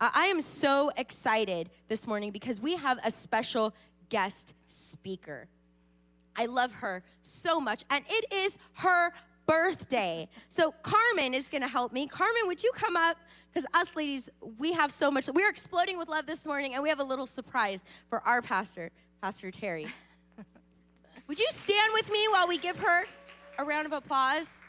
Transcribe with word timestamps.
I 0.00 0.26
am 0.26 0.40
so 0.40 0.92
excited 0.96 1.70
this 1.88 2.06
morning 2.06 2.30
because 2.30 2.60
we 2.60 2.76
have 2.76 2.98
a 3.04 3.10
special 3.10 3.74
guest 4.08 4.54
speaker. 4.68 5.48
I 6.36 6.46
love 6.46 6.70
her 6.72 7.02
so 7.20 7.60
much, 7.60 7.82
and 7.90 8.04
it 8.08 8.32
is 8.32 8.58
her 8.74 9.10
birthday. 9.46 10.28
So, 10.48 10.72
Carmen 10.82 11.34
is 11.34 11.48
gonna 11.48 11.66
help 11.66 11.92
me. 11.92 12.06
Carmen, 12.06 12.42
would 12.46 12.62
you 12.62 12.70
come 12.74 12.96
up? 12.96 13.16
Because 13.52 13.66
us 13.74 13.96
ladies, 13.96 14.30
we 14.58 14.72
have 14.72 14.92
so 14.92 15.10
much. 15.10 15.28
We're 15.28 15.50
exploding 15.50 15.98
with 15.98 16.08
love 16.08 16.26
this 16.26 16.46
morning, 16.46 16.74
and 16.74 16.82
we 16.82 16.90
have 16.90 17.00
a 17.00 17.04
little 17.04 17.26
surprise 17.26 17.82
for 18.08 18.20
our 18.20 18.40
pastor, 18.40 18.92
Pastor 19.20 19.50
Terry. 19.50 19.88
would 21.26 21.40
you 21.40 21.46
stand 21.50 21.92
with 21.94 22.12
me 22.12 22.28
while 22.30 22.46
we 22.46 22.56
give 22.56 22.78
her 22.78 23.04
a 23.58 23.64
round 23.64 23.86
of 23.86 23.92
applause? 23.92 24.60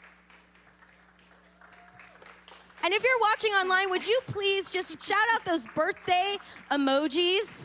And 2.82 2.94
if 2.94 3.04
you're 3.04 3.20
watching 3.20 3.52
online, 3.52 3.90
would 3.90 4.06
you 4.06 4.18
please 4.26 4.70
just 4.70 5.02
shout 5.06 5.18
out 5.34 5.44
those 5.44 5.66
birthday 5.74 6.38
emojis? 6.70 7.64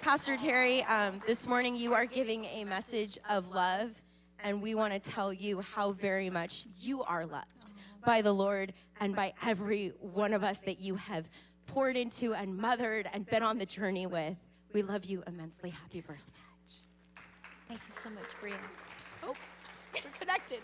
Pastor 0.00 0.36
Terry, 0.36 0.82
um, 0.84 1.20
this 1.24 1.46
morning 1.46 1.76
you 1.76 1.94
are 1.94 2.04
giving 2.04 2.44
a 2.46 2.64
message 2.64 3.18
of 3.30 3.52
love, 3.52 3.90
and 4.42 4.60
we 4.60 4.74
want 4.74 4.92
to 4.92 4.98
tell 4.98 5.32
you 5.32 5.60
how 5.60 5.92
very 5.92 6.30
much 6.30 6.66
you 6.80 7.04
are 7.04 7.24
loved 7.24 7.74
by 8.04 8.22
the 8.22 8.32
Lord 8.32 8.72
and 9.00 9.14
by 9.14 9.32
every 9.46 9.92
one 10.00 10.32
of 10.32 10.42
us 10.42 10.58
that 10.62 10.80
you 10.80 10.96
have 10.96 11.30
poured 11.68 11.96
into 11.96 12.34
and 12.34 12.56
mothered 12.56 13.08
and 13.12 13.24
been 13.26 13.44
on 13.44 13.58
the 13.58 13.66
journey 13.66 14.06
with. 14.06 14.36
We 14.72 14.82
love 14.82 15.04
you 15.04 15.22
immensely. 15.28 15.70
Happy 15.70 16.00
birthday. 16.00 16.42
Thank 17.68 17.80
you 17.86 17.94
so 18.02 18.10
much, 18.10 18.24
Brianna. 18.42 18.56
Oh, 19.22 19.34
we're 19.94 20.10
connected. 20.18 20.58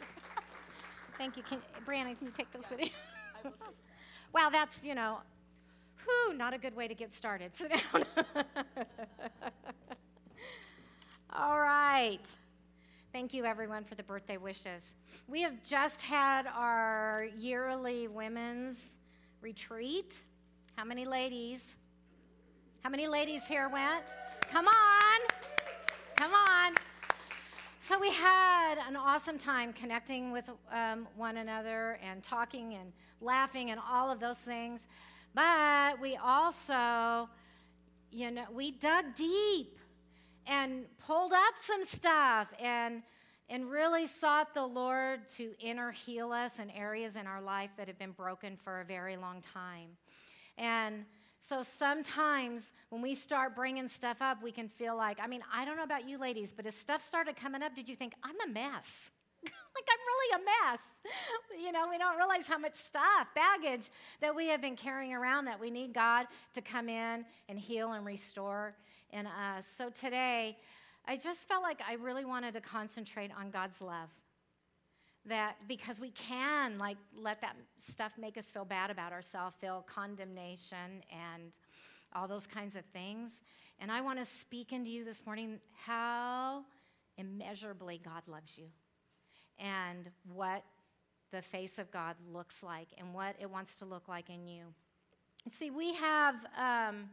Thank 1.19 1.37
you. 1.37 1.43
Can, 1.43 1.59
Brianna, 1.85 2.17
can 2.17 2.29
you 2.29 2.33
take 2.33 2.53
this 2.53 2.71
with 2.71 2.81
you? 2.81 2.91
wow, 4.33 4.51
that's, 4.51 4.83
you 4.85 4.95
know, 4.95 5.19
whew, 6.05 6.33
not 6.33 6.55
a 6.55 6.59
good 6.59 6.77
way 6.77 6.87
to 6.87 6.95
get 6.95 7.13
started. 7.13 7.55
Sit 7.57 7.73
down. 7.73 8.05
All 11.33 11.60
right. 11.60 12.25
Thank 13.13 13.35
you, 13.35 13.45
everyone, 13.45 13.83
for 13.83 13.97
the 13.97 14.05
birthday 14.05 14.37
wishes. 14.37 14.95
We 15.27 15.43
have 15.43 15.60
just 15.65 16.02
had 16.02 16.47
our 16.47 17.27
yearly 17.37 18.07
women's 18.07 18.97
retreat. 19.41 20.23
How 20.77 20.85
many 20.85 21.05
ladies? 21.05 21.75
How 22.85 22.91
many 22.91 23.09
ladies 23.09 23.45
here 23.49 23.69
went? 23.69 24.05
Come 24.49 24.69
on. 24.69 25.21
Come 26.16 26.32
on. 26.32 26.75
So 27.89 27.99
we 27.99 28.13
had 28.13 28.75
an 28.87 28.97
awesome 28.97 29.39
time 29.39 29.73
connecting 29.73 30.31
with 30.31 30.51
um, 30.71 31.09
one 31.17 31.39
another 31.39 31.99
and 32.07 32.23
talking 32.23 32.75
and 32.75 32.93
laughing 33.23 33.71
and 33.71 33.81
all 33.91 34.11
of 34.11 34.21
those 34.21 34.37
things. 34.37 34.87
But 35.35 35.99
we 35.99 36.19
also, 36.19 37.31
you 38.11 38.31
know, 38.31 38.45
we 38.53 38.73
dug 38.73 39.15
deep 39.15 39.79
and 40.47 40.85
pulled 40.99 41.33
up 41.33 41.55
some 41.55 41.83
stuff 41.83 42.49
and 42.61 43.03
and 43.49 43.71
really 43.71 44.07
sought 44.07 44.53
the 44.53 44.66
Lord 44.66 45.27
to 45.37 45.55
inner 45.59 45.91
heal 45.91 46.31
us 46.31 46.59
in 46.59 46.71
areas 46.73 47.16
in 47.16 47.27
our 47.27 47.41
life 47.41 47.71
that 47.79 47.89
have 47.89 47.99
been 47.99 48.13
broken 48.13 48.59
for 48.63 48.83
a 48.83 48.85
very 48.85 49.16
long 49.16 49.41
time. 49.41 49.97
And 50.59 51.07
so 51.41 51.63
sometimes 51.63 52.73
when 52.91 53.01
we 53.01 53.15
start 53.15 53.55
bringing 53.55 53.89
stuff 53.89 54.19
up, 54.21 54.43
we 54.43 54.53
can 54.53 54.69
feel 54.69 54.97
like, 54.97 55.19
I 55.23 55.27
mean, 55.27 55.43
I 55.53 55.65
don't 55.65 55.77
know 55.77 55.85
about 55.85 56.09
you 56.09 56.19
ladies, 56.19 56.53
but 56.53 56.67
as 56.67 56.75
stuff 56.75 57.03
started 57.03 57.37
coming 57.37 57.63
up, 57.63 57.75
did 57.75 57.89
you 57.89 57.97
think, 57.97 58.15
I'm 58.23 58.37
a 58.49 58.53
mess? 58.53 59.11
like, 59.45 59.53
I'm 59.89 59.99
really 60.07 60.43
a 60.43 60.73
mess. 60.73 60.81
you 61.65 61.73
know, 61.73 61.87
we 61.89 61.97
don't 61.97 62.16
realize 62.16 62.49
how 62.49 62.59
much 62.59 62.75
stuff, 62.75 63.29
baggage 63.35 63.91
that 64.21 64.34
we 64.34 64.49
have 64.49 64.61
been 64.61 64.77
carrying 64.77 65.15
around 65.15 65.44
that 65.44 65.61
we 65.61 65.71
need 65.71 65.94
God 65.94 66.27
to 66.55 66.61
come 66.61 66.89
in 66.89 67.25
and 67.49 67.59
heal 67.59 67.93
and 67.93 68.05
restore 68.05 68.75
in 69.11 69.27
us. 69.27 69.66
So 69.66 69.91
today, 69.91 70.56
I 71.06 71.16
just 71.16 71.49
felt 71.49 71.62
like 71.62 71.81
I 71.89 71.94
really 71.94 72.25
wanted 72.25 72.53
to 72.55 72.61
concentrate 72.61 73.31
on 73.38 73.50
God's 73.50 73.81
love 73.81 74.10
that 75.28 75.56
because 75.66 76.00
we 76.00 76.11
can 76.11 76.78
like 76.78 76.97
let 77.16 77.41
that 77.41 77.56
stuff 77.77 78.12
make 78.19 78.37
us 78.37 78.50
feel 78.50 78.65
bad 78.65 78.91
about 78.91 79.12
ourselves 79.12 79.55
feel 79.61 79.84
condemnation 79.87 81.03
and 81.11 81.56
all 82.15 82.27
those 82.27 82.47
kinds 82.47 82.75
of 82.75 82.84
things. 82.87 83.41
And 83.81 83.93
i 83.93 84.00
want 84.00 84.19
to 84.19 84.25
speak 84.25 84.72
into 84.72 84.91
you 84.91 85.05
this 85.05 85.25
morning 85.25 85.61
how 85.84 86.65
immeasurably 87.16 88.00
god 88.03 88.22
loves 88.27 88.59
you 88.59 88.66
and 89.59 90.11
what 90.33 90.65
the 91.31 91.43
face 91.43 91.78
of 91.78 91.91
god 91.91 92.16
looks 92.33 92.62
like 92.62 92.89
and 92.97 93.12
what 93.12 93.37
it 93.39 93.50
wants 93.50 93.77
to 93.77 93.84
look 93.84 94.09
like 94.09 94.31
in 94.31 94.47
you. 94.47 94.65
See 95.50 95.71
we 95.71 95.95
have 95.95 96.34
um, 96.59 97.10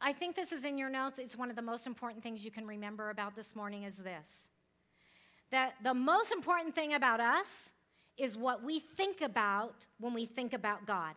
i 0.00 0.12
think 0.12 0.36
this 0.36 0.52
is 0.52 0.64
in 0.64 0.76
your 0.78 0.90
notes. 0.90 1.18
It's 1.18 1.36
one 1.36 1.50
of 1.50 1.56
the 1.56 1.62
most 1.62 1.86
important 1.86 2.22
things 2.22 2.44
you 2.44 2.50
can 2.50 2.66
remember 2.66 3.10
about 3.10 3.36
this 3.36 3.54
morning 3.54 3.84
is 3.84 3.96
this 3.96 4.48
that 5.50 5.74
the 5.82 5.94
most 5.94 6.32
important 6.32 6.74
thing 6.74 6.94
about 6.94 7.20
us 7.20 7.70
is 8.16 8.36
what 8.36 8.62
we 8.64 8.80
think 8.80 9.20
about 9.20 9.86
when 10.00 10.14
we 10.14 10.26
think 10.26 10.52
about 10.52 10.86
God. 10.86 11.14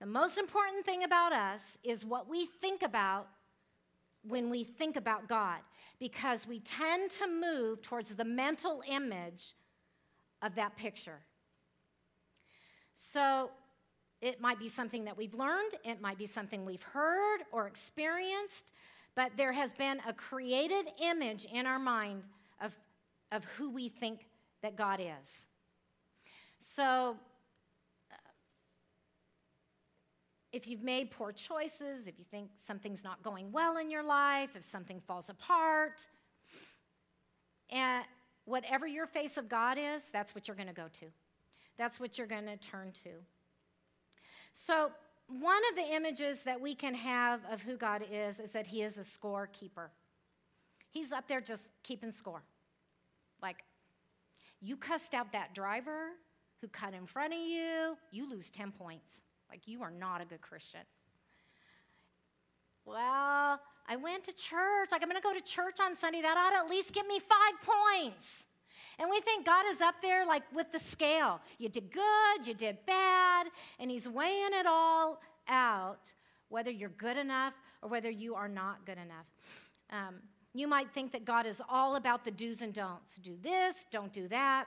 The 0.00 0.06
most 0.06 0.38
important 0.38 0.84
thing 0.84 1.04
about 1.04 1.32
us 1.32 1.78
is 1.84 2.04
what 2.04 2.28
we 2.28 2.46
think 2.46 2.82
about 2.82 3.28
when 4.26 4.50
we 4.50 4.64
think 4.64 4.96
about 4.96 5.28
God, 5.28 5.58
because 5.98 6.46
we 6.46 6.60
tend 6.60 7.10
to 7.12 7.26
move 7.28 7.82
towards 7.82 8.14
the 8.14 8.24
mental 8.24 8.82
image 8.88 9.54
of 10.40 10.54
that 10.56 10.76
picture. 10.76 11.20
So 12.94 13.50
it 14.20 14.40
might 14.40 14.58
be 14.58 14.68
something 14.68 15.04
that 15.04 15.16
we've 15.16 15.34
learned, 15.34 15.74
it 15.84 16.00
might 16.00 16.18
be 16.18 16.26
something 16.26 16.64
we've 16.64 16.82
heard 16.82 17.40
or 17.50 17.66
experienced, 17.66 18.72
but 19.14 19.32
there 19.36 19.52
has 19.52 19.72
been 19.72 20.00
a 20.06 20.12
created 20.12 20.86
image 21.00 21.46
in 21.52 21.66
our 21.66 21.78
mind 21.78 22.28
of, 22.60 22.72
of 23.30 23.44
who 23.44 23.70
we 23.70 23.88
think 23.88 24.26
that 24.62 24.76
God 24.76 25.00
is. 25.00 25.46
So, 26.60 27.16
uh, 28.10 28.16
if 30.52 30.66
you've 30.66 30.82
made 30.82 31.10
poor 31.10 31.32
choices, 31.32 32.06
if 32.06 32.18
you 32.18 32.24
think 32.30 32.50
something's 32.56 33.04
not 33.04 33.22
going 33.22 33.52
well 33.52 33.76
in 33.76 33.90
your 33.90 34.02
life, 34.02 34.50
if 34.54 34.64
something 34.64 35.00
falls 35.00 35.28
apart, 35.28 36.06
and 37.70 38.04
whatever 38.44 38.86
your 38.86 39.06
face 39.06 39.36
of 39.36 39.48
God 39.48 39.78
is, 39.78 40.08
that's 40.10 40.34
what 40.34 40.46
you're 40.46 40.56
going 40.56 40.68
to 40.68 40.74
go 40.74 40.88
to. 41.00 41.06
That's 41.76 41.98
what 41.98 42.18
you're 42.18 42.26
going 42.26 42.46
to 42.46 42.56
turn 42.56 42.92
to. 43.04 43.10
So, 44.52 44.92
one 45.40 45.62
of 45.70 45.76
the 45.76 45.94
images 45.94 46.42
that 46.42 46.60
we 46.60 46.74
can 46.74 46.94
have 46.94 47.40
of 47.50 47.62
who 47.62 47.76
God 47.76 48.04
is 48.10 48.40
is 48.40 48.52
that 48.52 48.66
He 48.66 48.82
is 48.82 48.98
a 48.98 49.02
scorekeeper. 49.02 49.88
He's 50.90 51.12
up 51.12 51.28
there 51.28 51.40
just 51.40 51.70
keeping 51.82 52.12
score. 52.12 52.42
Like, 53.42 53.64
you 54.60 54.76
cussed 54.76 55.14
out 55.14 55.32
that 55.32 55.54
driver 55.54 56.10
who 56.60 56.68
cut 56.68 56.94
in 56.94 57.06
front 57.06 57.32
of 57.32 57.40
you, 57.40 57.96
you 58.10 58.30
lose 58.30 58.50
10 58.50 58.72
points. 58.72 59.22
Like, 59.50 59.66
you 59.66 59.82
are 59.82 59.90
not 59.90 60.20
a 60.20 60.24
good 60.24 60.40
Christian. 60.40 60.80
Well, 62.84 63.60
I 63.88 63.96
went 63.96 64.24
to 64.24 64.32
church. 64.32 64.90
Like, 64.90 65.02
I'm 65.02 65.08
going 65.08 65.20
to 65.20 65.22
go 65.22 65.34
to 65.34 65.40
church 65.40 65.78
on 65.80 65.96
Sunday. 65.96 66.22
That 66.22 66.36
ought 66.36 66.50
to 66.50 66.64
at 66.64 66.70
least 66.70 66.92
give 66.92 67.06
me 67.06 67.20
five 67.20 67.54
points. 67.62 68.46
And 68.98 69.10
we 69.10 69.20
think 69.20 69.46
God 69.46 69.64
is 69.68 69.80
up 69.80 69.96
there 70.02 70.26
like 70.26 70.42
with 70.54 70.70
the 70.72 70.78
scale. 70.78 71.40
You 71.58 71.68
did 71.68 71.92
good, 71.92 72.46
you 72.46 72.54
did 72.54 72.78
bad, 72.86 73.48
and 73.78 73.90
He's 73.90 74.08
weighing 74.08 74.52
it 74.52 74.66
all 74.66 75.20
out, 75.48 76.12
whether 76.48 76.70
you're 76.70 76.90
good 76.90 77.16
enough 77.16 77.54
or 77.82 77.88
whether 77.88 78.10
you 78.10 78.34
are 78.34 78.48
not 78.48 78.84
good 78.86 78.98
enough. 78.98 79.26
Um, 79.90 80.16
you 80.54 80.68
might 80.68 80.92
think 80.92 81.12
that 81.12 81.24
God 81.24 81.46
is 81.46 81.60
all 81.68 81.96
about 81.96 82.24
the 82.24 82.30
do's 82.30 82.60
and 82.62 82.74
don'ts 82.74 83.16
do 83.16 83.36
this, 83.42 83.86
don't 83.90 84.12
do 84.12 84.28
that. 84.28 84.66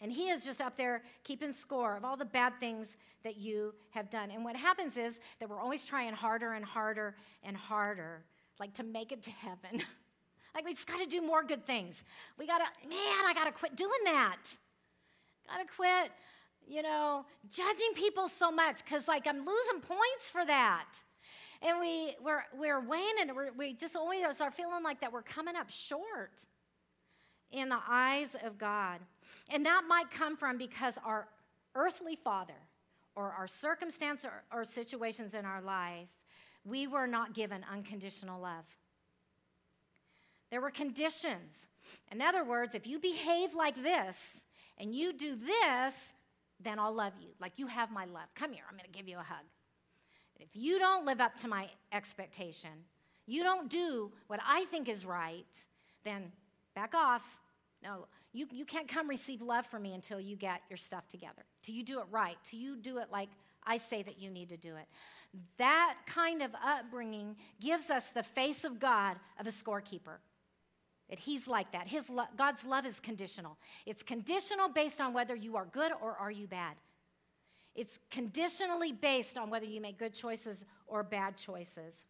And 0.00 0.12
He 0.12 0.28
is 0.28 0.44
just 0.44 0.60
up 0.60 0.76
there 0.76 1.02
keeping 1.22 1.52
score 1.52 1.96
of 1.96 2.04
all 2.04 2.16
the 2.16 2.24
bad 2.24 2.54
things 2.60 2.96
that 3.22 3.36
you 3.36 3.74
have 3.90 4.10
done. 4.10 4.30
And 4.30 4.44
what 4.44 4.56
happens 4.56 4.96
is 4.96 5.20
that 5.40 5.48
we're 5.48 5.60
always 5.60 5.84
trying 5.84 6.12
harder 6.14 6.52
and 6.52 6.64
harder 6.64 7.16
and 7.42 7.56
harder, 7.56 8.24
like 8.60 8.74
to 8.74 8.82
make 8.82 9.12
it 9.12 9.22
to 9.22 9.30
heaven. 9.30 9.82
Like, 10.54 10.64
we 10.64 10.72
just 10.72 10.86
got 10.86 11.00
to 11.00 11.06
do 11.06 11.20
more 11.20 11.42
good 11.42 11.66
things. 11.66 12.04
We 12.38 12.46
got 12.46 12.58
to, 12.58 12.88
man, 12.88 13.24
I 13.26 13.32
got 13.34 13.44
to 13.44 13.52
quit 13.52 13.76
doing 13.76 13.90
that. 14.04 14.38
Got 15.48 15.58
to 15.58 15.74
quit, 15.74 16.12
you 16.66 16.82
know, 16.82 17.24
judging 17.50 17.92
people 17.94 18.28
so 18.28 18.50
much 18.50 18.84
because, 18.84 19.08
like, 19.08 19.26
I'm 19.26 19.38
losing 19.38 19.80
points 19.80 20.30
for 20.30 20.44
that. 20.46 20.86
And 21.60 21.80
we, 21.80 22.14
we're, 22.22 22.44
we're 22.56 22.78
it, 22.78 23.34
we're, 23.34 23.50
we 23.56 23.72
just 23.72 23.96
always 23.96 24.40
are 24.40 24.50
feeling 24.50 24.82
like 24.82 25.00
that 25.00 25.12
we're 25.12 25.22
coming 25.22 25.56
up 25.56 25.70
short 25.70 26.44
in 27.50 27.68
the 27.68 27.78
eyes 27.88 28.36
of 28.44 28.58
God. 28.58 29.00
And 29.50 29.64
that 29.64 29.82
might 29.88 30.10
come 30.10 30.36
from 30.36 30.58
because 30.58 30.98
our 31.04 31.28
earthly 31.74 32.16
father 32.16 32.52
or 33.16 33.32
our 33.32 33.46
circumstance 33.46 34.24
or, 34.24 34.42
or 34.52 34.64
situations 34.64 35.34
in 35.34 35.44
our 35.44 35.62
life, 35.62 36.08
we 36.64 36.86
were 36.86 37.06
not 37.06 37.34
given 37.34 37.64
unconditional 37.70 38.40
love. 38.40 38.64
There 40.50 40.60
were 40.60 40.70
conditions. 40.70 41.68
In 42.10 42.22
other 42.22 42.44
words, 42.44 42.74
if 42.74 42.86
you 42.86 42.98
behave 42.98 43.54
like 43.54 43.82
this 43.82 44.44
and 44.78 44.94
you 44.94 45.12
do 45.12 45.36
this, 45.36 46.12
then 46.60 46.78
I'll 46.78 46.94
love 46.94 47.12
you. 47.20 47.30
Like 47.40 47.58
you 47.58 47.66
have 47.66 47.90
my 47.90 48.04
love. 48.04 48.34
Come 48.34 48.52
here, 48.52 48.64
I'm 48.68 48.76
going 48.76 48.90
to 48.90 48.96
give 48.96 49.08
you 49.08 49.16
a 49.16 49.22
hug. 49.22 49.44
If 50.38 50.48
you 50.52 50.78
don't 50.78 51.06
live 51.06 51.20
up 51.20 51.36
to 51.36 51.48
my 51.48 51.68
expectation, 51.92 52.70
you 53.26 53.42
don't 53.42 53.70
do 53.70 54.12
what 54.26 54.40
I 54.46 54.64
think 54.66 54.88
is 54.88 55.04
right, 55.04 55.46
then 56.04 56.32
back 56.74 56.94
off. 56.94 57.22
No, 57.82 58.06
you, 58.32 58.46
you 58.50 58.64
can't 58.64 58.88
come 58.88 59.08
receive 59.08 59.42
love 59.42 59.66
from 59.66 59.82
me 59.82 59.94
until 59.94 60.20
you 60.20 60.36
get 60.36 60.60
your 60.68 60.76
stuff 60.76 61.08
together, 61.08 61.44
till 61.62 61.74
you 61.74 61.84
do 61.84 62.00
it 62.00 62.06
right, 62.10 62.36
till 62.44 62.58
you 62.58 62.76
do 62.76 62.98
it 62.98 63.08
like 63.12 63.28
I 63.66 63.78
say 63.78 64.02
that 64.02 64.18
you 64.18 64.30
need 64.30 64.48
to 64.50 64.56
do 64.56 64.76
it. 64.76 64.86
That 65.58 65.96
kind 66.06 66.42
of 66.42 66.50
upbringing 66.64 67.36
gives 67.60 67.90
us 67.90 68.10
the 68.10 68.22
face 68.22 68.64
of 68.64 68.78
God 68.78 69.16
of 69.38 69.46
a 69.46 69.50
scorekeeper. 69.50 70.18
That 71.10 71.18
he's 71.18 71.46
like 71.46 71.72
that. 71.72 71.86
His 71.86 72.08
lo- 72.08 72.24
God's 72.36 72.64
love 72.64 72.86
is 72.86 72.98
conditional. 72.98 73.58
It's 73.84 74.02
conditional 74.02 74.68
based 74.68 75.00
on 75.00 75.12
whether 75.12 75.34
you 75.34 75.56
are 75.56 75.66
good 75.66 75.92
or 76.00 76.16
are 76.16 76.30
you 76.30 76.46
bad. 76.46 76.76
It's 77.74 77.98
conditionally 78.10 78.92
based 78.92 79.36
on 79.36 79.50
whether 79.50 79.66
you 79.66 79.80
make 79.80 79.98
good 79.98 80.14
choices 80.14 80.64
or 80.86 81.02
bad 81.02 81.36
choices. 81.36 82.04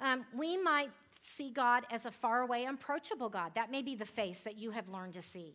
Um, 0.00 0.24
we 0.36 0.56
might 0.56 0.90
see 1.20 1.50
God 1.50 1.84
as 1.90 2.06
a 2.06 2.10
faraway, 2.10 2.64
unapproachable 2.64 3.28
God. 3.28 3.52
That 3.54 3.70
may 3.70 3.82
be 3.82 3.94
the 3.94 4.06
face 4.06 4.40
that 4.40 4.58
you 4.58 4.72
have 4.72 4.88
learned 4.88 5.12
to 5.14 5.22
see. 5.22 5.54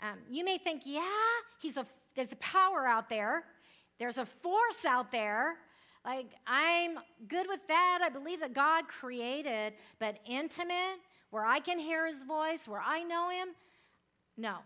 Um, 0.00 0.18
you 0.28 0.44
may 0.44 0.58
think, 0.58 0.82
yeah, 0.84 1.02
he's 1.60 1.76
a, 1.76 1.84
there's 2.14 2.32
a 2.32 2.36
power 2.36 2.86
out 2.86 3.08
there, 3.08 3.44
there's 3.98 4.18
a 4.18 4.26
force 4.26 4.84
out 4.86 5.10
there. 5.10 5.56
Like, 6.04 6.34
I'm 6.46 6.98
good 7.28 7.46
with 7.48 7.60
that. 7.68 8.00
I 8.02 8.08
believe 8.08 8.40
that 8.40 8.54
God 8.54 8.88
created, 8.88 9.74
but 9.98 10.18
intimate, 10.26 10.98
where 11.30 11.44
I 11.44 11.60
can 11.60 11.78
hear 11.78 12.06
his 12.06 12.22
voice, 12.22 12.66
where 12.66 12.82
I 12.84 13.02
know 13.02 13.28
him, 13.28 13.48
no, 14.36 14.56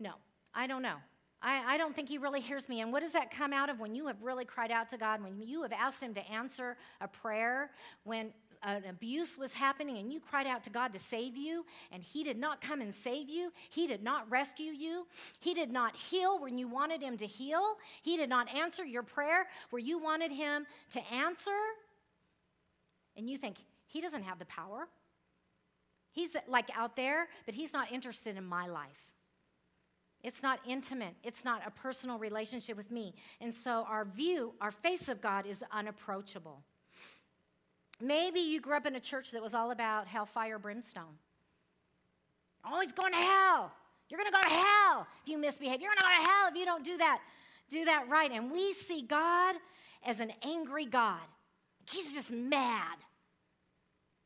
no, 0.00 0.12
I 0.54 0.66
don't 0.66 0.82
know. 0.82 0.96
I, 1.40 1.74
I, 1.74 1.78
don't 1.78 1.94
think 1.94 2.08
he 2.08 2.18
really 2.18 2.40
hears 2.40 2.68
me. 2.68 2.80
And 2.80 2.92
what 2.92 3.02
does 3.02 3.12
that 3.12 3.30
come 3.30 3.52
out 3.52 3.70
of 3.70 3.78
when 3.78 3.94
you 3.94 4.08
have 4.08 4.20
really 4.22 4.44
cried 4.44 4.72
out 4.72 4.88
to 4.88 4.98
God, 4.98 5.22
when 5.22 5.40
you 5.40 5.62
have 5.62 5.72
asked 5.72 6.02
him 6.02 6.12
to 6.14 6.30
answer 6.30 6.76
a 7.00 7.06
prayer, 7.06 7.70
when 8.02 8.32
an 8.64 8.82
abuse 8.88 9.38
was 9.38 9.52
happening 9.52 9.98
and 9.98 10.12
you 10.12 10.18
cried 10.18 10.48
out 10.48 10.64
to 10.64 10.70
God 10.70 10.92
to 10.92 10.98
save 10.98 11.36
you, 11.36 11.64
and 11.92 12.02
he 12.02 12.24
did 12.24 12.38
not 12.38 12.60
come 12.60 12.80
and 12.80 12.92
save 12.92 13.28
you? 13.28 13.52
He 13.70 13.86
did 13.86 14.02
not 14.02 14.28
rescue 14.28 14.72
you. 14.72 15.06
He 15.38 15.54
did 15.54 15.70
not 15.70 15.94
heal 15.94 16.40
when 16.40 16.58
you 16.58 16.66
wanted 16.66 17.02
him 17.02 17.16
to 17.18 17.26
heal. 17.26 17.76
He 18.02 18.16
did 18.16 18.28
not 18.28 18.52
answer 18.52 18.84
your 18.84 19.04
prayer 19.04 19.46
where 19.70 19.80
you 19.80 19.98
wanted 19.98 20.32
him 20.32 20.66
to 20.90 21.12
answer. 21.12 21.56
And 23.16 23.30
you 23.30 23.38
think, 23.38 23.58
he 23.86 24.00
doesn't 24.00 24.24
have 24.24 24.40
the 24.40 24.44
power. 24.46 24.88
He's 26.10 26.36
like 26.48 26.70
out 26.74 26.96
there, 26.96 27.28
but 27.46 27.54
he's 27.54 27.72
not 27.72 27.92
interested 27.92 28.36
in 28.36 28.44
my 28.44 28.66
life. 28.66 29.08
It's 30.28 30.42
not 30.42 30.60
intimate. 30.68 31.14
It's 31.24 31.42
not 31.42 31.62
a 31.66 31.70
personal 31.70 32.18
relationship 32.18 32.76
with 32.76 32.90
me. 32.90 33.14
And 33.40 33.54
so 33.54 33.86
our 33.88 34.04
view, 34.04 34.52
our 34.60 34.70
face 34.70 35.08
of 35.08 35.22
God 35.22 35.46
is 35.46 35.64
unapproachable. 35.72 36.62
Maybe 37.98 38.40
you 38.40 38.60
grew 38.60 38.76
up 38.76 38.84
in 38.84 38.94
a 38.94 39.00
church 39.00 39.30
that 39.30 39.42
was 39.42 39.54
all 39.54 39.70
about 39.70 40.06
hellfire, 40.06 40.58
brimstone. 40.58 41.16
Always 42.62 42.92
going 42.92 43.14
to 43.14 43.18
hell. 43.18 43.72
You're 44.10 44.20
going 44.20 44.30
to 44.30 44.36
go 44.36 44.42
to 44.42 44.54
hell 44.54 45.06
if 45.22 45.30
you 45.30 45.38
misbehave. 45.38 45.80
You're 45.80 45.90
going 45.90 45.98
to 45.98 46.04
go 46.04 46.22
to 46.22 46.30
hell 46.30 46.48
if 46.50 46.56
you 46.56 46.66
don't 46.66 46.84
do 46.84 46.98
that. 46.98 47.20
Do 47.70 47.86
that 47.86 48.10
right. 48.10 48.30
And 48.30 48.52
we 48.52 48.74
see 48.74 49.00
God 49.00 49.56
as 50.04 50.20
an 50.20 50.34
angry 50.42 50.84
God. 50.84 51.24
He's 51.90 52.12
just 52.12 52.30
mad. 52.30 52.98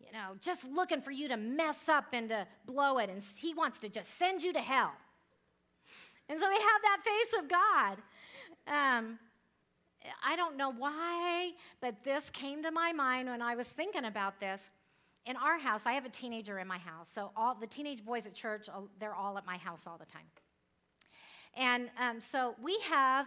You 0.00 0.12
know, 0.12 0.34
just 0.40 0.68
looking 0.68 1.00
for 1.00 1.12
you 1.12 1.28
to 1.28 1.36
mess 1.36 1.88
up 1.88 2.06
and 2.12 2.28
to 2.30 2.48
blow 2.66 2.98
it. 2.98 3.08
And 3.08 3.22
he 3.36 3.54
wants 3.54 3.78
to 3.80 3.88
just 3.88 4.18
send 4.18 4.42
you 4.42 4.52
to 4.52 4.60
hell. 4.60 4.90
And 6.32 6.40
so 6.40 6.48
we 6.48 6.56
have 6.56 6.80
that 6.82 7.00
face 7.04 7.34
of 7.40 7.48
God. 7.50 7.98
Um, 8.66 9.18
I 10.24 10.34
don't 10.34 10.56
know 10.56 10.72
why, 10.72 11.50
but 11.82 12.04
this 12.04 12.30
came 12.30 12.62
to 12.62 12.70
my 12.70 12.94
mind 12.94 13.28
when 13.28 13.42
I 13.42 13.54
was 13.54 13.68
thinking 13.68 14.06
about 14.06 14.40
this. 14.40 14.70
In 15.26 15.36
our 15.36 15.58
house, 15.58 15.84
I 15.84 15.92
have 15.92 16.06
a 16.06 16.08
teenager 16.08 16.58
in 16.58 16.66
my 16.66 16.78
house. 16.78 17.10
So 17.10 17.32
all 17.36 17.54
the 17.54 17.66
teenage 17.66 18.02
boys 18.02 18.24
at 18.24 18.32
church, 18.32 18.70
they're 18.98 19.14
all 19.14 19.36
at 19.36 19.44
my 19.44 19.58
house 19.58 19.86
all 19.86 19.98
the 19.98 20.06
time. 20.06 20.22
And 21.54 21.90
um, 22.00 22.18
so 22.18 22.54
we 22.62 22.78
have 22.88 23.26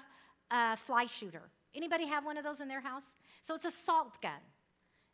a 0.49 0.75
fly 0.75 1.05
shooter. 1.05 1.43
Anybody 1.75 2.07
have 2.07 2.25
one 2.25 2.37
of 2.37 2.43
those 2.43 2.59
in 2.59 2.67
their 2.67 2.81
house? 2.81 3.13
So 3.43 3.53
it's 3.53 3.65
a 3.65 3.71
salt 3.71 4.19
gun. 4.19 4.41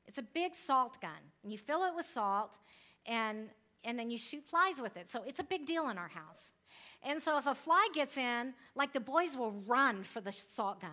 It's 0.08 0.18
a 0.18 0.24
big 0.24 0.56
salt 0.56 1.02
gun. 1.02 1.12
And 1.44 1.52
you 1.52 1.58
fill 1.58 1.84
it 1.84 1.92
with 1.94 2.06
salt, 2.06 2.58
and, 3.06 3.50
and 3.84 4.00
then 4.00 4.10
you 4.10 4.18
shoot 4.18 4.46
flies 4.46 4.76
with 4.82 4.96
it. 4.96 5.12
So 5.12 5.24
it's 5.28 5.42
a 5.42 5.44
big 5.44 5.66
deal 5.66 5.90
in 5.90 5.98
our 5.98 6.08
house. 6.08 6.54
And 7.04 7.22
so 7.22 7.38
if 7.38 7.48
a 7.48 7.56
fly 7.56 7.88
gets 7.94 8.18
in, 8.18 8.54
like 8.76 8.94
the 8.94 9.00
boys 9.00 9.36
will 9.36 9.54
run 9.68 10.04
for 10.04 10.22
the 10.22 10.32
salt 10.32 10.82
gun. 10.82 10.92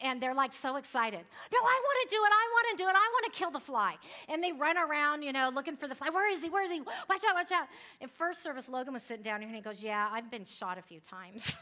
And 0.00 0.20
they're 0.20 0.34
like 0.34 0.52
so 0.52 0.74
excited. 0.76 1.20
No, 1.52 1.58
I 1.58 1.80
want 1.84 2.10
to 2.10 2.16
do 2.16 2.20
it. 2.20 2.30
I 2.32 2.48
want 2.52 2.76
to 2.76 2.82
do 2.82 2.88
it. 2.88 2.94
I 2.96 3.08
want 3.12 3.32
to 3.32 3.38
kill 3.38 3.52
the 3.52 3.60
fly. 3.60 3.94
And 4.28 4.42
they 4.42 4.50
run 4.50 4.76
around, 4.76 5.22
you 5.22 5.32
know, 5.32 5.48
looking 5.54 5.76
for 5.76 5.86
the 5.86 5.94
fly. 5.94 6.10
Where 6.10 6.28
is 6.28 6.42
he? 6.42 6.50
Where 6.50 6.64
is 6.64 6.72
he? 6.72 6.80
Watch 6.80 7.22
out, 7.28 7.34
watch 7.34 7.52
out. 7.52 7.68
In 8.00 8.08
first 8.08 8.42
service, 8.42 8.68
Logan 8.68 8.94
was 8.94 9.04
sitting 9.04 9.22
down 9.22 9.40
here 9.40 9.46
and 9.48 9.54
he 9.54 9.62
goes, 9.62 9.80
Yeah, 9.80 10.08
I've 10.10 10.28
been 10.28 10.44
shot 10.44 10.76
a 10.76 10.82
few 10.82 10.98
times. 10.98 11.44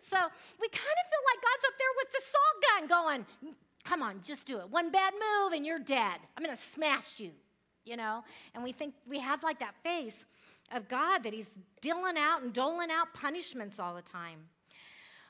so 0.00 0.16
we 0.60 0.68
kind 0.68 0.98
of 0.98 1.06
feel 1.10 1.24
like 1.30 1.40
God's 1.46 1.64
up 1.64 1.74
there 1.78 1.94
with 1.96 2.10
the 2.12 2.22
salt 2.24 2.58
gun 2.66 2.88
going, 2.88 3.24
Come 3.84 4.02
on, 4.02 4.20
just 4.24 4.46
do 4.48 4.58
it. 4.58 4.68
One 4.68 4.90
bad 4.90 5.14
move 5.14 5.52
and 5.52 5.64
you're 5.64 5.78
dead. 5.78 6.18
I'm 6.36 6.42
going 6.42 6.54
to 6.54 6.60
smash 6.60 7.20
you, 7.20 7.30
you 7.84 7.96
know? 7.96 8.24
And 8.52 8.64
we 8.64 8.72
think 8.72 8.94
we 9.08 9.20
have 9.20 9.44
like 9.44 9.60
that 9.60 9.76
face 9.84 10.26
of 10.72 10.88
God 10.88 11.22
that 11.22 11.32
He's 11.32 11.58
dealing 11.80 12.16
out 12.16 12.42
and 12.42 12.52
doling 12.52 12.90
out 12.90 13.12
punishments 13.14 13.78
all 13.78 13.94
the 13.94 14.02
time. 14.02 14.38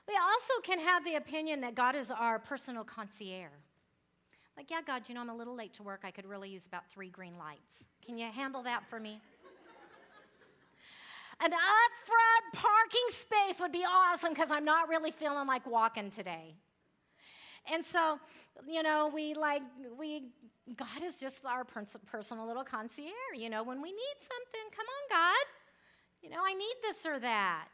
We 0.06 0.14
also 0.16 0.54
can 0.62 0.78
have 0.78 1.04
the 1.04 1.16
opinion 1.16 1.60
that 1.60 1.74
God 1.74 1.94
is 1.94 2.10
our 2.10 2.38
personal 2.38 2.84
concierge. 2.84 3.50
Like, 4.56 4.70
yeah, 4.70 4.80
God, 4.84 5.02
you 5.08 5.14
know, 5.14 5.20
I'm 5.20 5.30
a 5.30 5.36
little 5.36 5.54
late 5.54 5.74
to 5.74 5.82
work. 5.82 6.00
I 6.02 6.10
could 6.10 6.26
really 6.26 6.48
use 6.48 6.66
about 6.66 6.90
three 6.90 7.10
green 7.10 7.38
lights. 7.38 7.84
Can 8.04 8.18
you 8.18 8.26
handle 8.26 8.62
that 8.64 8.88
for 8.88 8.98
me? 8.98 9.20
An 11.40 11.52
upfront 11.52 12.60
parking 12.60 13.06
space 13.10 13.60
would 13.60 13.70
be 13.70 13.84
awesome 13.88 14.30
because 14.30 14.50
I'm 14.50 14.64
not 14.64 14.88
really 14.88 15.12
feeling 15.12 15.46
like 15.46 15.64
walking 15.64 16.10
today. 16.10 16.56
And 17.70 17.84
so, 17.84 18.18
you 18.66 18.82
know, 18.82 19.10
we 19.12 19.34
like, 19.34 19.62
we, 19.98 20.24
God 20.76 21.02
is 21.04 21.16
just 21.16 21.44
our 21.44 21.64
personal 21.64 22.46
little 22.46 22.64
concierge. 22.64 23.12
You 23.36 23.50
know, 23.50 23.62
when 23.62 23.80
we 23.82 23.90
need 23.90 24.16
something, 24.18 24.70
come 24.76 24.86
on, 24.86 25.18
God. 25.18 25.46
You 26.22 26.30
know, 26.30 26.42
I 26.44 26.54
need 26.54 26.74
this 26.82 27.06
or 27.06 27.18
that. 27.20 27.68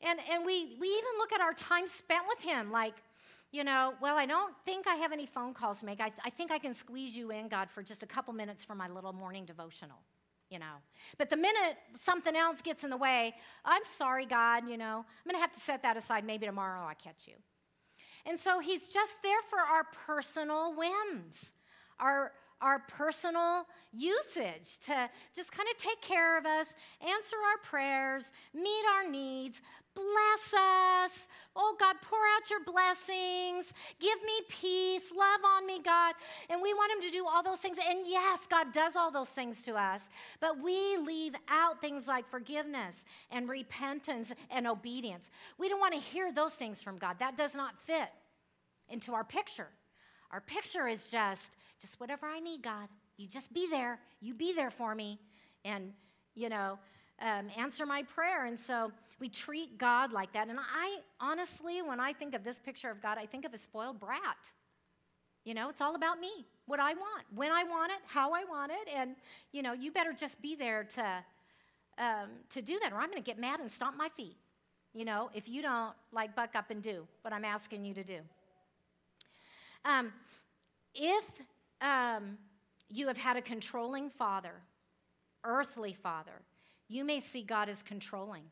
And, 0.00 0.18
and 0.30 0.44
we, 0.44 0.76
we 0.80 0.88
even 0.88 1.10
look 1.18 1.32
at 1.32 1.40
our 1.40 1.52
time 1.52 1.86
spent 1.86 2.24
with 2.28 2.42
Him 2.42 2.72
like, 2.72 2.94
you 3.52 3.64
know, 3.64 3.92
well, 4.00 4.16
I 4.16 4.24
don't 4.24 4.54
think 4.64 4.88
I 4.88 4.94
have 4.94 5.12
any 5.12 5.26
phone 5.26 5.52
calls 5.52 5.80
to 5.80 5.86
make. 5.86 6.00
I, 6.00 6.10
I 6.24 6.30
think 6.30 6.50
I 6.50 6.58
can 6.58 6.72
squeeze 6.72 7.14
you 7.14 7.30
in, 7.30 7.48
God, 7.48 7.70
for 7.70 7.82
just 7.82 8.02
a 8.02 8.06
couple 8.06 8.32
minutes 8.32 8.64
for 8.64 8.74
my 8.74 8.88
little 8.88 9.12
morning 9.12 9.44
devotional, 9.44 9.98
you 10.48 10.58
know. 10.58 10.80
But 11.18 11.28
the 11.28 11.36
minute 11.36 11.76
something 12.00 12.34
else 12.34 12.62
gets 12.62 12.82
in 12.82 12.88
the 12.88 12.96
way, 12.96 13.34
I'm 13.64 13.82
sorry, 13.84 14.24
God, 14.24 14.68
you 14.68 14.78
know, 14.78 15.04
I'm 15.04 15.30
going 15.30 15.36
to 15.36 15.40
have 15.40 15.52
to 15.52 15.60
set 15.60 15.82
that 15.82 15.98
aside. 15.98 16.24
Maybe 16.24 16.46
tomorrow 16.46 16.80
I'll 16.80 16.94
catch 16.94 17.26
you. 17.26 17.34
And 18.26 18.38
so 18.38 18.60
he's 18.60 18.88
just 18.88 19.22
there 19.22 19.42
for 19.48 19.58
our 19.58 19.84
personal 20.06 20.74
whims, 20.74 21.52
our, 21.98 22.32
our 22.60 22.78
personal 22.80 23.66
usage 23.92 24.78
to 24.86 25.10
just 25.34 25.52
kind 25.52 25.68
of 25.68 25.76
take 25.76 26.00
care 26.00 26.38
of 26.38 26.46
us, 26.46 26.68
answer 27.00 27.36
our 27.36 27.58
prayers, 27.68 28.32
meet 28.54 28.84
our 28.96 29.10
needs, 29.10 29.60
bless 29.94 30.54
us. 30.54 31.28
Oh, 31.54 31.76
God, 31.78 31.96
pour 32.02 32.18
out 32.18 32.48
your 32.48 32.64
blessings. 32.64 33.72
Give 34.00 34.18
me 34.22 34.40
peace. 34.48 35.12
Love 35.16 35.40
on 35.44 35.66
me, 35.66 35.80
God. 35.84 36.14
And 36.48 36.62
we 36.62 36.72
want 36.72 36.92
Him 36.92 37.02
to 37.02 37.10
do 37.10 37.26
all 37.26 37.42
those 37.42 37.58
things. 37.58 37.76
And 37.86 38.00
yes, 38.06 38.46
God 38.48 38.72
does 38.72 38.96
all 38.96 39.10
those 39.10 39.28
things 39.28 39.62
to 39.64 39.74
us. 39.74 40.08
But 40.40 40.62
we 40.62 40.96
leave 40.96 41.34
out 41.48 41.80
things 41.80 42.06
like 42.06 42.28
forgiveness 42.28 43.04
and 43.30 43.48
repentance 43.48 44.32
and 44.50 44.66
obedience. 44.66 45.28
We 45.58 45.68
don't 45.68 45.80
want 45.80 45.94
to 45.94 46.00
hear 46.00 46.32
those 46.32 46.54
things 46.54 46.82
from 46.82 46.96
God. 46.96 47.18
That 47.18 47.36
does 47.36 47.54
not 47.54 47.78
fit 47.80 48.08
into 48.88 49.12
our 49.12 49.24
picture. 49.24 49.68
Our 50.30 50.40
picture 50.40 50.88
is 50.88 51.08
just, 51.08 51.58
just 51.80 52.00
whatever 52.00 52.26
I 52.26 52.40
need, 52.40 52.62
God. 52.62 52.88
You 53.18 53.26
just 53.28 53.52
be 53.52 53.68
there. 53.68 53.98
You 54.20 54.32
be 54.32 54.54
there 54.54 54.70
for 54.70 54.94
me. 54.94 55.18
And, 55.64 55.92
you 56.34 56.48
know, 56.48 56.78
um, 57.20 57.48
answer 57.56 57.86
my 57.86 58.02
prayer. 58.02 58.46
And 58.46 58.58
so 58.58 58.90
we 59.22 59.28
treat 59.28 59.78
God 59.78 60.12
like 60.12 60.32
that. 60.32 60.48
And 60.48 60.58
I 60.58 60.98
honestly, 61.20 61.80
when 61.80 62.00
I 62.00 62.12
think 62.12 62.34
of 62.34 62.42
this 62.42 62.58
picture 62.58 62.90
of 62.90 63.00
God, 63.00 63.18
I 63.18 63.24
think 63.24 63.44
of 63.44 63.54
a 63.54 63.56
spoiled 63.56 64.00
brat. 64.00 64.50
You 65.44 65.54
know, 65.54 65.68
it's 65.68 65.80
all 65.80 65.94
about 65.94 66.18
me, 66.18 66.44
what 66.66 66.80
I 66.80 66.94
want, 66.94 67.22
when 67.32 67.52
I 67.52 67.62
want 67.62 67.92
it, 67.92 67.98
how 68.06 68.32
I 68.32 68.42
want 68.42 68.72
it. 68.72 68.88
And, 68.92 69.14
you 69.52 69.62
know, 69.62 69.74
you 69.74 69.92
better 69.92 70.12
just 70.12 70.42
be 70.42 70.56
there 70.56 70.82
to, 70.82 71.24
um, 71.98 72.30
to 72.50 72.60
do 72.62 72.80
that, 72.82 72.92
or 72.92 72.96
I'm 72.96 73.10
going 73.10 73.22
to 73.22 73.24
get 73.24 73.38
mad 73.38 73.60
and 73.60 73.70
stomp 73.70 73.96
my 73.96 74.08
feet, 74.08 74.36
you 74.92 75.04
know, 75.04 75.30
if 75.34 75.48
you 75.48 75.62
don't 75.62 75.94
like 76.10 76.34
buck 76.34 76.56
up 76.56 76.72
and 76.72 76.82
do 76.82 77.06
what 77.22 77.32
I'm 77.32 77.44
asking 77.44 77.84
you 77.84 77.94
to 77.94 78.02
do. 78.02 78.18
Um, 79.84 80.12
if 80.96 81.24
um, 81.80 82.38
you 82.88 83.06
have 83.06 83.18
had 83.18 83.36
a 83.36 83.42
controlling 83.42 84.10
father, 84.10 84.54
earthly 85.44 85.92
father, 85.92 86.42
you 86.88 87.04
may 87.04 87.20
see 87.20 87.42
God 87.42 87.68
as 87.68 87.84
controlling. 87.84 88.42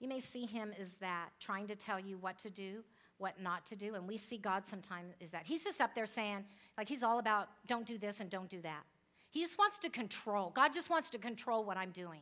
You 0.00 0.08
may 0.08 0.18
see 0.18 0.46
him 0.46 0.72
as 0.80 0.94
that, 0.94 1.28
trying 1.38 1.66
to 1.68 1.76
tell 1.76 2.00
you 2.00 2.16
what 2.16 2.38
to 2.38 2.50
do, 2.50 2.82
what 3.18 3.40
not 3.40 3.66
to 3.66 3.76
do. 3.76 3.94
And 3.94 4.08
we 4.08 4.16
see 4.16 4.38
God 4.38 4.66
sometimes 4.66 5.12
is 5.20 5.30
that. 5.30 5.44
He's 5.44 5.62
just 5.62 5.80
up 5.80 5.94
there 5.94 6.06
saying, 6.06 6.44
like, 6.78 6.88
he's 6.88 7.02
all 7.02 7.18
about 7.18 7.48
don't 7.66 7.86
do 7.86 7.98
this 7.98 8.20
and 8.20 8.30
don't 8.30 8.48
do 8.48 8.62
that. 8.62 8.82
He 9.30 9.42
just 9.42 9.58
wants 9.58 9.78
to 9.80 9.90
control. 9.90 10.50
God 10.50 10.72
just 10.72 10.88
wants 10.88 11.10
to 11.10 11.18
control 11.18 11.64
what 11.64 11.76
I'm 11.76 11.90
doing. 11.90 12.20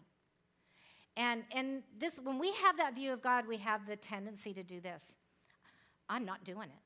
And, 1.16 1.44
and 1.52 1.82
this, 1.98 2.18
when 2.22 2.38
we 2.38 2.52
have 2.52 2.76
that 2.76 2.94
view 2.94 3.12
of 3.12 3.22
God, 3.22 3.46
we 3.48 3.56
have 3.58 3.86
the 3.86 3.96
tendency 3.96 4.52
to 4.54 4.62
do 4.62 4.80
this. 4.80 5.16
I'm 6.08 6.24
not 6.24 6.44
doing 6.44 6.68
it. 6.68 6.82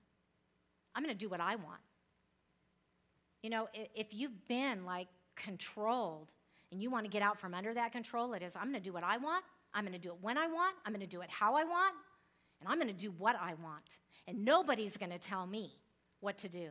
I'm 0.94 1.02
going 1.02 1.14
to 1.14 1.18
do 1.18 1.28
what 1.28 1.40
I 1.40 1.56
want. 1.56 1.80
You 3.42 3.50
know, 3.50 3.68
if 3.72 4.14
you've 4.14 4.46
been 4.46 4.84
like 4.84 5.08
controlled 5.36 6.32
and 6.72 6.82
you 6.82 6.90
want 6.90 7.04
to 7.04 7.10
get 7.10 7.22
out 7.22 7.38
from 7.38 7.54
under 7.54 7.72
that 7.74 7.92
control, 7.92 8.32
it 8.32 8.42
is 8.42 8.56
I'm 8.56 8.70
going 8.70 8.74
to 8.74 8.80
do 8.80 8.92
what 8.92 9.04
I 9.04 9.18
want. 9.18 9.44
I'm 9.74 9.84
going 9.84 9.92
to 9.92 9.98
do 9.98 10.08
it 10.08 10.18
when 10.20 10.36
I 10.36 10.46
want. 10.48 10.74
I'm 10.84 10.92
going 10.92 11.00
to 11.00 11.06
do 11.06 11.20
it 11.20 11.30
how 11.30 11.54
I 11.54 11.64
want. 11.64 11.94
And 12.60 12.68
I'm 12.68 12.78
going 12.78 12.88
to 12.88 12.94
do 12.94 13.12
what 13.18 13.36
I 13.36 13.54
want. 13.62 13.98
And 14.26 14.44
nobody's 14.44 14.96
going 14.96 15.12
to 15.12 15.18
tell 15.18 15.46
me 15.46 15.76
what 16.20 16.38
to 16.38 16.48
do. 16.48 16.68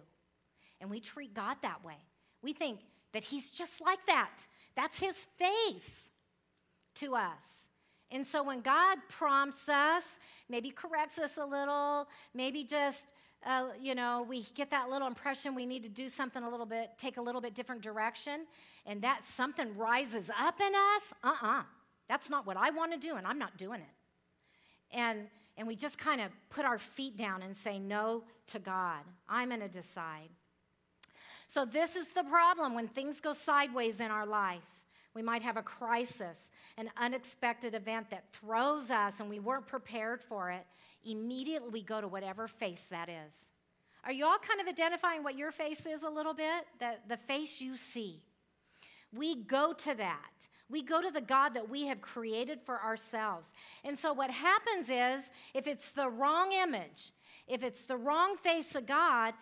And 0.79 0.89
we 0.89 0.99
treat 0.99 1.33
God 1.33 1.57
that 1.61 1.85
way. 1.85 1.97
We 2.41 2.53
think 2.53 2.79
that 3.13 3.23
He's 3.23 3.49
just 3.49 3.79
like 3.81 4.05
that. 4.07 4.47
That's 4.75 4.99
His 4.99 5.27
face 5.37 6.09
to 6.95 7.15
us. 7.15 7.69
And 8.09 8.25
so 8.25 8.43
when 8.43 8.61
God 8.61 8.97
prompts 9.07 9.69
us, 9.69 10.19
maybe 10.49 10.69
corrects 10.69 11.17
us 11.17 11.37
a 11.37 11.45
little, 11.45 12.07
maybe 12.33 12.63
just, 12.63 13.13
uh, 13.45 13.67
you 13.79 13.95
know, 13.95 14.25
we 14.27 14.45
get 14.55 14.69
that 14.69 14.89
little 14.89 15.07
impression 15.07 15.55
we 15.55 15.65
need 15.65 15.83
to 15.83 15.89
do 15.89 16.09
something 16.09 16.43
a 16.43 16.49
little 16.49 16.65
bit, 16.65 16.91
take 16.97 17.17
a 17.17 17.21
little 17.21 17.41
bit 17.41 17.55
different 17.55 17.81
direction, 17.81 18.45
and 18.85 19.01
that 19.01 19.23
something 19.23 19.75
rises 19.77 20.29
up 20.39 20.59
in 20.59 20.73
us, 20.73 21.13
uh 21.23 21.27
uh-uh. 21.29 21.59
uh 21.59 21.63
that's 22.07 22.29
not 22.29 22.45
what 22.45 22.57
I 22.57 22.71
want 22.71 22.91
to 22.91 22.97
do, 22.97 23.15
and 23.15 23.25
I'm 23.25 23.39
not 23.39 23.57
doing 23.57 23.79
it. 23.79 24.95
And, 24.95 25.27
and 25.57 25.65
we 25.65 25.77
just 25.77 25.97
kind 25.97 26.19
of 26.19 26.29
put 26.49 26.65
our 26.65 26.77
feet 26.77 27.15
down 27.15 27.41
and 27.41 27.55
say 27.55 27.79
no 27.79 28.23
to 28.47 28.59
God. 28.59 28.99
I'm 29.29 29.47
going 29.47 29.61
to 29.61 29.69
decide. 29.69 30.29
So, 31.47 31.65
this 31.65 31.95
is 31.95 32.09
the 32.09 32.23
problem 32.23 32.73
when 32.73 32.89
things 32.89 33.21
go 33.21 33.33
sideways 33.33 34.01
in 34.01 34.11
our 34.11 34.25
life. 34.25 34.63
We 35.13 35.21
might 35.21 35.41
have 35.41 35.57
a 35.57 35.61
crisis, 35.61 36.49
an 36.77 36.89
unexpected 36.97 37.75
event 37.75 38.09
that 38.11 38.31
throws 38.31 38.91
us 38.91 39.19
and 39.19 39.29
we 39.29 39.39
weren't 39.39 39.67
prepared 39.67 40.21
for 40.21 40.51
it. 40.51 40.65
Immediately 41.03 41.69
we 41.69 41.81
go 41.81 41.99
to 41.99 42.07
whatever 42.07 42.47
face 42.47 42.87
that 42.89 43.09
is. 43.09 43.49
Are 44.03 44.11
you 44.11 44.25
all 44.25 44.39
kind 44.39 44.61
of 44.61 44.67
identifying 44.67 45.23
what 45.23 45.37
your 45.37 45.51
face 45.51 45.85
is 45.85 46.03
a 46.03 46.09
little 46.09 46.33
bit? 46.33 46.65
The, 46.79 46.93
the 47.07 47.17
face 47.17 47.61
you 47.61 47.77
see. 47.77 48.23
We 49.13 49.35
go 49.35 49.73
to 49.73 49.95
that. 49.95 50.47
We 50.69 50.81
go 50.81 51.01
to 51.01 51.11
the 51.11 51.21
God 51.21 51.49
that 51.55 51.69
we 51.69 51.87
have 51.87 51.99
created 51.99 52.61
for 52.61 52.81
ourselves. 52.81 53.51
And 53.83 53.99
so 53.99 54.13
what 54.13 54.31
happens 54.31 54.89
is, 54.89 55.29
if 55.53 55.67
it's 55.67 55.91
the 55.91 56.09
wrong 56.09 56.53
image, 56.53 57.11
if 57.45 57.61
it's 57.61 57.83
the 57.83 57.97
wrong 57.97 58.37
face 58.37 58.73
of 58.75 58.85
God, 58.85 59.33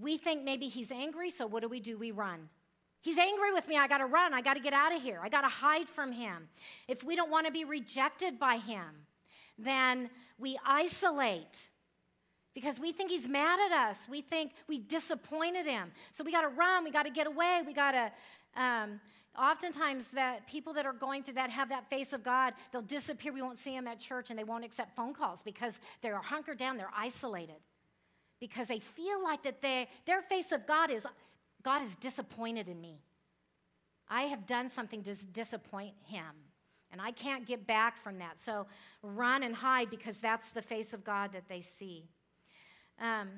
we 0.00 0.16
think 0.16 0.42
maybe 0.42 0.68
he's 0.68 0.90
angry, 0.90 1.30
so 1.30 1.46
what 1.46 1.62
do 1.62 1.68
we 1.68 1.78
do? 1.78 1.98
We 1.98 2.10
run. 2.10 2.48
He's 3.04 3.18
angry 3.18 3.52
with 3.52 3.68
me. 3.68 3.76
I 3.76 3.86
got 3.86 3.98
to 3.98 4.06
run. 4.06 4.32
I 4.32 4.40
got 4.40 4.54
to 4.54 4.60
get 4.60 4.72
out 4.72 4.96
of 4.96 5.02
here. 5.02 5.20
I 5.22 5.28
got 5.28 5.42
to 5.42 5.48
hide 5.48 5.90
from 5.90 6.10
him. 6.10 6.48
If 6.88 7.04
we 7.04 7.14
don't 7.14 7.30
want 7.30 7.44
to 7.46 7.52
be 7.52 7.66
rejected 7.66 8.38
by 8.38 8.56
him, 8.56 9.04
then 9.58 10.08
we 10.38 10.58
isolate 10.64 11.68
because 12.54 12.80
we 12.80 12.92
think 12.92 13.10
he's 13.10 13.28
mad 13.28 13.58
at 13.70 13.90
us. 13.90 13.98
We 14.08 14.22
think 14.22 14.52
we 14.66 14.78
disappointed 14.78 15.66
him. 15.66 15.92
So 16.12 16.24
we 16.24 16.32
got 16.32 16.42
to 16.42 16.48
run. 16.48 16.82
We 16.82 16.90
got 16.90 17.02
to 17.02 17.10
get 17.10 17.26
away. 17.26 17.60
We 17.66 17.74
got 17.74 17.92
to 17.92 18.12
um, 18.58 19.00
oftentimes 19.38 20.08
that 20.12 20.46
people 20.46 20.72
that 20.72 20.86
are 20.86 20.94
going 20.94 21.24
through 21.24 21.34
that 21.34 21.50
have 21.50 21.68
that 21.68 21.90
face 21.90 22.12
of 22.12 22.22
god 22.22 22.54
they'll 22.70 22.80
disappear 22.80 23.32
we 23.32 23.42
won't 23.42 23.58
see 23.58 23.74
them 23.74 23.88
at 23.88 23.98
church 23.98 24.30
and 24.30 24.38
they 24.38 24.44
won't 24.44 24.64
accept 24.64 24.94
phone 24.94 25.12
calls 25.12 25.42
because 25.42 25.80
they're 26.02 26.16
hunkered 26.18 26.56
down 26.56 26.76
they're 26.76 26.86
isolated 26.96 27.56
because 28.38 28.68
they 28.68 28.78
feel 28.78 29.20
like 29.24 29.42
that 29.42 29.60
they, 29.60 29.88
their 30.06 30.22
face 30.22 30.52
of 30.52 30.64
god 30.68 30.88
is 30.88 31.04
god 31.64 31.82
is 31.82 31.96
disappointed 31.96 32.68
in 32.68 32.80
me. 32.80 33.00
I 34.08 34.22
have 34.22 34.46
done 34.46 34.68
something 34.68 35.02
to 35.04 35.14
disappoint 35.14 35.94
him 36.04 36.34
and 36.92 37.00
i 37.00 37.10
can't 37.10 37.46
get 37.46 37.66
back 37.66 37.96
from 38.02 38.18
that. 38.18 38.40
So 38.44 38.66
run 39.02 39.42
and 39.42 39.54
hide 39.54 39.90
because 39.90 40.18
that's 40.18 40.50
the 40.50 40.62
face 40.62 40.92
of 40.92 41.04
god 41.04 41.32
that 41.32 41.48
they 41.48 41.60
see. 41.60 42.04
Um, 43.00 43.28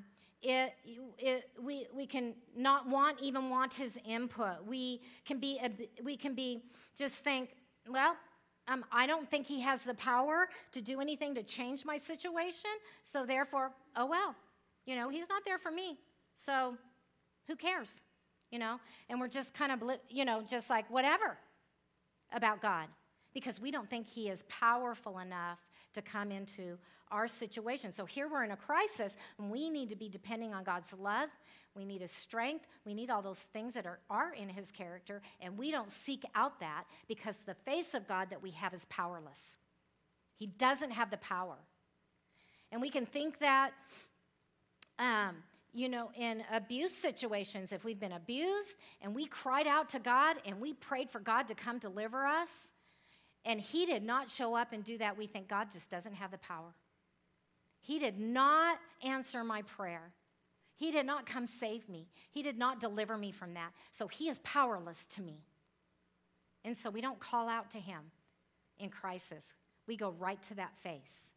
it, 0.42 0.74
it, 1.18 1.50
we, 1.60 1.86
we 1.94 2.06
can 2.06 2.34
not 2.54 2.88
want 2.88 3.20
even 3.20 3.48
want 3.48 3.74
his 3.74 3.98
input. 4.06 4.66
We 4.66 5.00
can 5.24 5.38
be 5.38 5.58
we 6.04 6.16
can 6.16 6.34
be 6.34 6.62
just 6.96 7.24
think 7.24 7.50
well 7.88 8.16
um, 8.68 8.84
i 8.92 9.06
don't 9.06 9.30
think 9.30 9.46
he 9.46 9.60
has 9.60 9.82
the 9.82 9.94
power 9.94 10.48
to 10.72 10.82
do 10.82 11.00
anything 11.00 11.34
to 11.36 11.42
change 11.42 11.84
my 11.84 11.96
situation 11.96 12.70
so 13.04 13.24
therefore 13.24 13.70
oh 13.94 14.06
well 14.06 14.34
you 14.86 14.96
know 14.96 15.08
he's 15.08 15.28
not 15.28 15.42
there 15.44 15.58
for 15.58 15.70
me. 15.70 15.98
So 16.34 16.76
who 17.46 17.56
cares 17.56 18.02
you 18.56 18.60
know 18.60 18.80
and 19.10 19.20
we're 19.20 19.28
just 19.28 19.52
kind 19.52 19.70
of 19.70 19.82
you 20.08 20.24
know 20.24 20.42
just 20.48 20.70
like 20.70 20.88
whatever 20.90 21.36
about 22.32 22.62
god 22.62 22.88
because 23.34 23.60
we 23.60 23.70
don't 23.70 23.90
think 23.90 24.06
he 24.06 24.30
is 24.30 24.44
powerful 24.48 25.18
enough 25.18 25.58
to 25.92 26.00
come 26.00 26.32
into 26.32 26.78
our 27.10 27.28
situation. 27.28 27.92
So 27.92 28.04
here 28.04 28.28
we're 28.28 28.44
in 28.44 28.50
a 28.50 28.56
crisis, 28.56 29.16
and 29.38 29.50
we 29.50 29.70
need 29.70 29.88
to 29.90 29.96
be 29.96 30.08
depending 30.08 30.52
on 30.52 30.64
God's 30.64 30.92
love. 30.92 31.28
We 31.74 31.84
need 31.84 32.00
His 32.00 32.10
strength. 32.10 32.66
We 32.84 32.94
need 32.94 33.10
all 33.10 33.22
those 33.22 33.38
things 33.38 33.74
that 33.74 33.86
are, 33.86 34.00
are 34.10 34.32
in 34.32 34.48
His 34.48 34.70
character, 34.70 35.22
and 35.40 35.56
we 35.56 35.70
don't 35.70 35.90
seek 35.90 36.24
out 36.34 36.60
that 36.60 36.84
because 37.08 37.38
the 37.38 37.54
face 37.54 37.94
of 37.94 38.08
God 38.08 38.30
that 38.30 38.42
we 38.42 38.50
have 38.52 38.74
is 38.74 38.84
powerless. 38.86 39.56
He 40.36 40.46
doesn't 40.46 40.90
have 40.90 41.10
the 41.10 41.16
power. 41.18 41.56
And 42.72 42.82
we 42.82 42.90
can 42.90 43.06
think 43.06 43.38
that, 43.38 43.70
um, 44.98 45.36
you 45.76 45.90
know, 45.90 46.10
in 46.16 46.42
abuse 46.50 46.94
situations, 46.94 47.70
if 47.70 47.84
we've 47.84 48.00
been 48.00 48.12
abused 48.12 48.78
and 49.02 49.14
we 49.14 49.26
cried 49.26 49.66
out 49.66 49.90
to 49.90 49.98
God 49.98 50.38
and 50.46 50.58
we 50.58 50.72
prayed 50.72 51.10
for 51.10 51.20
God 51.20 51.46
to 51.48 51.54
come 51.54 51.78
deliver 51.78 52.24
us, 52.24 52.72
and 53.44 53.60
He 53.60 53.84
did 53.84 54.02
not 54.02 54.30
show 54.30 54.54
up 54.54 54.72
and 54.72 54.82
do 54.82 54.96
that, 54.96 55.18
we 55.18 55.26
think 55.26 55.48
God 55.48 55.70
just 55.70 55.90
doesn't 55.90 56.14
have 56.14 56.30
the 56.30 56.38
power. 56.38 56.74
He 57.82 57.98
did 57.98 58.18
not 58.18 58.78
answer 59.04 59.44
my 59.44 59.60
prayer. 59.62 60.12
He 60.76 60.90
did 60.90 61.04
not 61.04 61.26
come 61.26 61.46
save 61.46 61.88
me. 61.90 62.08
He 62.30 62.42
did 62.42 62.56
not 62.56 62.80
deliver 62.80 63.18
me 63.18 63.30
from 63.30 63.52
that. 63.52 63.72
So 63.92 64.08
he 64.08 64.28
is 64.30 64.38
powerless 64.40 65.04
to 65.10 65.22
me. 65.22 65.44
And 66.64 66.76
so 66.76 66.88
we 66.88 67.02
don't 67.02 67.20
call 67.20 67.48
out 67.48 67.70
to 67.72 67.78
him 67.78 68.00
in 68.78 68.88
crisis. 68.88 69.52
We 69.86 69.96
go 69.96 70.14
right 70.18 70.42
to 70.44 70.54
that 70.54 70.76
face. 70.78 71.32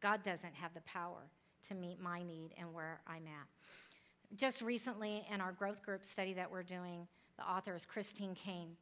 God 0.00 0.22
doesn't 0.22 0.54
have 0.54 0.72
the 0.72 0.80
power 0.82 1.30
to 1.68 1.74
meet 1.74 2.00
my 2.00 2.22
need 2.22 2.50
and 2.58 2.72
where 2.72 3.00
I'm 3.06 3.26
at. 3.26 4.36
Just 4.36 4.62
recently, 4.62 5.24
in 5.32 5.40
our 5.40 5.52
growth 5.52 5.82
group 5.82 6.04
study 6.04 6.32
that 6.34 6.50
we're 6.50 6.62
doing, 6.62 7.06
the 7.36 7.44
author 7.44 7.74
is 7.74 7.84
Christine 7.84 8.34
Caine. 8.34 8.76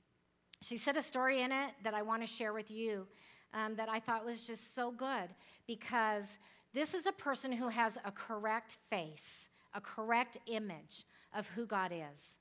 She 0.61 0.76
said 0.76 0.97
a 0.97 1.02
story 1.02 1.40
in 1.42 1.52
it 1.52 1.70
that 1.85 1.94
I 1.94 2.02
want 2.02 2.23
to 2.23 2.26
share 2.26 2.52
with 2.52 2.70
you 2.70 3.06
um, 3.54 3.76
that 3.76 3.88
I 3.88 4.00
thought 4.00 4.25
was 4.25 4.47
just 4.47 4.75
so 4.75 4.90
good 4.90 5.28
because 5.66 6.38
this 6.75 6.94
is 6.94 7.06
a 7.06 7.12
person 7.12 7.52
who 7.52 7.68
has 7.68 7.97
a 8.04 8.11
correct 8.11 8.76
face, 8.90 9.49
a 9.75 9.80
correct 9.80 10.37
image 10.47 11.04
of 11.35 11.47
who 11.49 11.66
God 11.66 11.92
is, 11.92 12.37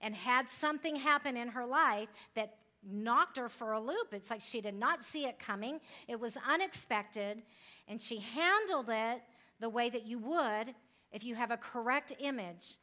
and 0.00 0.14
had 0.14 0.48
something 0.48 0.96
happen 0.96 1.36
in 1.36 1.48
her 1.48 1.66
life 1.66 2.08
that 2.34 2.56
knocked 2.84 3.36
her 3.36 3.48
for 3.48 3.72
a 3.72 3.80
loop. 3.80 4.12
It's 4.12 4.30
like 4.30 4.42
she 4.42 4.60
did 4.60 4.74
not 4.74 5.02
see 5.02 5.26
it 5.26 5.38
coming, 5.38 5.80
it 6.08 6.18
was 6.18 6.36
unexpected, 6.48 7.42
and 7.88 8.00
she 8.00 8.18
handled 8.18 8.90
it 8.90 9.22
the 9.62 9.70
way 9.70 9.88
that 9.88 10.04
you 10.04 10.18
would 10.18 10.74
if 11.12 11.22
you 11.24 11.36
have 11.36 11.52
a 11.52 11.56
correct 11.56 12.12
image, 12.18 12.76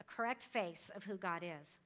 a 0.00 0.04
correct 0.04 0.42
face 0.52 0.90
of 0.96 1.04
who 1.04 1.16
God 1.16 1.42
is. 1.42 1.78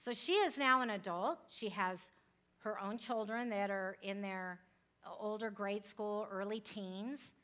So 0.00 0.12
she 0.12 0.32
is 0.32 0.58
now 0.58 0.82
an 0.82 0.90
adult. 0.90 1.38
She 1.48 1.68
has 1.68 2.10
her 2.58 2.78
own 2.80 2.98
children 2.98 3.48
that 3.50 3.70
are 3.70 3.96
in 4.02 4.20
their 4.20 4.58
uh, 5.06 5.10
older 5.18 5.48
grade 5.48 5.84
school, 5.84 6.26
early 6.30 6.58
teens. 6.58 7.34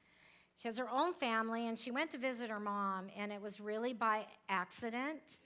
She 0.57 0.67
has 0.67 0.77
her 0.77 0.91
own 0.91 1.15
family, 1.15 1.69
and 1.69 1.79
she 1.79 1.93
went 1.93 2.11
to 2.11 2.19
visit 2.19 2.51
her 2.51 2.61
mom, 2.61 3.07
and 3.17 3.33
it 3.33 3.41
was 3.41 3.61
really 3.61 3.95
by 3.95 4.27
accident 4.49 5.41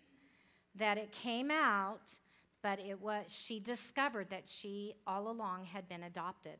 that 0.75 0.97
it 0.97 1.13
came 1.13 1.51
out, 1.51 2.19
but 2.63 2.81
it 2.81 3.01
was 3.01 3.25
she 3.29 3.61
discovered 3.61 4.31
that 4.31 4.49
she 4.49 4.95
all 5.07 5.31
along 5.31 5.67
had 5.67 5.87
been 5.87 6.05
adopted. 6.05 6.57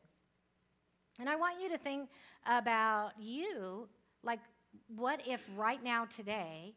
And 1.19 1.29
I 1.29 1.35
want 1.35 1.61
you 1.61 1.69
to 1.69 1.77
think 1.77 2.09
about 2.45 3.11
you, 3.17 3.87
like 4.25 4.39
what 4.87 5.25
if 5.25 5.47
right 5.55 5.81
now 5.81 6.05
today 6.05 6.73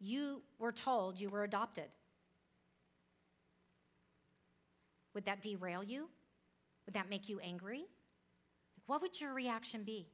you 0.00 0.42
were 0.58 0.72
told 0.72 1.20
you 1.20 1.28
were 1.28 1.44
adopted? 1.44 1.84
Would 5.14 5.26
that 5.26 5.42
derail 5.42 5.84
you? 5.84 6.08
Would 6.86 6.94
that 6.94 7.10
make 7.10 7.28
you 7.28 7.40
angry? 7.40 7.86
what 8.86 9.00
would 9.00 9.20
your 9.20 9.32
reaction 9.32 9.82
be? 9.82 10.08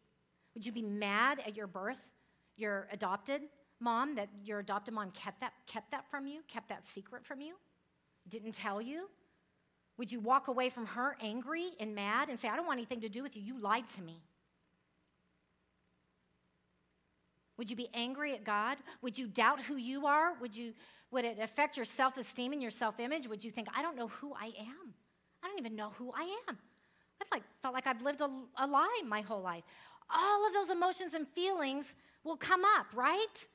Would 0.54 0.64
you 0.64 0.72
be 0.72 0.82
mad 0.82 1.42
at 1.46 1.56
your 1.56 1.66
birth, 1.66 2.00
your 2.56 2.88
adopted 2.92 3.42
mom, 3.80 4.14
that 4.16 4.28
your 4.44 4.60
adopted 4.60 4.94
mom 4.94 5.10
kept 5.10 5.40
that, 5.40 5.52
kept 5.66 5.90
that 5.90 6.08
from 6.10 6.26
you, 6.26 6.42
kept 6.48 6.68
that 6.68 6.84
secret 6.84 7.24
from 7.24 7.40
you, 7.40 7.54
didn't 8.28 8.52
tell 8.52 8.80
you? 8.80 9.08
Would 9.96 10.12
you 10.12 10.20
walk 10.20 10.48
away 10.48 10.70
from 10.70 10.86
her 10.86 11.16
angry 11.20 11.70
and 11.78 11.94
mad 11.94 12.28
and 12.28 12.38
say, 12.38 12.48
I 12.48 12.56
don't 12.56 12.66
want 12.66 12.78
anything 12.78 13.00
to 13.02 13.08
do 13.08 13.22
with 13.22 13.36
you? 13.36 13.42
You 13.42 13.60
lied 13.60 13.88
to 13.90 14.02
me. 14.02 14.22
Would 17.60 17.68
you 17.68 17.76
be 17.76 17.90
angry 17.92 18.32
at 18.32 18.42
God? 18.42 18.78
Would 19.02 19.18
you 19.18 19.26
doubt 19.26 19.60
who 19.60 19.76
you 19.76 20.06
are? 20.06 20.32
Would, 20.40 20.56
you, 20.56 20.72
would 21.10 21.26
it 21.26 21.38
affect 21.38 21.76
your 21.76 21.84
self 21.84 22.16
esteem 22.16 22.54
and 22.54 22.62
your 22.62 22.70
self 22.70 22.98
image? 22.98 23.28
Would 23.28 23.44
you 23.44 23.50
think, 23.50 23.68
I 23.76 23.82
don't 23.82 23.96
know 23.96 24.08
who 24.08 24.32
I 24.32 24.46
am? 24.46 24.94
I 25.44 25.48
don't 25.48 25.58
even 25.58 25.76
know 25.76 25.92
who 25.98 26.10
I 26.16 26.22
am. 26.48 26.56
I've 27.20 27.28
like, 27.30 27.42
felt 27.60 27.74
like 27.74 27.86
I've 27.86 28.00
lived 28.00 28.22
a, 28.22 28.30
a 28.56 28.66
lie 28.66 29.02
my 29.06 29.20
whole 29.20 29.42
life. 29.42 29.64
All 30.10 30.46
of 30.46 30.54
those 30.54 30.70
emotions 30.70 31.12
and 31.12 31.28
feelings 31.28 31.94
will 32.24 32.38
come 32.38 32.62
up, 32.78 32.86
right? 32.94 33.46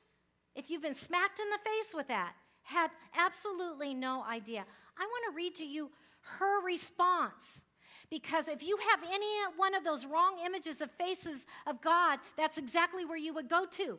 If 0.54 0.70
you've 0.70 0.82
been 0.82 0.94
smacked 0.94 1.40
in 1.40 1.50
the 1.50 1.58
face 1.58 1.92
with 1.92 2.06
that, 2.06 2.34
had 2.62 2.92
absolutely 3.18 3.92
no 3.92 4.22
idea. 4.22 4.64
I 4.96 5.04
want 5.04 5.32
to 5.32 5.36
read 5.36 5.56
to 5.56 5.64
you 5.64 5.90
her 6.38 6.64
response. 6.64 7.62
Because 8.10 8.48
if 8.48 8.62
you 8.62 8.78
have 8.90 9.00
any 9.12 9.26
one 9.56 9.74
of 9.74 9.84
those 9.84 10.06
wrong 10.06 10.36
images 10.44 10.80
of 10.80 10.90
faces 10.92 11.44
of 11.66 11.80
God, 11.80 12.18
that's 12.36 12.58
exactly 12.58 13.04
where 13.04 13.18
you 13.18 13.34
would 13.34 13.48
go 13.48 13.66
to 13.72 13.98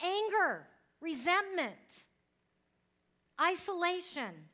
anger, 0.00 0.66
resentment, 1.00 2.06
isolation. 3.40 4.48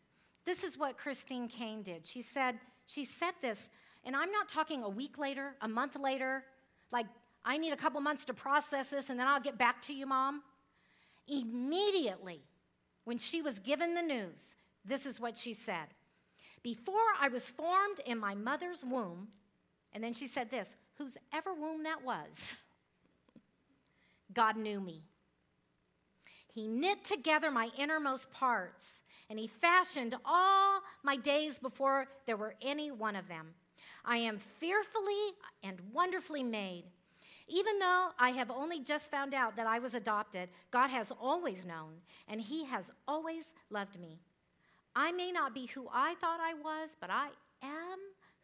This 0.45 0.65
is 0.65 0.77
what 0.77 0.99
Christine 0.99 1.49
Caine 1.49 1.83
did. 1.83 2.07
She 2.07 2.23
said, 2.23 2.57
she 2.87 3.05
said 3.05 3.33
this, 3.41 3.69
and 4.05 4.17
I'm 4.17 4.31
not 4.31 4.49
talking 4.49 4.83
a 4.83 4.89
week 4.89 5.19
later, 5.19 5.55
a 5.61 5.69
month 5.69 5.97
later, 5.97 6.45
like 6.91 7.07
I 7.45 7.57
need 7.57 7.73
a 7.73 7.77
couple 7.77 8.01
months 8.01 8.25
to 8.27 8.35
process 8.35 8.91
this 8.91 9.11
and 9.11 9.19
then 9.19 9.27
I'll 9.27 9.41
get 9.41 9.59
back 9.59 9.81
to 9.83 9.95
you, 9.95 10.07
mom. 10.07 10.43
Immediately, 11.29 12.41
when 13.05 13.19
she 13.19 13.43
was 13.43 13.59
given 13.59 13.95
the 13.95 14.03
news, 14.03 14.55
this 14.85 15.07
is 15.07 15.21
what 15.21 15.37
she 15.37 15.55
said 15.55 15.89
before 16.63 16.95
I 17.21 17.29
was 17.29 17.51
formed 17.51 18.01
in 18.05 18.19
my 18.19 18.35
mother's 18.35 18.85
womb, 18.85 19.29
and 19.93 20.03
then 20.03 20.13
she 20.13 20.27
said 20.27 20.51
this 20.51 20.77
whose 20.97 21.17
ever 21.33 21.55
womb 21.55 21.85
that 21.85 22.05
was, 22.05 22.55
God 24.33 24.57
knew 24.57 24.81
me. 24.81 25.03
He 26.53 26.67
knit 26.67 27.05
together 27.05 27.51
my 27.51 27.71
innermost 27.79 28.31
parts, 28.33 29.03
and 29.31 29.39
He 29.39 29.47
fashioned 29.47 30.17
all 30.25 30.81
my 31.03 31.17
days 31.17 31.59
before 31.59 32.09
there 32.27 32.37
were 32.37 32.55
any 32.61 32.91
one 32.91 33.15
of 33.15 33.29
them. 33.29 33.55
I 34.05 34.17
am 34.17 34.39
fearfully 34.39 35.35
and 35.63 35.79
wonderfully 35.93 36.43
made. 36.43 36.85
Even 37.47 37.79
though 37.79 38.09
I 38.19 38.31
have 38.31 38.51
only 38.51 38.81
just 38.81 39.11
found 39.11 39.35
out 39.35 39.57
that 39.57 39.67
I 39.67 39.79
was 39.79 39.95
adopted, 39.95 40.49
God 40.71 40.89
has 40.89 41.13
always 41.21 41.65
known, 41.65 41.95
and 42.27 42.41
He 42.41 42.65
has 42.65 42.91
always 43.07 43.55
loved 43.71 43.99
me. 44.01 44.19
I 44.99 45.13
may 45.13 45.31
not 45.31 45.55
be 45.55 45.67
who 45.67 45.87
I 45.95 46.17
thought 46.21 46.41
I 46.41 46.55
was, 46.55 46.97
but 47.01 47.09
I 47.09 47.29
am 47.63 47.99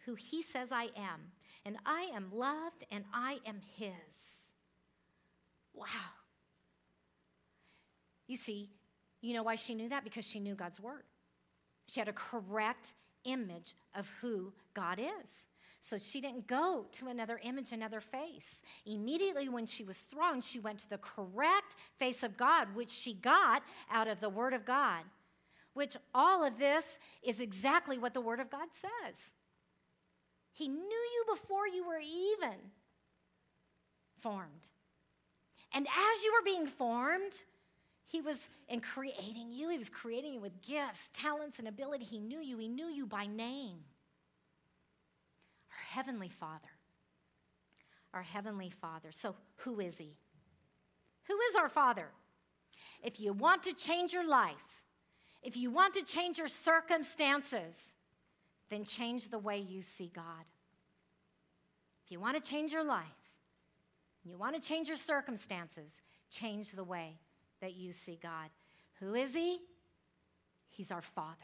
who 0.06 0.14
He 0.14 0.40
says 0.40 0.70
I 0.70 0.84
am. 0.96 1.32
And 1.66 1.76
I 1.84 2.08
am 2.14 2.30
loved 2.32 2.84
and 2.92 3.04
I 3.12 3.40
am 3.44 3.60
His. 3.76 3.90
Wow. 5.74 5.86
You 8.28 8.36
see, 8.36 8.70
you 9.20 9.34
know 9.34 9.42
why 9.42 9.56
she 9.56 9.74
knew 9.74 9.88
that? 9.88 10.04
Because 10.04 10.24
she 10.24 10.38
knew 10.38 10.54
God's 10.54 10.78
Word. 10.78 11.02
She 11.88 11.98
had 11.98 12.08
a 12.08 12.12
correct 12.12 12.92
image 13.24 13.74
of 13.96 14.08
who 14.20 14.52
God 14.74 15.00
is. 15.00 15.48
So 15.80 15.98
she 15.98 16.20
didn't 16.20 16.46
go 16.46 16.86
to 16.92 17.08
another 17.08 17.40
image, 17.42 17.72
another 17.72 18.00
face. 18.00 18.62
Immediately 18.86 19.48
when 19.48 19.66
she 19.66 19.82
was 19.82 19.98
thrown, 19.98 20.40
she 20.40 20.60
went 20.60 20.78
to 20.78 20.88
the 20.88 20.98
correct 20.98 21.74
face 21.98 22.22
of 22.22 22.36
God, 22.36 22.68
which 22.76 22.92
she 22.92 23.14
got 23.14 23.64
out 23.90 24.06
of 24.06 24.20
the 24.20 24.30
Word 24.30 24.52
of 24.52 24.64
God 24.64 25.02
which 25.74 25.96
all 26.14 26.44
of 26.44 26.58
this 26.58 26.98
is 27.22 27.40
exactly 27.40 27.98
what 27.98 28.14
the 28.14 28.20
Word 28.20 28.40
of 28.40 28.50
God 28.50 28.68
says. 28.72 29.32
He 30.52 30.68
knew 30.68 30.78
you 30.78 31.24
before 31.28 31.66
you 31.66 31.86
were 31.86 32.00
even 32.00 32.58
formed. 34.20 34.70
And 35.74 35.86
as 35.86 36.22
you 36.24 36.32
were 36.32 36.44
being 36.44 36.68
formed, 36.68 37.34
He 38.06 38.20
was 38.20 38.48
in 38.68 38.80
creating 38.80 39.52
you, 39.52 39.68
He 39.68 39.78
was 39.78 39.90
creating 39.90 40.34
you 40.34 40.40
with 40.40 40.62
gifts, 40.62 41.10
talents, 41.12 41.58
and 41.58 41.66
ability. 41.66 42.04
He 42.04 42.20
knew 42.20 42.38
you, 42.38 42.56
He 42.58 42.68
knew 42.68 42.86
you 42.86 43.04
by 43.04 43.26
name. 43.26 43.78
Our 45.70 45.84
Heavenly 45.90 46.30
Father. 46.30 46.68
Our 48.14 48.22
Heavenly 48.22 48.70
Father. 48.70 49.08
So, 49.10 49.34
who 49.56 49.80
is 49.80 49.98
He? 49.98 50.16
Who 51.24 51.34
is 51.50 51.56
our 51.56 51.68
Father? 51.68 52.06
If 53.02 53.18
you 53.18 53.32
want 53.32 53.64
to 53.64 53.74
change 53.74 54.12
your 54.12 54.26
life, 54.26 54.83
if 55.44 55.56
you 55.56 55.70
want 55.70 55.94
to 55.94 56.02
change 56.02 56.38
your 56.38 56.48
circumstances, 56.48 57.92
then 58.70 58.84
change 58.84 59.30
the 59.30 59.38
way 59.38 59.58
you 59.58 59.82
see 59.82 60.10
God. 60.12 60.44
If 62.04 62.10
you 62.10 62.18
want 62.18 62.42
to 62.42 62.50
change 62.50 62.72
your 62.72 62.82
life, 62.82 63.04
you 64.24 64.38
want 64.38 64.56
to 64.56 64.60
change 64.60 64.88
your 64.88 64.96
circumstances, 64.96 66.00
change 66.30 66.72
the 66.72 66.82
way 66.82 67.18
that 67.60 67.74
you 67.74 67.92
see 67.92 68.18
God. 68.22 68.48
Who 69.00 69.14
is 69.14 69.34
He? 69.34 69.58
He's 70.70 70.90
our 70.90 71.02
Father. 71.02 71.36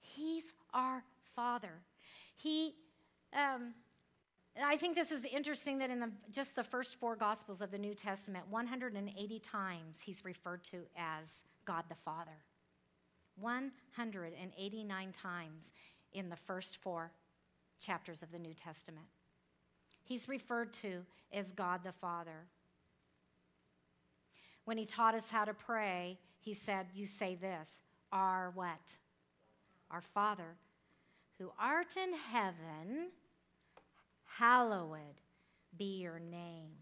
He's 0.00 0.52
our 0.74 1.02
Father. 1.34 1.80
He, 2.36 2.74
um, 3.32 3.72
I 4.62 4.76
think 4.76 4.94
this 4.94 5.10
is 5.10 5.24
interesting 5.24 5.78
that 5.78 5.90
in 5.90 5.98
the, 5.98 6.10
just 6.30 6.54
the 6.54 6.62
first 6.62 6.96
four 6.96 7.16
Gospels 7.16 7.60
of 7.60 7.72
the 7.72 7.78
New 7.78 7.94
Testament, 7.94 8.44
180 8.48 9.38
times 9.40 10.00
he's 10.00 10.24
referred 10.24 10.62
to 10.64 10.82
as 10.96 11.42
God 11.64 11.84
the 11.88 11.96
Father. 11.96 12.38
189 13.40 15.12
times 15.12 15.72
in 16.12 16.28
the 16.28 16.36
first 16.36 16.76
four 16.76 17.10
chapters 17.80 18.22
of 18.22 18.30
the 18.30 18.38
New 18.38 18.54
Testament. 18.54 19.06
He's 20.04 20.28
referred 20.28 20.72
to 20.74 21.04
as 21.32 21.52
God 21.52 21.80
the 21.82 21.92
Father. 21.92 22.46
When 24.64 24.78
he 24.78 24.84
taught 24.84 25.14
us 25.14 25.30
how 25.30 25.44
to 25.44 25.54
pray, 25.54 26.18
he 26.38 26.54
said, 26.54 26.86
You 26.94 27.06
say 27.06 27.34
this, 27.34 27.82
our 28.12 28.52
what? 28.54 28.96
Our 29.90 30.00
Father, 30.00 30.56
who 31.38 31.50
art 31.58 31.96
in 31.96 32.14
heaven, 32.14 33.08
hallowed 34.38 35.20
be 35.76 36.00
your 36.00 36.18
name. 36.18 36.72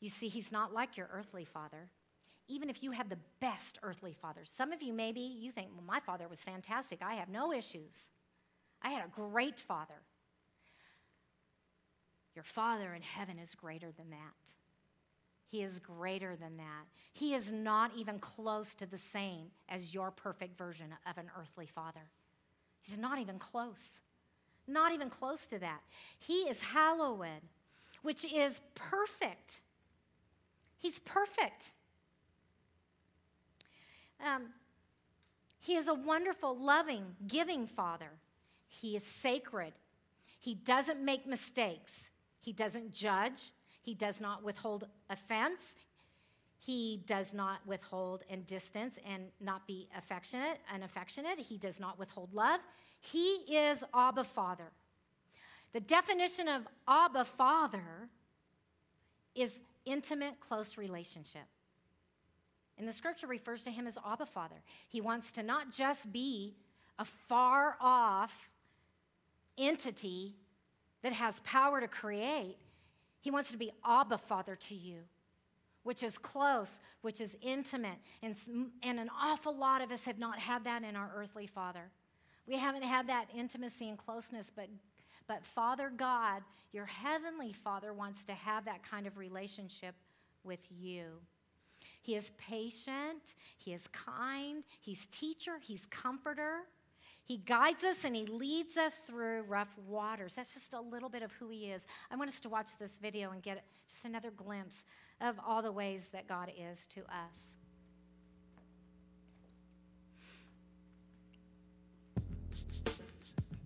You 0.00 0.10
see, 0.10 0.28
he's 0.28 0.52
not 0.52 0.72
like 0.72 0.96
your 0.96 1.08
earthly 1.12 1.44
father 1.44 1.90
even 2.48 2.70
if 2.70 2.82
you 2.82 2.92
have 2.92 3.08
the 3.10 3.18
best 3.40 3.78
earthly 3.82 4.14
father. 4.14 4.40
Some 4.44 4.72
of 4.72 4.82
you 4.82 4.92
maybe 4.92 5.20
you 5.20 5.52
think, 5.52 5.68
well, 5.74 5.84
my 5.86 6.00
father 6.00 6.26
was 6.28 6.42
fantastic. 6.42 7.00
I 7.02 7.14
have 7.14 7.28
no 7.28 7.52
issues. 7.52 8.10
I 8.82 8.90
had 8.90 9.04
a 9.04 9.08
great 9.08 9.60
father. 9.60 10.02
Your 12.34 12.44
father 12.44 12.94
in 12.94 13.02
heaven 13.02 13.38
is 13.38 13.54
greater 13.54 13.92
than 13.92 14.10
that. 14.10 14.54
He 15.50 15.62
is 15.62 15.78
greater 15.78 16.36
than 16.36 16.56
that. 16.58 16.86
He 17.12 17.34
is 17.34 17.52
not 17.52 17.92
even 17.96 18.18
close 18.18 18.74
to 18.76 18.86
the 18.86 18.98
same 18.98 19.48
as 19.68 19.94
your 19.94 20.10
perfect 20.10 20.56
version 20.56 20.94
of 21.08 21.18
an 21.18 21.30
earthly 21.38 21.66
father. 21.66 22.10
He's 22.80 22.98
not 22.98 23.18
even 23.18 23.38
close. 23.38 24.00
Not 24.68 24.92
even 24.92 25.08
close 25.08 25.46
to 25.46 25.58
that. 25.58 25.80
He 26.18 26.40
is 26.42 26.60
hallowed, 26.60 27.40
which 28.02 28.24
is 28.30 28.60
perfect. 28.74 29.62
He's 30.76 30.98
perfect. 31.00 31.72
Um, 34.24 34.50
he 35.58 35.74
is 35.76 35.88
a 35.88 35.94
wonderful, 35.94 36.56
loving, 36.56 37.16
giving 37.26 37.66
father. 37.66 38.10
He 38.68 38.94
is 38.94 39.04
sacred. 39.04 39.72
He 40.38 40.54
doesn't 40.54 41.04
make 41.04 41.26
mistakes. 41.26 42.10
He 42.40 42.52
doesn't 42.52 42.92
judge. 42.92 43.52
He 43.82 43.94
does 43.94 44.20
not 44.20 44.44
withhold 44.44 44.86
offense. 45.08 45.74
He 46.58 47.02
does 47.06 47.32
not 47.32 47.60
withhold 47.66 48.24
and 48.28 48.44
distance 48.46 48.98
and 49.08 49.28
not 49.40 49.66
be 49.66 49.88
affectionate 49.96 50.58
and 50.72 50.82
affectionate. 50.82 51.38
He 51.38 51.56
does 51.56 51.78
not 51.78 51.98
withhold 51.98 52.34
love. 52.34 52.60
He 53.00 53.34
is 53.48 53.84
Abba 53.94 54.24
Father. 54.24 54.72
The 55.72 55.80
definition 55.80 56.48
of 56.48 56.66
Abba 56.88 57.24
Father 57.24 58.08
is 59.34 59.60
intimate, 59.84 60.40
close 60.40 60.76
relationship. 60.76 61.46
And 62.76 62.88
the 62.88 62.92
scripture 62.92 63.26
refers 63.26 63.62
to 63.64 63.70
him 63.70 63.86
as 63.86 63.96
Abba 64.04 64.26
Father. 64.26 64.62
He 64.88 65.00
wants 65.00 65.32
to 65.32 65.42
not 65.42 65.72
just 65.72 66.12
be 66.12 66.56
a 66.98 67.04
far 67.04 67.76
off 67.80 68.50
entity 69.56 70.34
that 71.02 71.12
has 71.12 71.40
power 71.40 71.80
to 71.80 71.88
create, 71.88 72.56
he 73.20 73.30
wants 73.30 73.50
to 73.50 73.56
be 73.56 73.72
Abba 73.84 74.18
Father 74.18 74.56
to 74.56 74.74
you, 74.74 75.00
which 75.88 76.02
is 76.02 76.18
close, 76.18 76.80
which 77.00 77.18
is 77.18 77.34
intimate. 77.40 77.96
And, 78.22 78.36
and 78.82 79.00
an 79.00 79.08
awful 79.18 79.56
lot 79.56 79.80
of 79.80 79.90
us 79.90 80.04
have 80.04 80.18
not 80.18 80.38
had 80.38 80.64
that 80.64 80.84
in 80.84 80.96
our 80.96 81.10
earthly 81.16 81.46
father. 81.46 81.90
We 82.46 82.58
haven't 82.58 82.82
had 82.82 83.08
that 83.08 83.28
intimacy 83.34 83.88
and 83.88 83.96
closeness, 83.96 84.52
but, 84.54 84.68
but 85.26 85.46
Father 85.46 85.90
God, 85.96 86.42
your 86.74 86.84
heavenly 86.84 87.54
Father, 87.54 87.94
wants 87.94 88.26
to 88.26 88.34
have 88.34 88.66
that 88.66 88.82
kind 88.82 89.06
of 89.06 89.16
relationship 89.16 89.94
with 90.44 90.60
you. 90.70 91.04
He 92.02 92.14
is 92.16 92.32
patient, 92.36 93.34
He 93.56 93.72
is 93.72 93.86
kind, 93.86 94.64
He's 94.80 95.06
teacher, 95.06 95.52
He's 95.58 95.86
comforter, 95.86 96.64
He 97.24 97.38
guides 97.38 97.82
us 97.82 98.04
and 98.04 98.14
He 98.14 98.26
leads 98.26 98.76
us 98.76 98.92
through 99.06 99.44
rough 99.48 99.74
waters. 99.86 100.34
That's 100.34 100.52
just 100.52 100.74
a 100.74 100.80
little 100.82 101.08
bit 101.08 101.22
of 101.22 101.32
who 101.32 101.48
He 101.48 101.70
is. 101.70 101.86
I 102.10 102.16
want 102.16 102.28
us 102.28 102.42
to 102.42 102.50
watch 102.50 102.68
this 102.78 102.98
video 102.98 103.30
and 103.30 103.42
get 103.42 103.64
just 103.88 104.04
another 104.04 104.30
glimpse 104.30 104.84
of 105.20 105.36
all 105.46 105.62
the 105.62 105.72
ways 105.72 106.08
that 106.12 106.28
God 106.28 106.52
is 106.56 106.86
to 106.88 107.00
us. 107.00 107.56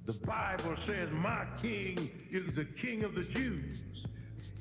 The 0.05 0.15
Bible 0.15 0.77
says, 0.77 1.09
My 1.13 1.47
king 1.61 2.11
is 2.31 2.55
the 2.55 2.65
king 2.65 3.05
of 3.05 3.15
the 3.15 3.23
Jews. 3.23 3.79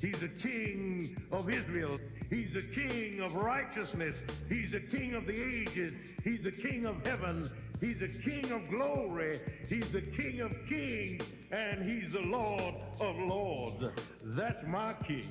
He's 0.00 0.18
the 0.20 0.28
king 0.28 1.16
of 1.32 1.50
Israel. 1.50 1.98
He's 2.30 2.52
the 2.52 2.62
king 2.62 3.20
of 3.20 3.34
righteousness. 3.34 4.14
He's 4.48 4.72
the 4.72 4.80
king 4.80 5.14
of 5.14 5.26
the 5.26 5.34
ages. 5.34 5.94
He's 6.22 6.42
the 6.42 6.52
king 6.52 6.86
of 6.86 7.04
heaven. 7.06 7.50
He's 7.82 7.98
the 7.98 8.08
king 8.08 8.52
of 8.52 8.68
glory. 8.70 9.40
He's 9.68 9.90
the 9.90 10.02
king 10.02 10.40
of 10.40 10.54
kings. 10.68 11.24
And 11.50 11.82
he's 11.82 12.12
the 12.12 12.20
Lord 12.20 12.76
of 13.00 13.18
lords. 13.18 13.84
That's 14.22 14.64
my 14.68 14.94
king. 15.04 15.28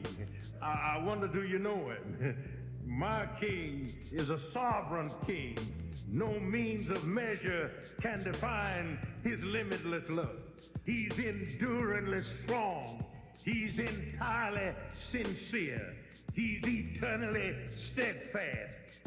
I, 0.61 0.97
I 0.97 1.03
wonder, 1.03 1.27
do 1.27 1.43
you 1.43 1.59
know 1.59 1.89
him? 1.89 2.37
My 2.85 3.25
king 3.39 3.93
is 4.11 4.31
a 4.31 4.39
sovereign 4.39 5.11
king. 5.25 5.57
No 6.09 6.39
means 6.39 6.89
of 6.89 7.05
measure 7.05 7.71
can 8.01 8.21
define 8.23 8.99
his 9.23 9.41
limitless 9.43 10.09
love. 10.09 10.35
He's 10.85 11.17
enduringly 11.19 12.21
strong. 12.21 13.05
He's 13.45 13.79
entirely 13.79 14.73
sincere. 14.93 15.95
He's 16.33 16.67
eternally 16.67 17.55
steadfast. 17.75 18.80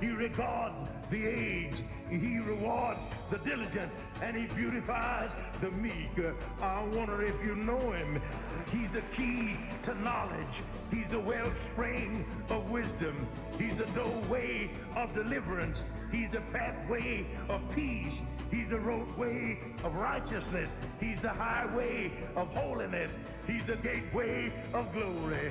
He 0.00 0.08
regards 0.08 0.74
the 1.10 1.26
aged. 1.26 1.84
He 2.10 2.38
rewards 2.38 3.00
the 3.30 3.38
diligent. 3.38 3.92
And 4.22 4.36
he 4.36 4.46
beautifies 4.46 5.34
the 5.60 5.70
meek. 5.70 6.10
I 6.60 6.82
wonder 6.84 7.22
if 7.22 7.42
you 7.44 7.54
know 7.54 7.92
him. 7.92 8.20
He's 8.72 8.90
the 8.90 9.02
key 9.14 9.56
to 9.84 9.94
knowledge. 10.02 10.62
He's 10.90 11.08
the 11.08 11.18
wellspring 11.18 12.24
of 12.48 12.70
wisdom. 12.70 13.26
He's 13.58 13.76
the 13.76 13.86
doorway 13.86 14.70
of 14.96 15.14
deliverance. 15.14 15.84
He's 16.10 16.30
the 16.30 16.40
pathway 16.52 17.26
of 17.48 17.60
peace. 17.74 18.22
He's 18.50 18.68
the 18.68 18.78
roadway 18.78 19.58
of 19.84 19.94
righteousness. 19.94 20.74
He's 21.00 21.20
the 21.20 21.28
highway 21.28 22.12
of 22.34 22.48
holiness. 22.54 23.18
He's 23.46 23.64
the 23.66 23.76
gateway 23.76 24.52
of 24.72 24.92
glory. 24.92 25.50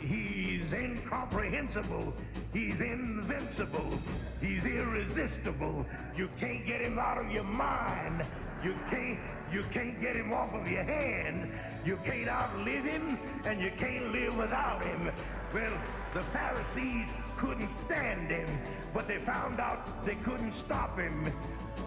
He's 0.00 0.72
incomprehensible. 0.72 2.14
He's 2.52 2.80
invincible. 2.80 3.98
He's 4.40 4.64
irresistible. 4.64 5.86
You 6.16 6.28
can't 6.38 6.66
get 6.66 6.80
him 6.80 6.98
out 6.98 7.18
of 7.18 7.30
your 7.30 7.44
mind. 7.44 8.24
You 8.64 8.74
can't 8.88 9.18
you 9.52 9.64
can't 9.72 10.00
get 10.00 10.14
him 10.14 10.32
off 10.32 10.54
of 10.54 10.70
your 10.70 10.84
hand. 10.84 11.52
You 11.84 11.98
can't 12.04 12.28
outlive 12.28 12.84
him 12.84 13.18
and 13.44 13.60
you 13.60 13.72
can't 13.76 14.12
live 14.12 14.36
without 14.36 14.82
him. 14.82 15.10
Well, 15.52 15.72
the 16.14 16.22
Pharisees 16.22 17.06
couldn't 17.36 17.70
stand 17.70 18.30
him, 18.30 18.48
but 18.94 19.08
they 19.08 19.18
found 19.18 19.58
out 19.58 20.04
they 20.06 20.14
couldn't 20.16 20.52
stop 20.52 20.98
him. 20.98 21.32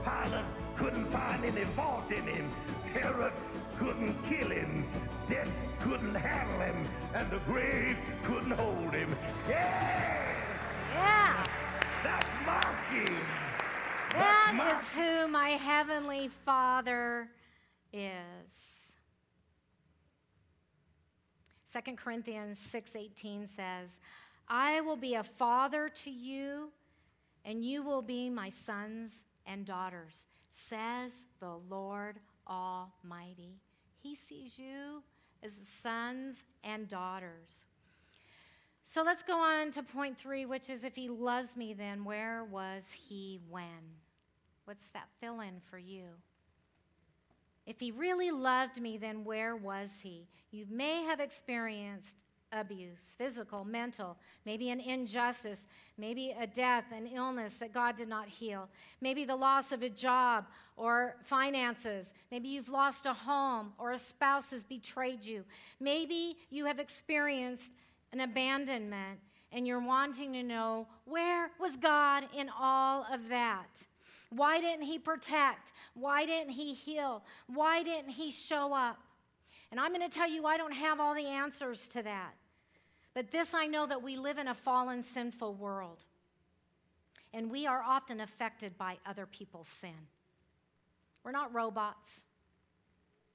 Pilate 0.03 0.45
couldn't 0.75 1.05
find 1.05 1.45
any 1.45 1.63
fault 1.63 2.11
in 2.11 2.23
him. 2.23 2.49
Herod 2.93 3.31
couldn't 3.77 4.21
kill 4.23 4.49
him. 4.49 4.85
Death 5.29 5.49
couldn't 5.81 6.15
handle 6.15 6.59
him. 6.59 6.87
And 7.13 7.29
the 7.31 7.39
grave 7.39 7.97
couldn't 8.23 8.51
hold 8.51 8.93
him. 8.93 9.15
Yeah! 9.49 10.33
Yeah. 10.91 11.43
That's 12.03 12.29
my 12.45 12.75
king. 12.89 13.17
That 14.11 14.53
my- 14.55 14.79
is 14.79 14.89
who 14.89 15.27
my 15.27 15.49
heavenly 15.51 16.27
Father 16.27 17.29
is. 17.91 18.93
2 21.65 21.97
Corinthians 21.97 22.59
6:18 22.59 23.47
says, 23.47 23.99
"I 24.47 24.81
will 24.81 24.97
be 24.97 25.15
a 25.15 25.23
father 25.23 25.89
to 25.89 26.11
you, 26.11 26.71
and 27.43 27.65
you 27.65 27.81
will 27.81 28.03
be 28.03 28.29
my 28.29 28.49
sons 28.49 29.23
and 29.45 29.65
daughters," 29.65 30.27
says 30.51 31.25
the 31.39 31.57
Lord 31.57 32.19
Almighty. 32.47 33.59
He 34.01 34.15
sees 34.15 34.57
you 34.57 35.03
as 35.43 35.53
sons 35.53 36.43
and 36.63 36.87
daughters. 36.87 37.65
So 38.85 39.01
let's 39.01 39.23
go 39.23 39.39
on 39.39 39.71
to 39.71 39.83
point 39.83 40.17
three, 40.17 40.45
which 40.45 40.69
is 40.69 40.83
if 40.83 40.95
he 40.95 41.09
loves 41.09 41.55
me, 41.55 41.73
then 41.73 42.03
where 42.03 42.43
was 42.43 42.91
he 43.07 43.39
when? 43.49 43.97
What's 44.65 44.87
that 44.89 45.07
fill 45.19 45.39
in 45.39 45.61
for 45.69 45.77
you? 45.77 46.05
If 47.65 47.79
he 47.79 47.91
really 47.91 48.31
loved 48.31 48.81
me, 48.81 48.97
then 48.97 49.23
where 49.23 49.55
was 49.55 50.01
he? 50.01 50.27
You 50.51 50.65
may 50.69 51.03
have 51.03 51.19
experienced 51.19 52.23
abuse, 52.53 53.15
physical, 53.17 53.65
mental, 53.65 54.17
maybe 54.45 54.69
an 54.69 54.79
injustice, 54.79 55.67
maybe 55.97 56.35
a 56.39 56.47
death, 56.47 56.85
an 56.95 57.07
illness 57.07 57.57
that 57.57 57.73
God 57.73 57.95
did 57.95 58.07
not 58.07 58.27
heal, 58.27 58.69
maybe 59.01 59.25
the 59.25 59.35
loss 59.35 59.71
of 59.71 59.81
a 59.81 59.89
job 59.89 60.45
or 60.77 61.15
finances, 61.23 62.13
maybe 62.31 62.47
you've 62.47 62.69
lost 62.69 63.05
a 63.05 63.13
home 63.13 63.73
or 63.77 63.91
a 63.91 63.97
spouse 63.97 64.51
has 64.51 64.63
betrayed 64.63 65.23
you, 65.23 65.43
maybe 65.79 66.37
you 66.49 66.65
have 66.65 66.79
experienced 66.79 67.73
an 68.11 68.21
abandonment 68.21 69.19
and 69.51 69.67
you're 69.67 69.79
wanting 69.79 70.33
to 70.33 70.43
know 70.43 70.87
where 71.05 71.51
was 71.59 71.77
God 71.77 72.25
in 72.35 72.49
all 72.59 73.05
of 73.11 73.29
that? 73.29 73.85
Why 74.29 74.59
didn't 74.59 74.85
he 74.85 74.97
protect? 74.97 75.73
Why 75.93 76.25
didn't 76.25 76.53
he 76.53 76.73
heal? 76.73 77.23
Why 77.47 77.83
didn't 77.83 78.09
he 78.09 78.31
show 78.31 78.73
up? 78.73 78.97
And 79.69 79.79
I'm 79.79 79.93
going 79.93 80.07
to 80.07 80.15
tell 80.15 80.29
you, 80.29 80.45
I 80.45 80.57
don't 80.57 80.73
have 80.73 80.99
all 80.99 81.15
the 81.15 81.25
answers 81.25 81.87
to 81.89 82.03
that. 82.03 82.33
But 83.13 83.31
this 83.31 83.53
I 83.53 83.67
know 83.67 83.85
that 83.85 84.01
we 84.01 84.17
live 84.17 84.37
in 84.37 84.47
a 84.47 84.53
fallen, 84.53 85.03
sinful 85.03 85.55
world. 85.55 86.03
And 87.33 87.49
we 87.49 87.65
are 87.65 87.81
often 87.81 88.21
affected 88.21 88.77
by 88.77 88.97
other 89.05 89.25
people's 89.25 89.67
sin. 89.67 90.07
We're 91.23 91.31
not 91.31 91.53
robots. 91.53 92.21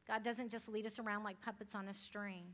God 0.07 0.23
doesn't 0.23 0.51
just 0.51 0.69
lead 0.69 0.87
us 0.87 0.99
around 0.99 1.25
like 1.25 1.41
puppets 1.41 1.75
on 1.75 1.89
a 1.89 1.95
string. 1.95 2.45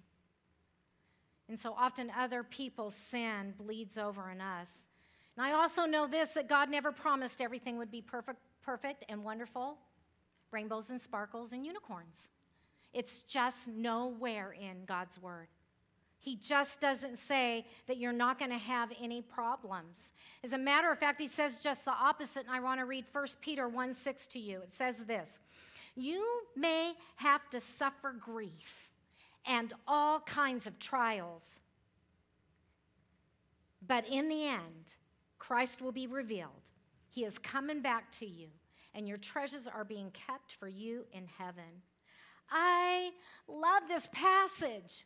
And 1.49 1.59
so 1.59 1.75
often 1.77 2.11
other 2.17 2.43
people's 2.43 2.95
sin 2.95 3.55
bleeds 3.57 3.99
over 3.99 4.31
in 4.31 4.41
us. 4.41 4.87
And 5.37 5.45
I 5.45 5.53
also 5.53 5.85
know 5.85 6.07
this 6.07 6.31
that 6.31 6.49
God 6.49 6.71
never 6.71 6.93
promised 6.93 7.41
everything 7.41 7.77
would 7.79 7.91
be 7.91 8.01
perfect, 8.01 8.39
perfect 8.63 9.05
and 9.09 9.23
wonderful, 9.23 9.79
rainbows 10.51 10.91
and 10.91 11.01
sparkles 11.01 11.53
and 11.53 11.67
unicorns. 11.67 12.29
It's 12.93 13.23
just 13.23 13.69
nowhere 13.69 14.53
in 14.53 14.85
God's 14.87 15.21
word. 15.21 15.49
He 16.25 16.37
just 16.37 16.81
doesn't 16.81 17.19
say 17.19 17.67
that 17.87 17.99
you're 17.99 18.11
not 18.11 18.39
going 18.39 18.51
to 18.51 18.57
have 18.57 18.91
any 18.99 19.21
problems. 19.21 20.11
As 20.43 20.55
a 20.55 20.59
matter 20.59 20.91
of 20.91 20.99
fact, 20.99 21.21
he 21.21 21.27
says 21.27 21.61
just 21.61 21.85
the 21.85 21.91
opposite, 21.93 22.47
and 22.47 22.57
I 22.57 22.61
want 22.61 22.81
to 22.81 22.87
read 22.87 23.05
1 23.13 23.27
Peter 23.43 23.69
1 23.69 23.93
6 23.93 24.27
to 24.29 24.39
you. 24.39 24.61
It 24.63 24.73
says 24.73 25.05
this 25.05 25.39
You 25.95 26.27
may 26.57 26.95
have 27.17 27.51
to 27.51 27.61
suffer 27.61 28.15
grief 28.19 28.91
and 29.47 29.75
all 29.87 30.21
kinds 30.21 30.67
of 30.67 30.79
trials, 30.79 31.61
but 33.87 34.07
in 34.09 34.31
the 34.31 34.47
end, 34.47 34.97
Christ 35.39 35.83
will 35.83 35.93
be 35.93 36.07
revealed. 36.07 36.71
He 37.11 37.27
is 37.27 37.37
coming 37.37 37.83
back 37.83 38.11
to 38.13 38.27
you, 38.27 38.47
and 38.95 39.07
your 39.07 39.19
treasures 39.19 39.69
are 39.69 39.85
being 39.85 40.11
kept 40.13 40.55
for 40.55 40.69
you 40.69 41.05
in 41.13 41.27
heaven. 41.37 41.83
I 42.51 43.11
love 43.47 43.83
this 43.89 44.09
passage 44.11 45.05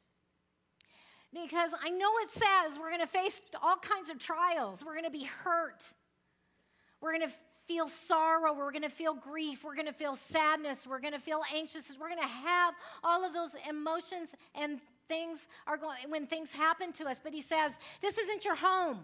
because 1.32 1.70
I 1.82 1.90
know 1.90 2.10
it 2.22 2.30
says 2.30 2.78
we're 2.78 2.90
going 2.90 3.00
to 3.00 3.06
face 3.06 3.40
all 3.62 3.76
kinds 3.76 4.10
of 4.10 4.18
trials. 4.18 4.84
We're 4.84 4.94
going 4.94 5.04
to 5.04 5.10
be 5.10 5.24
hurt. 5.24 5.84
We're 7.00 7.12
going 7.16 7.28
to 7.28 7.34
feel 7.66 7.88
sorrow. 7.88 8.54
We're 8.54 8.72
going 8.72 8.82
to 8.82 8.88
feel 8.88 9.14
grief. 9.14 9.62
We're 9.62 9.74
going 9.74 9.86
to 9.86 9.92
feel 9.92 10.16
sadness. 10.16 10.86
We're 10.86 11.00
going 11.00 11.12
to 11.12 11.20
feel 11.20 11.42
anxious. 11.54 11.92
We're 12.00 12.08
going 12.08 12.22
to 12.22 12.26
have 12.26 12.74
all 13.04 13.24
of 13.24 13.34
those 13.34 13.50
emotions 13.68 14.30
and 14.54 14.80
things 15.06 15.46
are 15.66 15.76
going 15.76 15.98
when 16.08 16.26
things 16.26 16.52
happen 16.52 16.92
to 16.94 17.04
us. 17.06 17.20
But 17.22 17.32
he 17.32 17.42
says, 17.42 17.72
this 18.00 18.18
isn't 18.18 18.44
your 18.44 18.56
home. 18.56 19.00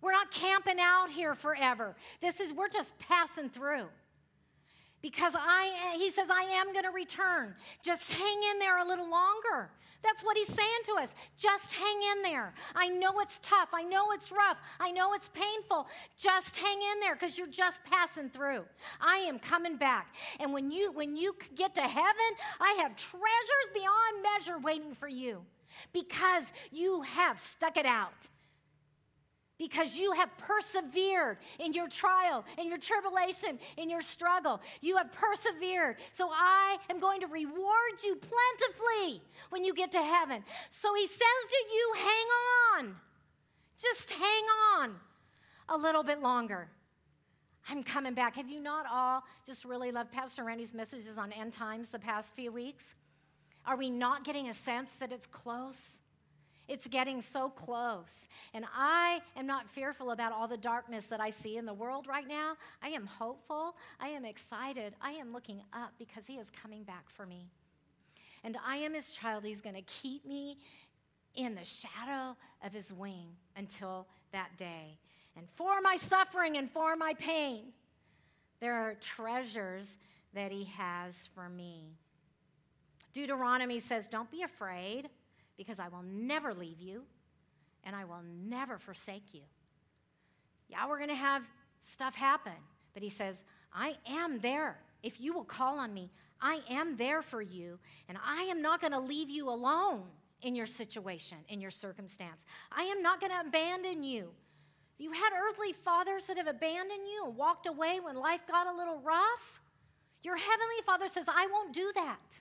We're 0.00 0.12
not 0.12 0.30
camping 0.30 0.78
out 0.78 1.10
here 1.10 1.34
forever. 1.34 1.96
This 2.20 2.38
is 2.38 2.52
we're 2.52 2.68
just 2.68 2.96
passing 2.98 3.48
through 3.48 3.86
because 5.06 5.36
I, 5.38 5.94
he 5.96 6.10
says, 6.10 6.30
I 6.30 6.42
am 6.58 6.72
going 6.72 6.84
to 6.84 6.90
return. 6.90 7.54
Just 7.80 8.10
hang 8.10 8.40
in 8.50 8.58
there 8.58 8.78
a 8.78 8.84
little 8.84 9.08
longer. 9.08 9.70
That's 10.02 10.24
what 10.24 10.36
he's 10.36 10.48
saying 10.48 10.82
to 10.86 10.94
us. 11.00 11.14
Just 11.38 11.72
hang 11.72 12.00
in 12.16 12.22
there. 12.22 12.52
I 12.74 12.88
know 12.88 13.20
it's 13.20 13.38
tough. 13.38 13.68
I 13.72 13.84
know 13.84 14.10
it's 14.10 14.32
rough. 14.32 14.58
I 14.80 14.90
know 14.90 15.14
it's 15.14 15.28
painful. 15.28 15.86
Just 16.18 16.56
hang 16.56 16.78
in 16.92 17.00
there 17.00 17.14
because 17.14 17.38
you're 17.38 17.46
just 17.46 17.84
passing 17.84 18.30
through. 18.30 18.64
I 19.00 19.18
am 19.18 19.38
coming 19.38 19.76
back. 19.76 20.16
And 20.40 20.52
when 20.52 20.72
you 20.72 20.90
when 20.90 21.14
you 21.14 21.36
get 21.54 21.72
to 21.76 21.82
heaven, 21.82 22.30
I 22.60 22.76
have 22.82 22.96
treasures 22.96 23.68
beyond 23.72 24.22
measure 24.24 24.58
waiting 24.58 24.92
for 24.92 25.08
you 25.08 25.42
because 25.92 26.52
you 26.72 27.02
have 27.02 27.38
stuck 27.38 27.76
it 27.76 27.86
out 27.86 28.28
because 29.58 29.96
you 29.96 30.12
have 30.12 30.30
persevered 30.36 31.38
in 31.58 31.72
your 31.72 31.88
trial, 31.88 32.44
in 32.58 32.68
your 32.68 32.78
tribulation, 32.78 33.58
in 33.76 33.88
your 33.88 34.02
struggle. 34.02 34.60
You 34.80 34.96
have 34.96 35.12
persevered. 35.12 35.96
So 36.12 36.28
I 36.30 36.76
am 36.90 37.00
going 37.00 37.20
to 37.20 37.26
reward 37.26 38.02
you 38.04 38.16
plentifully 38.16 39.22
when 39.50 39.64
you 39.64 39.74
get 39.74 39.92
to 39.92 40.02
heaven. 40.02 40.44
So 40.70 40.94
he 40.94 41.06
says 41.06 41.18
to 41.18 41.74
you, 41.74 41.92
hang 41.96 42.84
on. 42.86 42.96
Just 43.80 44.10
hang 44.10 44.44
on 44.78 44.96
a 45.68 45.76
little 45.76 46.02
bit 46.02 46.20
longer. 46.20 46.68
I'm 47.68 47.82
coming 47.82 48.14
back. 48.14 48.36
Have 48.36 48.48
you 48.48 48.60
not 48.60 48.86
all 48.90 49.24
just 49.44 49.64
really 49.64 49.90
loved 49.90 50.12
Pastor 50.12 50.44
Randy's 50.44 50.72
messages 50.72 51.18
on 51.18 51.32
end 51.32 51.52
times 51.52 51.90
the 51.90 51.98
past 51.98 52.34
few 52.34 52.52
weeks? 52.52 52.94
Are 53.66 53.76
we 53.76 53.90
not 53.90 54.24
getting 54.24 54.48
a 54.48 54.54
sense 54.54 54.94
that 54.96 55.10
it's 55.10 55.26
close? 55.26 55.98
It's 56.68 56.88
getting 56.88 57.22
so 57.22 57.48
close. 57.48 58.26
And 58.52 58.64
I 58.74 59.20
am 59.36 59.46
not 59.46 59.68
fearful 59.68 60.10
about 60.10 60.32
all 60.32 60.48
the 60.48 60.56
darkness 60.56 61.06
that 61.06 61.20
I 61.20 61.30
see 61.30 61.56
in 61.56 61.64
the 61.64 61.74
world 61.74 62.06
right 62.06 62.26
now. 62.26 62.54
I 62.82 62.88
am 62.88 63.06
hopeful. 63.06 63.76
I 64.00 64.08
am 64.08 64.24
excited. 64.24 64.94
I 65.00 65.12
am 65.12 65.32
looking 65.32 65.62
up 65.72 65.92
because 65.98 66.26
He 66.26 66.34
is 66.34 66.50
coming 66.50 66.82
back 66.82 67.08
for 67.08 67.24
me. 67.24 67.50
And 68.42 68.56
I 68.66 68.76
am 68.78 68.94
His 68.94 69.10
child. 69.10 69.44
He's 69.44 69.60
going 69.60 69.76
to 69.76 69.82
keep 69.82 70.26
me 70.26 70.58
in 71.34 71.54
the 71.54 71.64
shadow 71.64 72.36
of 72.64 72.72
His 72.72 72.92
wing 72.92 73.28
until 73.56 74.08
that 74.32 74.56
day. 74.56 74.98
And 75.36 75.46
for 75.54 75.80
my 75.80 75.96
suffering 75.96 76.56
and 76.56 76.70
for 76.70 76.96
my 76.96 77.14
pain, 77.14 77.66
there 78.60 78.74
are 78.74 78.94
treasures 78.94 79.96
that 80.34 80.50
He 80.50 80.64
has 80.64 81.28
for 81.34 81.48
me. 81.48 81.92
Deuteronomy 83.12 83.80
says, 83.80 84.08
Don't 84.08 84.30
be 84.30 84.42
afraid 84.42 85.08
because 85.56 85.78
I 85.78 85.88
will 85.88 86.02
never 86.02 86.54
leave 86.54 86.80
you 86.80 87.02
and 87.84 87.94
I 87.94 88.04
will 88.04 88.22
never 88.44 88.78
forsake 88.78 89.32
you. 89.32 89.42
Yeah, 90.68 90.88
we're 90.88 90.98
going 90.98 91.10
to 91.10 91.14
have 91.14 91.42
stuff 91.80 92.14
happen, 92.14 92.52
but 92.94 93.02
he 93.02 93.10
says, 93.10 93.44
I 93.72 93.96
am 94.08 94.40
there. 94.40 94.78
If 95.02 95.20
you 95.20 95.32
will 95.32 95.44
call 95.44 95.78
on 95.78 95.94
me, 95.94 96.10
I 96.40 96.60
am 96.68 96.96
there 96.96 97.22
for 97.22 97.40
you, 97.40 97.78
and 98.08 98.18
I 98.24 98.42
am 98.42 98.60
not 98.60 98.80
going 98.80 98.92
to 98.92 99.00
leave 99.00 99.30
you 99.30 99.48
alone 99.48 100.02
in 100.42 100.54
your 100.54 100.66
situation, 100.66 101.38
in 101.48 101.60
your 101.60 101.70
circumstance. 101.70 102.44
I 102.70 102.82
am 102.84 103.02
not 103.02 103.20
going 103.20 103.32
to 103.32 103.40
abandon 103.40 104.02
you. 104.02 104.30
You 104.98 105.12
had 105.12 105.30
earthly 105.48 105.72
fathers 105.72 106.26
that 106.26 106.36
have 106.36 106.46
abandoned 106.46 107.06
you 107.06 107.26
and 107.26 107.36
walked 107.36 107.66
away 107.66 108.00
when 108.00 108.16
life 108.16 108.40
got 108.48 108.66
a 108.66 108.76
little 108.76 108.98
rough. 109.00 109.62
Your 110.22 110.36
heavenly 110.36 110.82
father 110.84 111.08
says, 111.08 111.26
I 111.28 111.46
won't 111.52 111.72
do 111.72 111.90
that. 111.94 112.40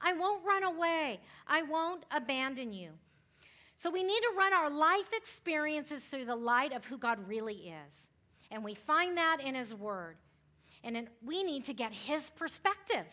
I 0.00 0.12
won't 0.12 0.44
run 0.44 0.64
away. 0.64 1.20
I 1.46 1.62
won't 1.62 2.04
abandon 2.10 2.72
you. 2.72 2.90
So 3.76 3.90
we 3.90 4.02
need 4.02 4.20
to 4.20 4.32
run 4.36 4.52
our 4.52 4.70
life 4.70 5.12
experiences 5.12 6.04
through 6.04 6.24
the 6.24 6.36
light 6.36 6.72
of 6.72 6.84
who 6.86 6.96
God 6.96 7.18
really 7.28 7.72
is. 7.86 8.06
And 8.50 8.64
we 8.64 8.74
find 8.74 9.16
that 9.18 9.38
in 9.40 9.54
His 9.54 9.74
Word. 9.74 10.16
And 10.82 11.08
we 11.24 11.42
need 11.42 11.64
to 11.64 11.74
get 11.74 11.92
His 11.92 12.30
perspective 12.30 13.06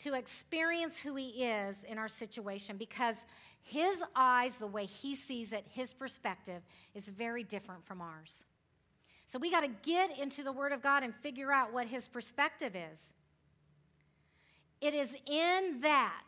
to 0.00 0.14
experience 0.14 0.98
who 1.00 1.14
He 1.14 1.44
is 1.44 1.84
in 1.84 1.98
our 1.98 2.08
situation 2.08 2.76
because 2.76 3.24
His 3.62 4.02
eyes, 4.14 4.56
the 4.56 4.66
way 4.66 4.84
He 4.84 5.16
sees 5.16 5.52
it, 5.52 5.66
His 5.70 5.94
perspective 5.94 6.62
is 6.94 7.08
very 7.08 7.44
different 7.44 7.84
from 7.86 8.02
ours. 8.02 8.44
So 9.26 9.38
we 9.38 9.50
got 9.50 9.60
to 9.60 9.70
get 9.82 10.18
into 10.18 10.42
the 10.42 10.52
Word 10.52 10.72
of 10.72 10.82
God 10.82 11.02
and 11.02 11.14
figure 11.14 11.52
out 11.52 11.72
what 11.72 11.86
His 11.86 12.08
perspective 12.08 12.74
is. 12.74 13.12
It 14.80 14.94
is 14.94 15.16
in 15.26 15.80
that 15.80 16.22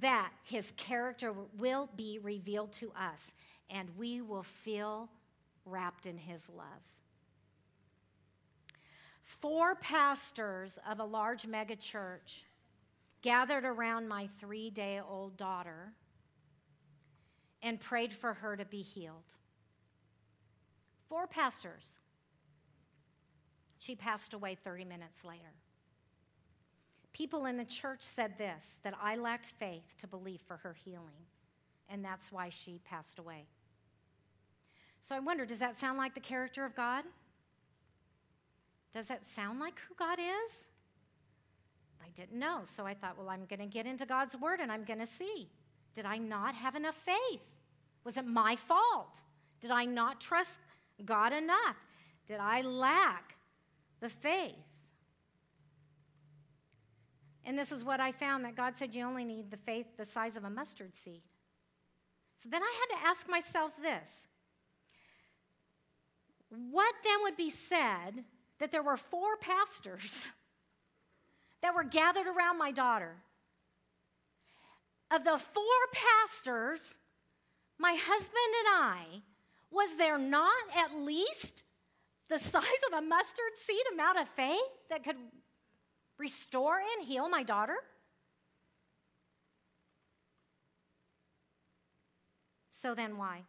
that 0.00 0.32
his 0.44 0.72
character 0.76 1.34
will 1.56 1.88
be 1.96 2.18
revealed 2.22 2.72
to 2.74 2.92
us 2.92 3.32
and 3.70 3.88
we 3.96 4.20
will 4.20 4.42
feel 4.42 5.08
wrapped 5.64 6.06
in 6.06 6.18
his 6.18 6.48
love. 6.50 6.82
Four 9.22 9.74
pastors 9.76 10.78
of 10.88 11.00
a 11.00 11.04
large 11.04 11.46
megachurch 11.46 12.44
gathered 13.22 13.64
around 13.64 14.08
my 14.08 14.28
three 14.40 14.70
day 14.70 15.00
old 15.06 15.36
daughter 15.36 15.92
and 17.62 17.80
prayed 17.80 18.12
for 18.12 18.34
her 18.34 18.56
to 18.56 18.64
be 18.64 18.82
healed. 18.82 19.36
Four 21.08 21.26
pastors. 21.26 21.98
She 23.78 23.94
passed 23.94 24.34
away 24.34 24.56
30 24.62 24.84
minutes 24.84 25.24
later. 25.24 25.54
People 27.18 27.46
in 27.46 27.56
the 27.56 27.64
church 27.64 28.02
said 28.02 28.38
this 28.38 28.78
that 28.84 28.94
I 29.02 29.16
lacked 29.16 29.46
faith 29.58 29.96
to 29.98 30.06
believe 30.06 30.40
for 30.40 30.58
her 30.58 30.72
healing, 30.84 31.26
and 31.88 32.04
that's 32.04 32.30
why 32.30 32.48
she 32.48 32.80
passed 32.84 33.18
away. 33.18 33.48
So 35.00 35.16
I 35.16 35.18
wonder 35.18 35.44
does 35.44 35.58
that 35.58 35.74
sound 35.74 35.98
like 35.98 36.14
the 36.14 36.20
character 36.20 36.64
of 36.64 36.76
God? 36.76 37.04
Does 38.92 39.08
that 39.08 39.24
sound 39.24 39.58
like 39.58 39.80
who 39.88 39.96
God 39.96 40.20
is? 40.20 40.68
I 42.00 42.08
didn't 42.14 42.38
know, 42.38 42.60
so 42.62 42.86
I 42.86 42.94
thought, 42.94 43.18
well, 43.18 43.28
I'm 43.28 43.46
going 43.46 43.60
to 43.60 43.66
get 43.66 43.84
into 43.84 44.06
God's 44.06 44.36
word 44.36 44.60
and 44.60 44.70
I'm 44.70 44.84
going 44.84 45.00
to 45.00 45.06
see. 45.06 45.50
Did 45.94 46.06
I 46.06 46.18
not 46.18 46.54
have 46.54 46.76
enough 46.76 46.94
faith? 46.94 47.42
Was 48.04 48.16
it 48.16 48.26
my 48.26 48.54
fault? 48.54 49.22
Did 49.60 49.72
I 49.72 49.84
not 49.84 50.20
trust 50.20 50.60
God 51.04 51.32
enough? 51.32 51.76
Did 52.26 52.38
I 52.38 52.62
lack 52.62 53.34
the 53.98 54.08
faith? 54.08 54.54
And 57.48 57.58
this 57.58 57.72
is 57.72 57.82
what 57.82 57.98
I 57.98 58.12
found 58.12 58.44
that 58.44 58.54
God 58.54 58.76
said 58.76 58.94
you 58.94 59.06
only 59.06 59.24
need 59.24 59.50
the 59.50 59.56
faith 59.56 59.86
the 59.96 60.04
size 60.04 60.36
of 60.36 60.44
a 60.44 60.50
mustard 60.50 60.94
seed. 60.94 61.22
So 62.42 62.50
then 62.50 62.62
I 62.62 62.74
had 62.78 62.94
to 62.94 63.06
ask 63.08 63.26
myself 63.26 63.72
this 63.82 64.26
what 66.50 66.94
then 67.02 67.22
would 67.22 67.38
be 67.38 67.48
said 67.48 68.24
that 68.58 68.70
there 68.70 68.82
were 68.82 68.98
four 68.98 69.38
pastors 69.40 70.28
that 71.62 71.74
were 71.74 71.84
gathered 71.84 72.26
around 72.26 72.58
my 72.58 72.70
daughter? 72.70 73.16
Of 75.10 75.24
the 75.24 75.38
four 75.38 75.64
pastors, 75.94 76.98
my 77.78 77.96
husband 77.98 78.36
and 78.58 78.84
I, 78.84 79.04
was 79.70 79.96
there 79.96 80.18
not 80.18 80.52
at 80.76 80.92
least 80.92 81.64
the 82.28 82.38
size 82.38 82.82
of 82.92 82.98
a 82.98 83.00
mustard 83.00 83.56
seed 83.56 83.86
amount 83.94 84.18
of 84.18 84.28
faith 84.28 84.60
that 84.90 85.02
could 85.02 85.16
restore 86.18 86.78
and 86.78 87.06
heal 87.06 87.28
my 87.28 87.42
daughter? 87.42 87.76
So 92.70 92.94
then 92.94 93.16
why? 93.16 93.42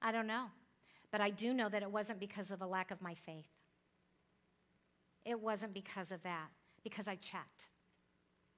I 0.00 0.12
don't 0.12 0.26
know. 0.26 0.46
But 1.10 1.20
I 1.20 1.30
do 1.30 1.54
know 1.54 1.68
that 1.68 1.82
it 1.82 1.90
wasn't 1.90 2.20
because 2.20 2.50
of 2.50 2.62
a 2.62 2.66
lack 2.66 2.90
of 2.90 3.00
my 3.00 3.14
faith. 3.14 3.46
It 5.24 5.40
wasn't 5.40 5.74
because 5.74 6.10
of 6.12 6.22
that, 6.22 6.48
because 6.82 7.08
I 7.08 7.16
checked. 7.16 7.68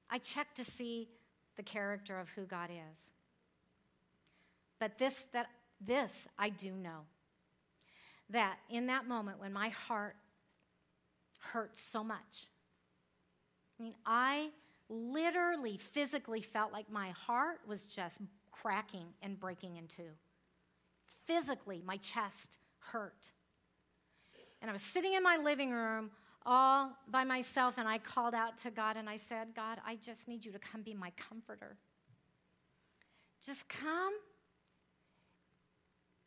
I 0.08 0.18
checked 0.18 0.56
to 0.56 0.64
see 0.64 1.08
the 1.56 1.62
character 1.62 2.18
of 2.18 2.28
who 2.30 2.42
God 2.44 2.70
is. 2.70 3.12
But 4.78 4.98
this 4.98 5.26
that 5.32 5.48
this 5.80 6.28
I 6.38 6.50
do 6.50 6.72
know. 6.72 7.00
That 8.30 8.58
in 8.68 8.86
that 8.86 9.08
moment 9.08 9.40
when 9.40 9.52
my 9.52 9.70
heart 9.70 10.16
hurt 11.40 11.78
so 11.78 12.04
much. 12.04 12.46
I 13.80 13.82
mean, 13.82 13.94
I 14.04 14.50
literally 14.90 15.78
physically 15.78 16.42
felt 16.42 16.70
like 16.70 16.90
my 16.90 17.10
heart 17.10 17.60
was 17.66 17.86
just 17.86 18.20
cracking 18.50 19.06
and 19.22 19.40
breaking 19.40 19.76
in 19.76 19.86
two. 19.86 20.10
Physically, 21.24 21.82
my 21.86 21.96
chest 21.96 22.58
hurt. 22.78 23.32
And 24.60 24.68
I 24.68 24.72
was 24.74 24.82
sitting 24.82 25.14
in 25.14 25.22
my 25.22 25.38
living 25.38 25.70
room 25.70 26.10
all 26.44 26.92
by 27.08 27.24
myself, 27.24 27.74
and 27.78 27.88
I 27.88 27.96
called 27.98 28.34
out 28.34 28.58
to 28.58 28.70
God 28.70 28.96
and 28.96 29.08
I 29.08 29.16
said, 29.16 29.54
God, 29.54 29.78
I 29.86 29.96
just 29.96 30.28
need 30.28 30.44
you 30.44 30.52
to 30.52 30.58
come 30.58 30.82
be 30.82 30.92
my 30.92 31.12
comforter. 31.16 31.76
Just 33.44 33.66
come 33.68 34.12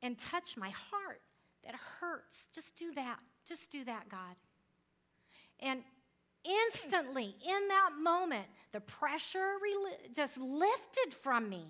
and 0.02 0.18
touch 0.18 0.58
my 0.58 0.70
heart 0.70 1.22
that 1.64 1.76
hurts. 1.76 2.50
Just 2.54 2.76
do 2.76 2.92
that. 2.94 3.20
Just 3.46 3.72
do 3.72 3.84
that, 3.86 4.10
God. 4.10 4.36
And 5.60 5.84
instantly, 6.44 7.36
in 7.46 7.68
that 7.70 7.92
moment, 8.02 8.46
the 8.72 8.82
pressure 8.82 9.56
just 10.14 10.38
lifted 10.38 11.14
from 11.14 11.50
me. 11.50 11.66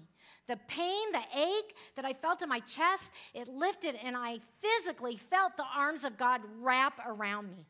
The 0.47 0.57
pain, 0.67 1.11
the 1.11 1.23
ache 1.37 1.75
that 1.95 2.05
I 2.05 2.13
felt 2.13 2.41
in 2.41 2.49
my 2.49 2.59
chest, 2.59 3.11
it 3.33 3.47
lifted, 3.47 3.95
and 4.03 4.15
I 4.17 4.39
physically 4.61 5.15
felt 5.15 5.55
the 5.55 5.65
arms 5.75 6.03
of 6.03 6.17
God 6.17 6.41
wrap 6.61 6.99
around 7.07 7.49
me. 7.49 7.65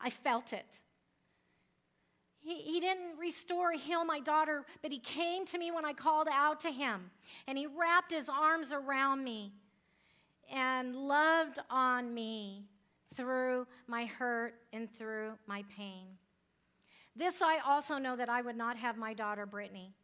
I 0.00 0.10
felt 0.10 0.52
it. 0.52 0.80
He, 2.40 2.56
he 2.56 2.80
didn't 2.80 3.18
restore, 3.18 3.72
heal 3.72 4.04
my 4.04 4.20
daughter, 4.20 4.66
but 4.82 4.92
he 4.92 4.98
came 4.98 5.46
to 5.46 5.58
me 5.58 5.70
when 5.70 5.86
I 5.86 5.94
called 5.94 6.28
out 6.30 6.60
to 6.60 6.70
him, 6.70 7.10
and 7.46 7.56
he 7.56 7.66
wrapped 7.66 8.12
his 8.12 8.28
arms 8.28 8.70
around 8.70 9.24
me 9.24 9.52
and 10.52 10.94
loved 10.94 11.58
on 11.70 12.12
me 12.12 12.66
through 13.14 13.66
my 13.86 14.04
hurt 14.04 14.54
and 14.72 14.92
through 14.98 15.32
my 15.46 15.64
pain. 15.74 16.18
This 17.16 17.42
I 17.42 17.58
also 17.58 17.98
know 17.98 18.16
that 18.16 18.28
I 18.28 18.42
would 18.42 18.56
not 18.56 18.76
have 18.76 18.96
my 18.96 19.14
daughter 19.14 19.46
Brittany 19.46 19.94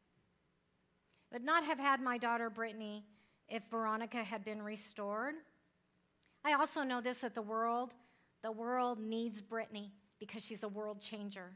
would 1.33 1.45
not 1.45 1.65
have 1.65 1.79
had 1.79 2.01
my 2.01 2.19
daughter 2.19 2.51
Brittany 2.51 3.05
if 3.49 3.63
Veronica 3.71 4.23
had 4.23 4.45
been 4.45 4.63
restored. 4.63 5.35
I 6.45 6.55
also 6.55 6.83
know 6.83 7.01
this 7.01 7.21
that 7.21 7.35
the 7.35 7.43
world, 7.43 7.93
the 8.43 8.53
world 8.53 8.99
needs 8.99 9.41
Brittany 9.41 9.93
because 10.19 10.45
she's 10.45 10.63
a 10.63 10.69
world 10.69 11.01
changer. 11.01 11.53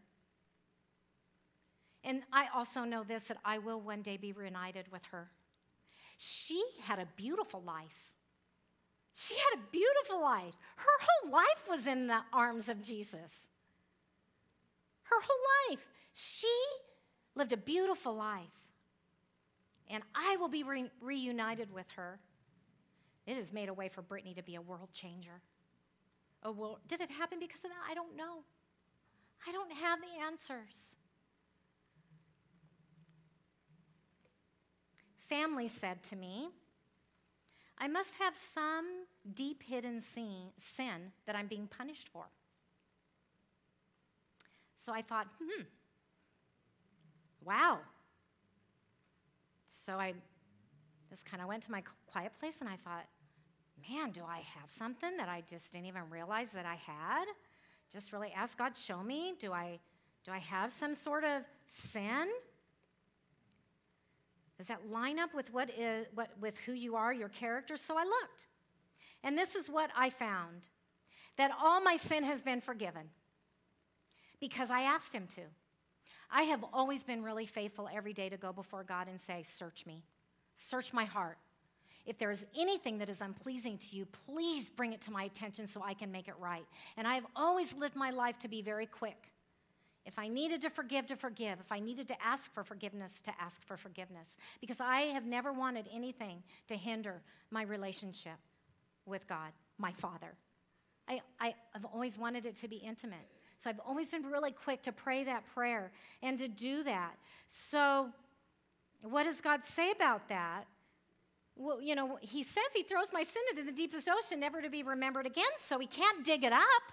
And 2.02 2.22
I 2.32 2.46
also 2.54 2.84
know 2.84 3.02
this 3.02 3.24
that 3.24 3.38
I 3.44 3.58
will 3.58 3.80
one 3.80 4.02
day 4.02 4.16
be 4.16 4.32
reunited 4.32 4.86
with 4.92 5.02
her. 5.10 5.30
She 6.18 6.62
had 6.82 6.98
a 6.98 7.08
beautiful 7.16 7.62
life. 7.66 8.12
She 9.14 9.34
had 9.34 9.58
a 9.58 9.70
beautiful 9.70 10.20
life. 10.20 10.54
Her 10.76 10.84
whole 11.00 11.32
life 11.32 11.68
was 11.68 11.86
in 11.86 12.08
the 12.08 12.20
arms 12.32 12.68
of 12.68 12.82
Jesus. 12.82 13.48
Her 15.14 15.26
whole 15.26 15.70
life. 15.70 15.86
She 16.12 16.52
lived 17.34 17.52
a 17.52 17.56
beautiful 17.56 18.14
life 18.14 18.46
and 19.88 20.02
I 20.14 20.36
will 20.36 20.48
be 20.48 20.62
re- 20.62 20.90
reunited 21.00 21.72
with 21.72 21.86
her. 21.96 22.18
It 23.26 23.36
has 23.36 23.52
made 23.52 23.68
a 23.68 23.74
way 23.74 23.88
for 23.88 24.02
Brittany 24.02 24.34
to 24.34 24.42
be 24.42 24.54
a 24.54 24.60
world 24.60 24.90
changer. 24.92 25.40
Oh, 26.42 26.52
well, 26.52 26.78
did 26.88 27.00
it 27.00 27.10
happen 27.10 27.38
because 27.40 27.64
of 27.64 27.70
that? 27.70 27.90
I 27.90 27.94
don't 27.94 28.16
know. 28.16 28.44
I 29.46 29.52
don't 29.52 29.72
have 29.72 29.98
the 30.00 30.22
answers. 30.24 30.96
Family 35.28 35.68
said 35.68 36.02
to 36.04 36.16
me, 36.16 36.48
I 37.78 37.88
must 37.88 38.16
have 38.16 38.36
some 38.36 39.06
deep 39.34 39.62
hidden 39.62 40.00
sin 40.00 41.12
that 41.26 41.34
I'm 41.34 41.46
being 41.46 41.66
punished 41.66 42.08
for. 42.08 42.26
So 44.84 44.92
I 44.92 45.00
thought, 45.00 45.28
hmm, 45.42 45.62
wow, 47.42 47.78
so 49.66 49.94
I 49.94 50.12
just 51.08 51.24
kind 51.24 51.42
of 51.42 51.48
went 51.48 51.62
to 51.62 51.70
my 51.70 51.82
quiet 52.06 52.32
place 52.38 52.60
and 52.60 52.68
I 52.68 52.76
thought, 52.76 53.06
man, 53.88 54.10
do 54.10 54.20
I 54.28 54.42
have 54.60 54.70
something 54.70 55.16
that 55.16 55.30
I 55.30 55.42
just 55.48 55.72
didn't 55.72 55.86
even 55.86 56.02
realize 56.10 56.52
that 56.52 56.66
I 56.66 56.74
had? 56.74 57.24
Just 57.90 58.12
really 58.12 58.30
ask 58.36 58.58
God, 58.58 58.76
show 58.76 59.02
me. 59.02 59.32
Do 59.38 59.52
I, 59.54 59.78
do 60.22 60.32
I 60.32 60.38
have 60.38 60.70
some 60.70 60.92
sort 60.92 61.24
of 61.24 61.44
sin? 61.66 62.28
Does 64.58 64.66
that 64.66 64.90
line 64.90 65.18
up 65.18 65.32
with 65.32 65.50
what 65.50 65.70
is 65.78 66.08
what 66.14 66.28
with 66.40 66.58
who 66.58 66.72
you 66.72 66.94
are, 66.94 67.12
your 67.12 67.30
character? 67.30 67.78
So 67.78 67.96
I 67.96 68.04
looked. 68.04 68.48
And 69.22 69.38
this 69.38 69.54
is 69.54 69.70
what 69.70 69.88
I 69.96 70.10
found 70.10 70.68
that 71.38 71.50
all 71.58 71.80
my 71.80 71.96
sin 71.96 72.22
has 72.24 72.42
been 72.42 72.60
forgiven 72.60 73.08
because 74.48 74.70
I 74.70 74.82
asked 74.82 75.14
him 75.14 75.26
to. 75.36 75.40
I 76.30 76.42
have 76.42 76.62
always 76.70 77.02
been 77.02 77.22
really 77.22 77.46
faithful 77.46 77.88
every 77.90 78.12
day 78.12 78.28
to 78.28 78.36
go 78.36 78.52
before 78.52 78.84
God 78.84 79.08
and 79.08 79.18
say, 79.18 79.42
Search 79.42 79.86
me, 79.86 80.04
search 80.54 80.92
my 80.92 81.06
heart. 81.06 81.38
If 82.04 82.18
there 82.18 82.30
is 82.30 82.44
anything 82.54 82.98
that 82.98 83.08
is 83.08 83.22
unpleasing 83.22 83.78
to 83.78 83.96
you, 83.96 84.04
please 84.04 84.68
bring 84.68 84.92
it 84.92 85.00
to 85.02 85.10
my 85.10 85.22
attention 85.22 85.66
so 85.66 85.82
I 85.82 85.94
can 85.94 86.12
make 86.12 86.28
it 86.28 86.34
right. 86.38 86.66
And 86.98 87.08
I 87.08 87.14
have 87.14 87.24
always 87.34 87.74
lived 87.74 87.96
my 87.96 88.10
life 88.10 88.38
to 88.40 88.48
be 88.48 88.60
very 88.60 88.84
quick. 88.84 89.32
If 90.04 90.18
I 90.18 90.28
needed 90.28 90.60
to 90.60 90.68
forgive, 90.68 91.06
to 91.06 91.16
forgive. 91.16 91.60
If 91.60 91.72
I 91.72 91.80
needed 91.80 92.06
to 92.08 92.22
ask 92.22 92.52
for 92.52 92.62
forgiveness, 92.62 93.22
to 93.22 93.32
ask 93.40 93.66
for 93.66 93.78
forgiveness. 93.78 94.36
Because 94.60 94.78
I 94.78 95.00
have 95.14 95.24
never 95.24 95.54
wanted 95.54 95.88
anything 95.90 96.42
to 96.68 96.76
hinder 96.76 97.22
my 97.50 97.62
relationship 97.62 98.36
with 99.06 99.26
God, 99.26 99.52
my 99.78 99.92
Father. 99.92 100.34
I, 101.08 101.22
I, 101.40 101.54
have 101.72 101.86
always 101.86 102.18
wanted 102.18 102.44
it 102.44 102.56
to 102.56 102.68
be 102.68 102.76
intimate. 102.76 103.26
So 103.58 103.70
I've 103.70 103.80
always 103.86 104.08
been 104.08 104.24
really 104.24 104.52
quick 104.52 104.82
to 104.82 104.92
pray 104.92 105.24
that 105.24 105.44
prayer 105.54 105.92
and 106.22 106.38
to 106.38 106.48
do 106.48 106.82
that. 106.84 107.14
So, 107.48 108.10
what 109.02 109.24
does 109.24 109.40
God 109.40 109.64
say 109.64 109.90
about 109.90 110.28
that? 110.28 110.64
Well, 111.56 111.80
you 111.80 111.94
know, 111.94 112.18
He 112.20 112.42
says 112.42 112.64
He 112.74 112.82
throws 112.82 113.12
my 113.12 113.22
sin 113.22 113.42
into 113.50 113.62
the 113.62 113.72
deepest 113.72 114.08
ocean, 114.08 114.40
never 114.40 114.60
to 114.60 114.70
be 114.70 114.82
remembered 114.82 115.26
again, 115.26 115.44
so 115.58 115.78
He 115.78 115.86
can't 115.86 116.24
dig 116.24 116.44
it 116.44 116.52
up. 116.52 116.92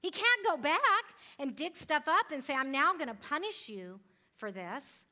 He 0.00 0.10
can't 0.10 0.46
go 0.46 0.58
back 0.58 0.80
and 1.38 1.56
dig 1.56 1.76
stuff 1.76 2.02
up 2.06 2.26
and 2.30 2.44
say, 2.44 2.54
I'm 2.54 2.70
now 2.70 2.92
going 2.92 3.08
to 3.08 3.14
punish 3.14 3.70
you 3.70 4.00
for 4.36 4.52
this. 4.52 5.06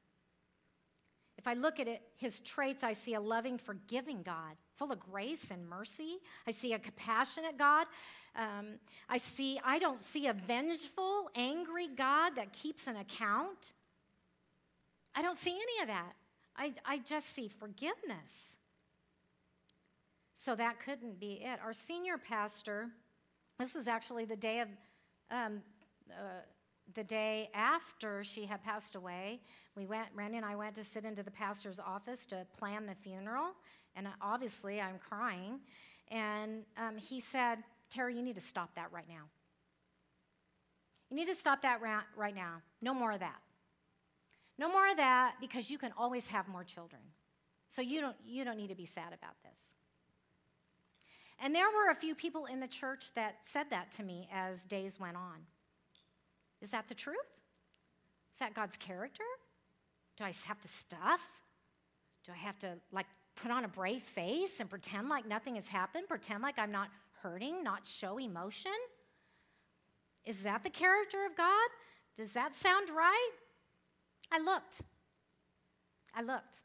If 1.39 1.47
I 1.47 1.55
look 1.55 1.81
at 1.81 1.89
it, 1.89 2.03
his 2.17 2.41
traits, 2.41 2.85
I 2.85 2.93
see 2.93 3.15
a 3.15 3.21
loving, 3.21 3.57
forgiving 3.57 4.23
God, 4.23 4.57
full 4.77 4.93
of 4.93 4.99
grace 4.99 5.51
and 5.51 5.69
mercy. 5.69 6.19
I 6.47 6.51
see 6.51 6.73
a 6.73 6.79
compassionate 6.79 7.59
God 7.59 7.87
um, 8.35 8.79
I 9.09 9.19
see, 9.19 9.61
I 9.65 9.79
don't 9.79 10.03
see 10.03 10.27
a 10.27 10.33
vengeful, 10.33 11.31
angry 11.35 11.89
God 11.89 12.37
that 12.37 12.53
keeps 12.53 12.87
an 12.87 12.97
account. 12.97 13.73
I 15.15 15.21
don't 15.21 15.39
see 15.39 15.53
any 15.53 15.83
of 15.83 15.89
that. 15.89 16.13
I, 16.57 16.73
I 16.85 16.99
just 16.99 17.35
see 17.35 17.49
forgiveness. 17.49 18.57
So 20.35 20.55
that 20.57 20.81
couldn't 20.81 21.21
be 21.21 21.43
it. 21.45 21.61
Our 21.63 21.73
senior 21.73 22.17
pastor, 22.17 22.89
this 23.59 23.75
was 23.75 23.87
actually 23.87 24.25
the 24.25 24.37
day 24.37 24.61
of, 24.61 24.69
um, 25.31 25.63
uh, 26.11 26.41
the 26.95 27.05
day 27.05 27.51
after 27.55 28.25
she 28.25 28.47
had 28.47 28.63
passed 28.65 28.97
away. 28.97 29.41
We 29.77 29.87
went, 29.87 30.09
Randy 30.15 30.39
and 30.39 30.47
I 30.47 30.57
went 30.57 30.75
to 30.77 30.85
sit 30.85 31.05
into 31.05 31.23
the 31.23 31.31
pastor's 31.31 31.79
office 31.79 32.27
to 32.27 32.47
plan 32.59 32.87
the 32.87 32.95
funeral, 32.95 33.53
and 33.97 34.07
obviously 34.21 34.81
I'm 34.81 34.99
crying. 34.99 35.61
And 36.11 36.63
um, 36.77 36.97
he 36.97 37.21
said, 37.21 37.59
Terry, 37.91 38.17
you 38.17 38.23
need 38.23 38.35
to 38.35 38.41
stop 38.41 38.75
that 38.77 38.93
right 38.93 39.09
now. 39.09 39.25
You 41.11 41.17
need 41.17 41.29
to 41.29 41.35
stop 41.35 41.63
that 41.63 41.81
right 42.17 42.35
now. 42.35 42.63
No 42.81 42.95
more 42.95 43.13
of 43.13 43.21
that. 43.21 43.41
No 44.59 44.71
more 44.71 44.91
of 44.91 44.97
that 44.97 45.35
because 45.41 45.71
you 45.71 45.79
can 45.79 45.93
always 45.97 46.29
have 46.29 46.49
more 46.49 46.65
children. 46.65 47.03
So 47.69 47.83
you 47.83 48.01
don't, 48.01 48.17
you 48.25 48.45
don't 48.45 48.57
need 48.57 48.69
to 48.69 48.75
be 48.75 48.87
sad 48.87 49.09
about 49.09 49.35
this. 49.43 49.75
And 51.39 51.55
there 51.55 51.67
were 51.67 51.91
a 51.91 51.95
few 51.95 52.15
people 52.15 52.47
in 52.47 52.61
the 52.61 52.69
church 52.69 53.07
that 53.15 53.39
said 53.43 53.67
that 53.71 53.91
to 53.93 54.03
me 54.03 54.29
as 54.33 54.63
days 54.63 55.01
went 55.01 55.17
on. 55.17 55.47
Is 56.61 56.71
that 56.71 56.89
the 56.89 56.95
truth? 56.95 57.17
Is 58.33 58.39
that 58.39 58.55
God's 58.55 58.77
character? 58.77 59.25
Do 60.17 60.25
I 60.25 60.33
have 60.47 60.61
to 60.61 60.69
stuff? 60.69 61.21
Do 62.25 62.33
I 62.33 62.37
have 62.37 62.59
to 62.61 62.75
like 62.93 63.07
put 63.37 63.51
on 63.51 63.65
a 63.65 63.69
brave 63.69 64.03
face 64.03 64.61
and 64.61 64.69
pretend 64.69 65.09
like 65.09 65.27
nothing 65.27 65.55
has 65.57 65.67
happened? 65.67 66.09
Pretend 66.09 66.43
like 66.43 66.59
I'm 66.59 66.73
not 66.73 66.89
hurting, 67.23 67.63
not 67.63 67.87
show 67.87 68.19
emotion? 68.19 68.73
Is 70.25 70.43
that 70.43 70.63
the 70.63 70.71
character 70.71 71.25
of 71.27 71.37
God? 71.37 71.69
Does 72.17 72.33
that 72.33 72.55
sound 72.55 72.89
right? 72.91 73.31
I 74.31 74.39
looked. 74.39 74.83
I 76.15 76.23
looked. 76.23 76.61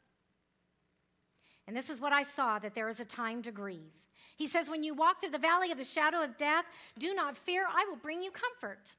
And 1.66 1.76
this 1.76 1.90
is 1.90 2.00
what 2.00 2.12
I 2.12 2.22
saw 2.22 2.58
that 2.58 2.74
there 2.74 2.88
is 2.88 3.00
a 3.00 3.04
time 3.04 3.42
to 3.42 3.52
grieve. 3.52 3.92
He 4.36 4.46
says, 4.46 4.70
When 4.70 4.82
you 4.82 4.94
walk 4.94 5.20
through 5.20 5.30
the 5.30 5.38
valley 5.38 5.72
of 5.72 5.78
the 5.78 5.84
shadow 5.84 6.22
of 6.22 6.38
death, 6.38 6.64
do 6.98 7.14
not 7.14 7.36
fear, 7.36 7.66
I 7.66 7.86
will 7.88 7.96
bring 7.96 8.22
you 8.22 8.30
comfort. 8.30 8.94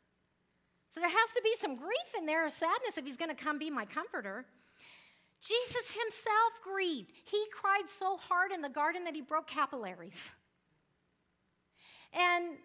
So 0.89 0.99
there 0.99 1.09
has 1.09 1.33
to 1.35 1.41
be 1.43 1.53
some 1.57 1.75
grief 1.75 2.13
in 2.17 2.25
there, 2.25 2.45
a 2.45 2.51
sadness, 2.51 2.97
if 2.97 3.05
he's 3.05 3.17
going 3.17 3.35
to 3.35 3.43
come 3.43 3.57
be 3.57 3.69
my 3.69 3.85
comforter. 3.85 4.45
Jesus 5.41 5.91
himself 5.91 6.53
grieved. 6.63 7.11
He 7.23 7.45
cried 7.51 7.89
so 7.89 8.17
hard 8.17 8.51
in 8.51 8.61
the 8.61 8.69
garden 8.69 9.05
that 9.05 9.15
he 9.15 9.21
broke 9.21 9.47
capillaries. 9.47 10.29
And 12.13 12.57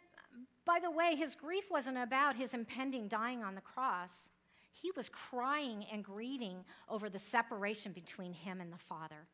by 0.65 0.81
the 0.81 0.91
way, 0.91 1.15
his 1.15 1.35
grief 1.35 1.65
wasn't 1.71 1.99
about 1.99 2.37
his 2.37 2.55
impending 2.55 3.09
dying 3.09 3.43
on 3.43 3.55
the 3.55 3.61
cross. 3.61 4.31
He 4.73 4.91
was 4.97 5.09
crying 5.09 5.85
and 5.93 6.03
grieving 6.03 6.65
over 6.89 7.09
the 7.09 7.19
separation 7.19 7.93
between 7.93 8.33
him 8.33 8.61
and 8.61 8.73
the 8.73 8.79
Father, 8.79 9.29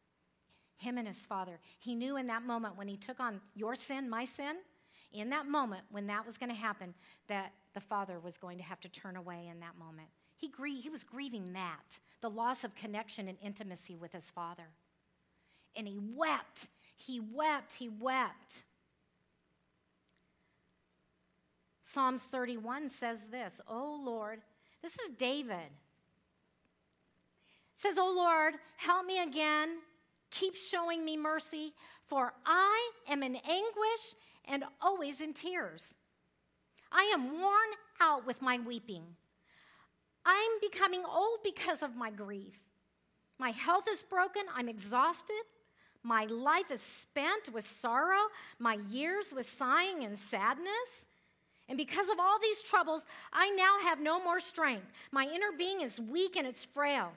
him 0.76 0.98
and 0.98 1.08
his 1.08 1.24
Father. 1.24 1.60
He 1.78 1.94
knew 1.94 2.16
in 2.16 2.26
that 2.26 2.42
moment 2.42 2.76
when 2.76 2.88
he 2.88 2.96
took 2.96 3.20
on 3.20 3.40
your 3.54 3.74
sin, 3.74 4.10
my 4.10 4.24
sin, 4.26 4.56
in 5.12 5.30
that 5.30 5.46
moment 5.46 5.82
when 5.90 6.06
that 6.08 6.26
was 6.26 6.36
going 6.36 6.50
to 6.50 6.54
happen, 6.54 6.94
that 7.28 7.52
the 7.74 7.80
Father 7.80 8.20
was 8.20 8.36
going 8.36 8.58
to 8.58 8.64
have 8.64 8.80
to 8.80 8.88
turn 8.88 9.16
away 9.16 9.48
in 9.50 9.60
that 9.60 9.78
moment. 9.78 10.08
He, 10.40 10.48
grie- 10.48 10.80
he 10.80 10.88
was 10.88 11.04
grieving 11.04 11.52
that, 11.52 11.98
the 12.22 12.30
loss 12.30 12.64
of 12.64 12.74
connection 12.74 13.28
and 13.28 13.36
intimacy 13.42 13.94
with 13.94 14.12
his 14.12 14.30
Father. 14.30 14.70
And 15.76 15.86
he 15.86 15.98
wept, 16.16 16.68
he 16.96 17.20
wept, 17.20 17.74
he 17.74 17.88
wept. 17.88 18.64
Psalms 21.84 22.22
31 22.22 22.88
says 22.88 23.26
this 23.30 23.60
Oh 23.68 24.00
Lord, 24.02 24.40
this 24.82 24.94
is 24.94 25.10
David. 25.10 25.70
says, 27.76 27.96
Oh 27.98 28.12
Lord, 28.16 28.54
help 28.78 29.04
me 29.04 29.22
again. 29.22 29.78
Keep 30.30 30.54
showing 30.56 31.04
me 31.04 31.16
mercy, 31.16 31.74
for 32.06 32.32
I 32.46 32.90
am 33.08 33.22
in 33.22 33.36
anguish 33.36 34.14
and 34.46 34.64
always 34.80 35.20
in 35.20 35.34
tears. 35.34 35.96
I 36.92 37.10
am 37.12 37.40
worn 37.40 37.68
out 38.00 38.26
with 38.26 38.40
my 38.40 38.58
weeping. 38.58 39.02
I'm 40.24 40.50
becoming 40.60 41.02
old 41.04 41.38
because 41.42 41.82
of 41.82 41.96
my 41.96 42.10
grief. 42.10 42.58
My 43.38 43.50
health 43.50 43.84
is 43.90 44.02
broken. 44.02 44.42
I'm 44.54 44.68
exhausted. 44.68 45.42
My 46.02 46.24
life 46.24 46.70
is 46.70 46.80
spent 46.80 47.52
with 47.52 47.66
sorrow, 47.66 48.28
my 48.58 48.78
years 48.90 49.32
with 49.34 49.48
sighing 49.48 50.04
and 50.04 50.18
sadness. 50.18 51.06
And 51.68 51.76
because 51.76 52.08
of 52.08 52.18
all 52.18 52.38
these 52.40 52.62
troubles, 52.62 53.06
I 53.32 53.50
now 53.50 53.78
have 53.82 54.00
no 54.00 54.22
more 54.22 54.40
strength. 54.40 54.86
My 55.12 55.24
inner 55.24 55.52
being 55.56 55.82
is 55.82 56.00
weak 56.00 56.36
and 56.36 56.46
it's 56.46 56.64
frail. 56.64 57.12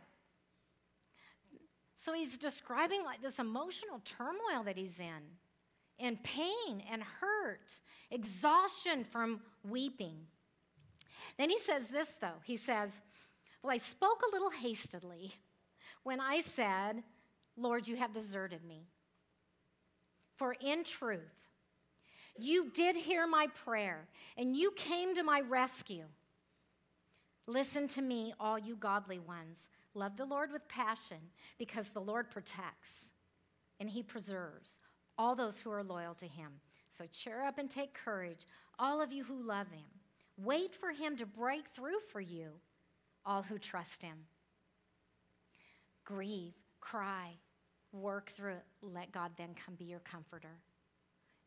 So 1.96 2.14
he's 2.14 2.38
describing 2.38 3.04
like 3.04 3.22
this 3.22 3.40
emotional 3.40 4.02
turmoil 4.04 4.64
that 4.66 4.78
he's 4.78 5.00
in, 5.00 5.24
and 6.00 6.22
pain 6.24 6.84
and 6.92 7.02
hurt, 7.02 7.80
exhaustion 8.12 9.06
from 9.06 9.40
weeping. 9.68 10.18
Then 11.38 11.50
he 11.50 11.60
says 11.60 11.88
this, 11.88 12.14
though. 12.22 12.42
He 12.44 12.58
says, 12.58 13.02
Well, 13.62 13.74
I 13.74 13.78
spoke 13.78 14.22
a 14.28 14.34
little 14.34 14.52
hastily 14.52 15.34
when 16.04 16.20
I 16.20 16.42
said, 16.42 17.04
Lord, 17.56 17.88
you 17.88 17.96
have 17.96 18.14
deserted 18.14 18.64
me. 18.64 18.88
For 20.36 20.56
in 20.60 20.84
truth, 20.84 21.50
you 22.38 22.72
did 22.72 22.96
hear 22.96 23.28
my 23.28 23.48
prayer, 23.64 24.08
and 24.38 24.56
you 24.56 24.72
came 24.72 25.14
to 25.16 25.24
my 25.24 25.42
rescue. 25.42 26.06
Listen 27.46 27.88
to 27.90 28.02
me, 28.02 28.34
all 28.40 28.58
you 28.58 28.76
godly 28.76 29.20
ones. 29.20 29.70
Love 29.94 30.18
the 30.18 30.26
Lord 30.26 30.52
with 30.52 30.68
passion, 30.68 31.18
because 31.60 31.90
the 31.90 32.02
Lord 32.02 32.32
protects 32.32 33.12
and 33.80 33.90
he 33.90 34.02
preserves 34.02 34.80
all 35.18 35.36
those 35.36 35.60
who 35.60 35.70
are 35.70 35.84
loyal 35.84 36.14
to 36.16 36.26
him. 36.26 36.52
So 36.90 37.06
cheer 37.12 37.44
up 37.44 37.58
and 37.58 37.70
take 37.70 37.94
courage, 37.94 38.46
all 38.80 39.02
of 39.02 39.12
you 39.12 39.24
who 39.24 39.46
love 39.46 39.68
him. 39.72 39.84
Wait 40.38 40.74
for 40.74 40.92
him 40.92 41.16
to 41.18 41.26
break 41.26 41.68
through 41.70 42.00
for 42.12 42.20
you, 42.20 42.52
all 43.26 43.44
who 43.44 43.58
trust 43.58 44.02
him. 44.02 44.18
Grieve, 46.04 46.54
cry, 46.82 47.30
work 47.92 48.32
through 48.32 48.54
it. 48.54 48.66
Let 48.82 49.12
God 49.12 49.32
then 49.38 49.54
come 49.54 49.76
be 49.76 49.86
your 49.86 50.00
comforter, 50.00 50.58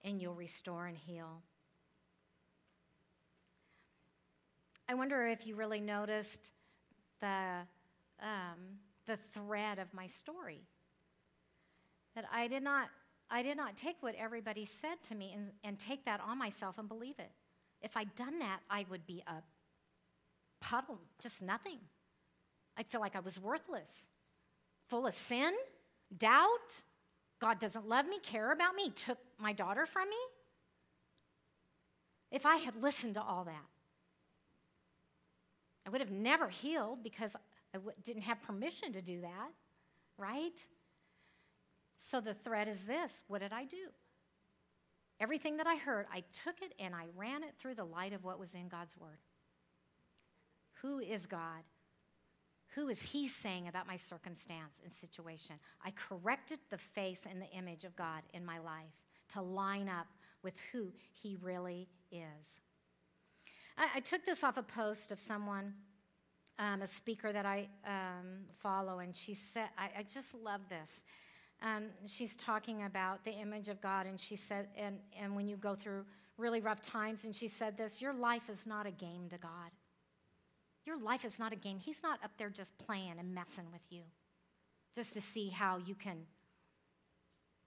and 0.04 0.20
you'll 0.20 0.34
restore 0.34 0.86
and 0.86 0.96
heal. 0.96 1.42
I 4.88 4.94
wonder 4.94 5.26
if 5.26 5.46
you 5.46 5.56
really 5.56 5.80
noticed 5.80 6.52
the, 7.20 7.62
um, 8.22 8.78
the 9.06 9.18
thread 9.34 9.80
of 9.80 9.92
my 9.92 10.06
story. 10.06 10.60
That 12.14 12.24
I 12.32 12.46
did 12.46 12.62
not, 12.62 12.88
I 13.28 13.42
did 13.42 13.56
not 13.56 13.76
take 13.76 13.96
what 14.00 14.14
everybody 14.14 14.64
said 14.64 15.02
to 15.08 15.14
me 15.14 15.32
and, 15.34 15.50
and 15.64 15.78
take 15.78 16.04
that 16.04 16.20
on 16.20 16.38
myself 16.38 16.78
and 16.78 16.88
believe 16.88 17.18
it. 17.18 17.32
If 17.86 17.96
I'd 17.96 18.16
done 18.16 18.40
that, 18.40 18.58
I 18.68 18.84
would 18.90 19.06
be 19.06 19.22
a 19.28 19.34
puddle, 20.60 20.98
just 21.22 21.40
nothing. 21.40 21.78
I'd 22.76 22.88
feel 22.88 23.00
like 23.00 23.14
I 23.14 23.20
was 23.20 23.38
worthless, 23.38 24.10
full 24.88 25.06
of 25.06 25.14
sin, 25.14 25.52
doubt. 26.18 26.82
God 27.38 27.60
doesn't 27.60 27.88
love 27.88 28.08
me, 28.08 28.18
care 28.24 28.50
about 28.50 28.74
me, 28.74 28.90
took 28.90 29.18
my 29.38 29.52
daughter 29.52 29.86
from 29.86 30.08
me. 30.08 30.16
If 32.32 32.44
I 32.44 32.56
had 32.56 32.74
listened 32.82 33.14
to 33.14 33.22
all 33.22 33.44
that, 33.44 33.68
I 35.86 35.90
would 35.90 36.00
have 36.00 36.10
never 36.10 36.48
healed 36.48 37.04
because 37.04 37.36
I 37.72 37.78
w- 37.78 37.94
didn't 38.02 38.22
have 38.22 38.42
permission 38.42 38.92
to 38.94 39.00
do 39.00 39.20
that, 39.20 39.50
right? 40.18 40.60
So 42.00 42.20
the 42.20 42.34
thread 42.34 42.66
is 42.66 42.80
this 42.80 43.22
what 43.28 43.42
did 43.42 43.52
I 43.52 43.64
do? 43.64 43.92
Everything 45.18 45.56
that 45.56 45.66
I 45.66 45.76
heard, 45.76 46.06
I 46.12 46.24
took 46.44 46.60
it 46.60 46.74
and 46.78 46.94
I 46.94 47.06
ran 47.16 47.42
it 47.42 47.54
through 47.58 47.74
the 47.74 47.84
light 47.84 48.12
of 48.12 48.24
what 48.24 48.38
was 48.38 48.54
in 48.54 48.68
God's 48.68 48.96
word. 48.96 49.18
Who 50.82 50.98
is 50.98 51.26
God? 51.26 51.62
Who 52.74 52.88
is 52.88 53.00
He 53.00 53.26
saying 53.26 53.68
about 53.68 53.86
my 53.86 53.96
circumstance 53.96 54.80
and 54.84 54.92
situation? 54.92 55.56
I 55.82 55.92
corrected 55.92 56.58
the 56.68 56.76
face 56.76 57.26
and 57.28 57.40
the 57.40 57.50
image 57.56 57.84
of 57.84 57.96
God 57.96 58.22
in 58.34 58.44
my 58.44 58.58
life 58.58 58.92
to 59.30 59.40
line 59.40 59.88
up 59.88 60.06
with 60.42 60.54
who 60.72 60.92
He 61.10 61.38
really 61.40 61.88
is. 62.12 62.60
I, 63.78 63.88
I 63.96 64.00
took 64.00 64.26
this 64.26 64.44
off 64.44 64.58
a 64.58 64.62
post 64.62 65.12
of 65.12 65.18
someone, 65.18 65.72
um, 66.58 66.82
a 66.82 66.86
speaker 66.86 67.32
that 67.32 67.46
I 67.46 67.68
um, 67.86 68.44
follow, 68.58 68.98
and 68.98 69.16
she 69.16 69.32
said, 69.32 69.68
I, 69.78 70.00
I 70.00 70.02
just 70.02 70.34
love 70.34 70.60
this. 70.68 71.02
Um, 71.62 71.84
she's 72.06 72.36
talking 72.36 72.82
about 72.84 73.24
the 73.24 73.32
image 73.32 73.68
of 73.68 73.80
God, 73.80 74.06
and 74.06 74.20
she 74.20 74.36
said, 74.36 74.68
and, 74.76 74.98
and 75.18 75.34
when 75.34 75.48
you 75.48 75.56
go 75.56 75.74
through 75.74 76.04
really 76.36 76.60
rough 76.60 76.82
times, 76.82 77.24
and 77.24 77.34
she 77.34 77.48
said 77.48 77.76
this 77.76 78.00
your 78.00 78.12
life 78.12 78.48
is 78.50 78.66
not 78.66 78.86
a 78.86 78.90
game 78.90 79.28
to 79.30 79.38
God. 79.38 79.70
Your 80.84 80.98
life 80.98 81.24
is 81.24 81.38
not 81.38 81.52
a 81.52 81.56
game. 81.56 81.78
He's 81.78 82.02
not 82.02 82.22
up 82.22 82.30
there 82.38 82.50
just 82.50 82.76
playing 82.78 83.14
and 83.18 83.34
messing 83.34 83.64
with 83.72 83.82
you 83.90 84.02
just 84.94 85.12
to 85.14 85.20
see 85.20 85.48
how 85.48 85.78
you 85.78 85.94
can, 85.94 86.18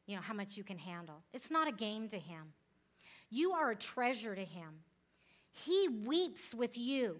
you 0.07 0.15
know, 0.15 0.21
how 0.21 0.33
much 0.33 0.55
you 0.55 0.63
can 0.63 0.77
handle. 0.77 1.21
It's 1.33 1.51
not 1.51 1.67
a 1.67 1.71
game 1.71 2.07
to 2.09 2.17
Him. 2.17 2.53
You 3.29 3.51
are 3.51 3.71
a 3.71 3.75
treasure 3.75 4.35
to 4.35 4.43
Him. 4.43 4.83
He 5.51 5.89
weeps 5.89 6.53
with 6.53 6.77
you. 6.77 7.17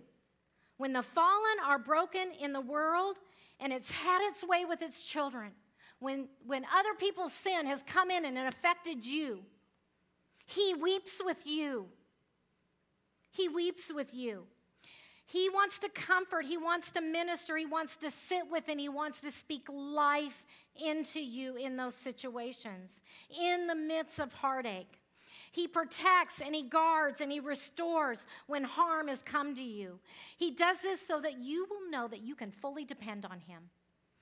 When 0.78 0.94
the 0.94 1.04
fallen 1.04 1.60
are 1.66 1.78
broken 1.78 2.32
in 2.40 2.54
the 2.54 2.62
world 2.62 3.18
and 3.60 3.74
it's 3.74 3.92
had 3.92 4.22
its 4.30 4.44
way 4.44 4.64
with 4.64 4.82
its 4.82 5.04
children, 5.04 5.52
when, 6.00 6.28
when 6.46 6.66
other 6.74 6.94
people's 6.98 7.34
sin 7.34 7.66
has 7.66 7.84
come 7.84 8.10
in 8.10 8.26
and 8.26 8.38
it 8.38 8.48
affected 8.48 9.06
you, 9.06 9.42
He 10.46 10.74
weeps 10.74 11.22
with 11.24 11.46
you. 11.46 11.88
He 13.32 13.48
weeps 13.48 13.92
with 13.94 14.14
you. 14.14 14.46
He 15.26 15.48
wants 15.50 15.78
to 15.80 15.90
comfort, 15.90 16.46
He 16.46 16.58
wants 16.58 16.92
to 16.92 17.02
minister, 17.02 17.56
He 17.58 17.66
wants 17.66 17.98
to 17.98 18.10
sit 18.10 18.50
with, 18.50 18.64
and 18.68 18.80
He 18.80 18.90
wants 18.90 19.22
to 19.22 19.32
speak 19.32 19.68
life 19.70 20.44
into 20.76 21.20
you 21.20 21.56
in 21.56 21.76
those 21.76 21.96
situations, 21.96 23.02
in 23.30 23.68
the 23.68 23.76
midst 23.76 24.20
of 24.20 24.34
heartache. 24.34 25.00
He 25.52 25.68
protects 25.68 26.42
and 26.42 26.54
he 26.54 26.62
guards 26.62 27.22
and 27.22 27.32
he 27.32 27.40
restores 27.40 28.26
when 28.46 28.64
harm 28.64 29.08
has 29.08 29.22
come 29.24 29.56
to 29.56 29.64
you. 29.64 30.00
He 30.38 30.52
does 30.52 30.82
this 30.82 31.06
so 31.06 31.20
that 31.22 31.40
you 31.40 31.66
will 31.70 31.90
know 31.90 32.08
that 32.08 32.22
you 32.22 32.36
can 32.36 32.52
fully 32.52 32.86
depend 32.86 33.26
on 33.26 33.40
him. 33.40 33.64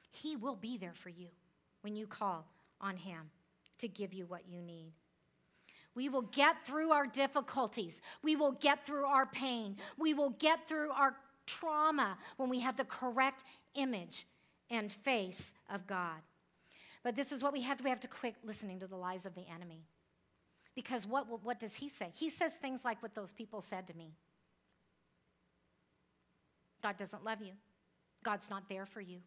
He 0.10 0.38
will 0.38 0.56
be 0.56 0.78
there 0.78 0.94
for 0.94 1.10
you 1.10 1.28
when 1.82 1.96
you 1.96 2.08
call 2.08 2.46
on 2.82 2.98
him 2.98 3.30
to 3.80 3.88
give 3.88 4.14
you 4.14 4.26
what 4.26 4.48
you 4.50 4.62
need. 4.62 4.92
We 5.96 6.10
will 6.10 6.24
get 6.24 6.66
through 6.66 6.92
our 6.92 7.08
difficulties. 7.08 8.02
We 8.22 8.36
will 8.36 8.52
get 8.52 8.86
through 8.86 9.06
our 9.06 9.26
pain. 9.26 9.78
We 9.98 10.14
will 10.14 10.30
get 10.32 10.68
through 10.68 10.92
our 10.92 11.16
trauma 11.48 12.18
when 12.38 12.50
we 12.50 12.60
have 12.60 12.78
the 12.78 12.86
correct 12.86 13.44
image 13.74 14.28
and 14.70 14.92
face 14.92 15.54
of 15.74 15.88
God. 15.88 16.22
But 17.04 17.16
this 17.16 17.32
is 17.32 17.42
what 17.42 17.54
we 17.54 17.62
have 17.62 17.78
to 17.78 17.84
we 17.84 17.90
have 17.90 18.00
to 18.02 18.08
quit 18.08 18.36
listening 18.44 18.80
to 18.80 18.88
the 18.88 18.96
lies 18.96 19.26
of 19.26 19.34
the 19.34 19.46
enemy. 19.54 19.86
Because 20.76 21.08
what, 21.08 21.26
what 21.44 21.60
does 21.60 21.78
he 21.78 21.90
say? 21.90 22.12
He 22.14 22.30
says 22.30 22.54
things 22.54 22.86
like 22.86 23.02
what 23.02 23.16
those 23.16 23.34
people 23.34 23.62
said 23.62 23.88
to 23.88 23.96
me. 23.96 24.14
God 26.84 26.98
doesn't 26.98 27.24
love 27.26 27.42
you. 27.42 27.54
God's 28.24 28.50
not 28.52 28.70
there 28.70 28.86
for 28.86 29.02
you. 29.02 29.22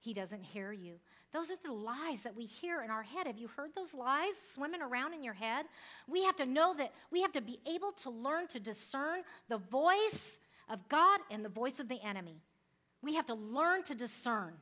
He 0.00 0.14
doesn't 0.14 0.42
hear 0.42 0.72
you. 0.72 0.94
Those 1.32 1.50
are 1.50 1.56
the 1.62 1.72
lies 1.72 2.22
that 2.22 2.34
we 2.34 2.44
hear 2.44 2.82
in 2.82 2.90
our 2.90 3.02
head. 3.02 3.26
Have 3.26 3.38
you 3.38 3.48
heard 3.48 3.74
those 3.74 3.94
lies 3.94 4.32
swimming 4.54 4.82
around 4.82 5.12
in 5.12 5.22
your 5.22 5.34
head? 5.34 5.66
We 6.08 6.24
have 6.24 6.36
to 6.36 6.46
know 6.46 6.74
that 6.78 6.92
we 7.12 7.20
have 7.22 7.32
to 7.32 7.40
be 7.40 7.60
able 7.66 7.92
to 8.02 8.10
learn 8.10 8.48
to 8.48 8.58
discern 8.58 9.22
the 9.48 9.58
voice 9.58 10.38
of 10.68 10.88
God 10.88 11.20
and 11.30 11.44
the 11.44 11.50
voice 11.50 11.78
of 11.80 11.88
the 11.88 12.00
enemy. 12.02 12.42
We 13.02 13.14
have 13.14 13.26
to 13.26 13.34
learn 13.34 13.82
to 13.84 13.94
discern 13.94 14.54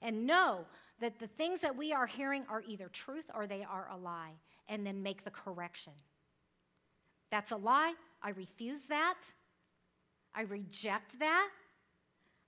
and 0.00 0.26
know 0.26 0.64
that 1.00 1.18
the 1.18 1.26
things 1.26 1.60
that 1.60 1.76
we 1.76 1.92
are 1.92 2.06
hearing 2.06 2.44
are 2.48 2.62
either 2.66 2.88
truth 2.88 3.24
or 3.34 3.46
they 3.46 3.64
are 3.64 3.88
a 3.92 3.96
lie, 3.96 4.32
and 4.68 4.86
then 4.86 5.02
make 5.02 5.24
the 5.24 5.30
correction. 5.30 5.92
That's 7.30 7.50
a 7.50 7.56
lie. 7.56 7.94
I 8.22 8.30
refuse 8.30 8.82
that. 8.82 9.18
I 10.34 10.42
reject 10.42 11.18
that. 11.18 11.48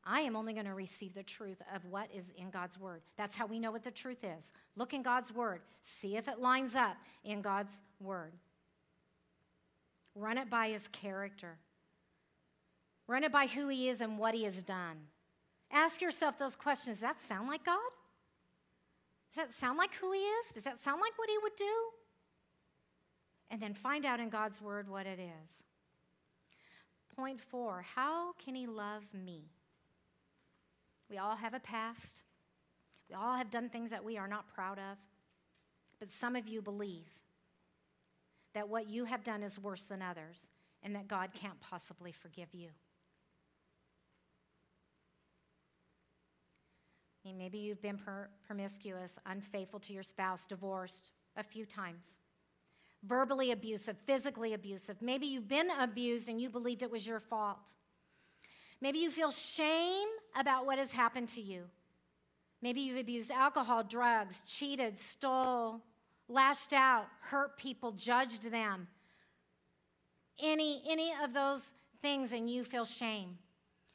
I 0.05 0.21
am 0.21 0.35
only 0.35 0.53
going 0.53 0.67
to 0.67 0.75
receive 0.75 1.15
the 1.15 1.23
truth 1.23 1.63
of 1.75 1.85
what 1.85 2.09
is 2.13 2.33
in 2.37 2.51
God's 2.51 2.79
word. 2.79 3.03
That's 3.17 3.37
how 3.37 3.47
we 3.47 3.61
know 3.61 3.71
what 3.71 3.85
the 3.85 3.91
truth 3.91 4.25
is. 4.25 4.53
Look 4.77 4.95
in 4.95 5.03
God's 5.03 5.33
word, 5.33 5.61
see 5.81 6.17
if 6.17 6.27
it 6.27 6.41
lines 6.41 6.75
up 6.75 6.97
in 7.25 7.41
God's 7.41 7.81
word. 8.01 8.33
Run 10.15 10.39
it 10.39 10.51
by 10.51 10.69
his 10.69 10.89
character, 10.89 11.57
run 13.07 13.25
it 13.25 13.33
by 13.33 13.47
who 13.47 13.69
he 13.69 13.89
is 13.89 14.01
and 14.01 14.19
what 14.19 14.35
he 14.35 14.45
has 14.45 14.63
done. 14.63 14.97
Ask 15.71 16.03
yourself 16.03 16.39
those 16.39 16.57
questions. 16.57 16.99
Does 16.99 17.03
that 17.03 17.21
sound 17.21 17.49
like 17.49 17.65
God? 17.65 17.79
Does 19.33 19.47
that 19.47 19.55
sound 19.55 19.79
like 19.79 19.95
who 19.95 20.13
he 20.13 20.19
is? 20.19 20.49
Does 20.53 20.65
that 20.65 20.79
sound 20.79 21.01
like 21.01 21.17
what 21.17 21.31
he 21.31 21.39
would 21.43 21.57
do? 21.57 21.75
And 23.51 23.61
then 23.61 23.73
find 23.73 24.05
out 24.05 24.21
in 24.21 24.29
God's 24.29 24.61
word 24.61 24.89
what 24.89 25.07
it 25.07 25.19
is. 25.19 25.63
Point 27.17 27.41
four 27.41 27.85
how 27.95 28.33
can 28.33 28.55
he 28.55 28.67
love 28.67 29.05
me? 29.15 29.45
We 31.13 31.19
all 31.19 31.37
have 31.37 31.53
a 31.53 31.61
past. 31.61 32.23
We 33.11 33.15
all 33.15 33.37
have 33.37 33.51
done 33.51 33.69
things 33.69 33.91
that 33.91 34.03
we 34.03 34.17
are 34.17 34.27
not 34.27 34.49
proud 34.55 34.79
of. 34.79 34.97
But 36.01 36.09
some 36.09 36.35
of 36.37 36.49
you 36.49 36.63
believe 36.63 37.07
that 38.55 38.71
what 38.71 38.89
you 38.89 39.05
have 39.05 39.23
done 39.23 39.43
is 39.43 39.59
worse 39.59 39.83
than 39.83 40.01
others 40.01 40.47
and 40.83 40.97
that 40.97 41.09
God 41.09 41.31
can't 41.35 41.61
possibly 41.61 42.13
forgive 42.13 42.49
you. 42.55 42.69
maybe 47.39 47.59
you've 47.59 47.83
been 47.83 47.99
per- 47.99 48.29
promiscuous, 48.47 49.19
unfaithful 49.27 49.81
to 49.81 49.93
your 49.93 50.03
spouse, 50.03 50.45
divorced 50.47 51.13
a 51.37 51.43
few 51.43 51.65
times, 51.65 52.19
verbally 53.05 53.53
abusive, 53.53 53.97
physically 54.07 54.55
abusive. 54.55 55.01
Maybe 55.01 55.27
you've 55.27 55.49
been 55.49 55.71
abused 55.81 56.29
and 56.29 56.41
you 56.41 56.51
believed 56.51 56.83
it 56.83 56.91
was 56.91 57.07
your 57.07 57.21
fault. 57.21 57.73
Maybe 58.83 58.99
you 58.99 59.13
feel 59.13 59.31
shame 59.31 60.09
about 60.35 60.67
what 60.67 60.77
has 60.77 60.91
happened 60.91 61.29
to 61.31 61.41
you. 61.41 61.63
Maybe 62.61 62.81
you've 62.81 62.99
abused 62.99 63.31
alcohol, 63.31 63.85
drugs, 63.85 64.43
cheated, 64.45 64.99
stole, 64.99 65.81
lashed 66.29 66.73
out, 66.73 67.07
hurt 67.21 67.57
people, 67.57 67.93
judged 67.93 68.51
them. 68.51 68.89
Any, 70.43 70.83
any 70.89 71.13
of 71.23 71.33
those 71.33 71.71
things, 72.03 72.33
and 72.33 72.51
you 72.51 72.65
feel 72.65 72.85
shame 72.85 73.39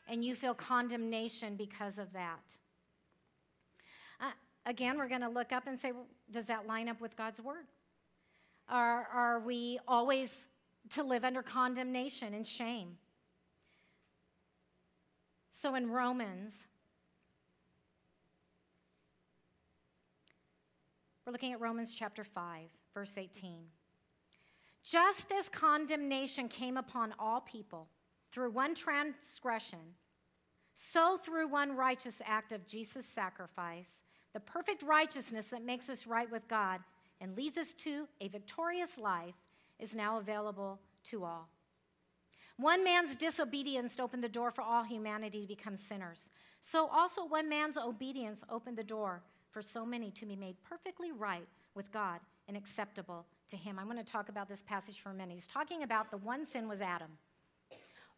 and 0.07 0.23
you 0.23 0.35
feel 0.35 0.53
condemnation 0.53 1.57
because 1.57 1.97
of 1.97 2.13
that. 2.13 2.55
Uh, 4.21 4.31
again, 4.65 4.97
we're 4.97 5.09
going 5.09 5.19
to 5.19 5.27
look 5.27 5.51
up 5.51 5.67
and 5.67 5.77
say, 5.77 5.91
well, 5.91 6.07
does 6.31 6.45
that 6.45 6.65
line 6.65 6.87
up 6.87 7.01
with 7.01 7.17
God's 7.17 7.41
word? 7.41 7.65
Are, 8.69 9.05
are 9.13 9.39
we 9.41 9.79
always 9.85 10.47
to 10.91 11.03
live 11.03 11.25
under 11.25 11.43
condemnation 11.43 12.33
and 12.33 12.47
shame? 12.47 12.97
So 15.59 15.73
in 15.73 15.89
Romans, 15.89 16.67
we're 21.25 21.31
looking 21.31 21.51
at 21.51 21.59
Romans 21.59 21.95
chapter 21.97 22.23
5, 22.23 22.65
verse 22.93 23.17
18. 23.17 23.63
Just 24.83 25.31
as 25.31 25.49
condemnation 25.49 26.47
came 26.47 26.77
upon 26.77 27.15
all 27.17 27.41
people 27.41 27.87
through 28.31 28.51
one 28.51 28.75
transgression, 28.75 29.79
so 30.75 31.17
through 31.25 31.47
one 31.47 31.75
righteous 31.75 32.21
act 32.23 32.51
of 32.51 32.67
Jesus' 32.67 33.07
sacrifice, 33.07 34.03
the 34.33 34.39
perfect 34.39 34.83
righteousness 34.83 35.47
that 35.47 35.65
makes 35.65 35.89
us 35.89 36.05
right 36.05 36.31
with 36.31 36.47
God 36.47 36.81
and 37.19 37.35
leads 37.35 37.57
us 37.57 37.73
to 37.79 38.07
a 38.21 38.27
victorious 38.27 38.99
life 38.99 39.33
is 39.79 39.95
now 39.95 40.19
available 40.19 40.79
to 41.05 41.23
all. 41.23 41.49
One 42.57 42.83
man's 42.83 43.15
disobedience 43.15 43.99
opened 43.99 44.23
the 44.23 44.29
door 44.29 44.49
for 44.51 44.63
all 44.63 44.83
humanity 44.83 45.41
to 45.41 45.47
become 45.47 45.77
sinners. 45.77 46.31
So 46.59 46.87
also, 46.87 47.23
one 47.23 47.47
man's 47.47 47.77
obedience 47.77 48.43
opened 48.49 48.77
the 48.77 48.83
door 48.83 49.21
for 49.51 49.61
so 49.61 49.85
many 49.85 50.09
to 50.11 50.25
be 50.25 50.35
made 50.35 50.55
perfectly 50.63 51.11
right 51.11 51.47
with 51.75 51.91
God 51.91 52.19
and 52.47 52.57
acceptable 52.57 53.27
to 53.49 53.57
Him. 53.57 53.77
I'm 53.77 53.85
going 53.85 54.03
to 54.03 54.11
talk 54.11 54.29
about 54.29 54.49
this 54.49 54.63
passage 54.63 54.99
for 54.99 55.11
a 55.11 55.13
minute. 55.13 55.35
He's 55.35 55.47
talking 55.47 55.83
about 55.83 56.09
the 56.09 56.17
one 56.17 56.45
sin 56.45 56.67
was 56.67 56.81
Adam. 56.81 57.19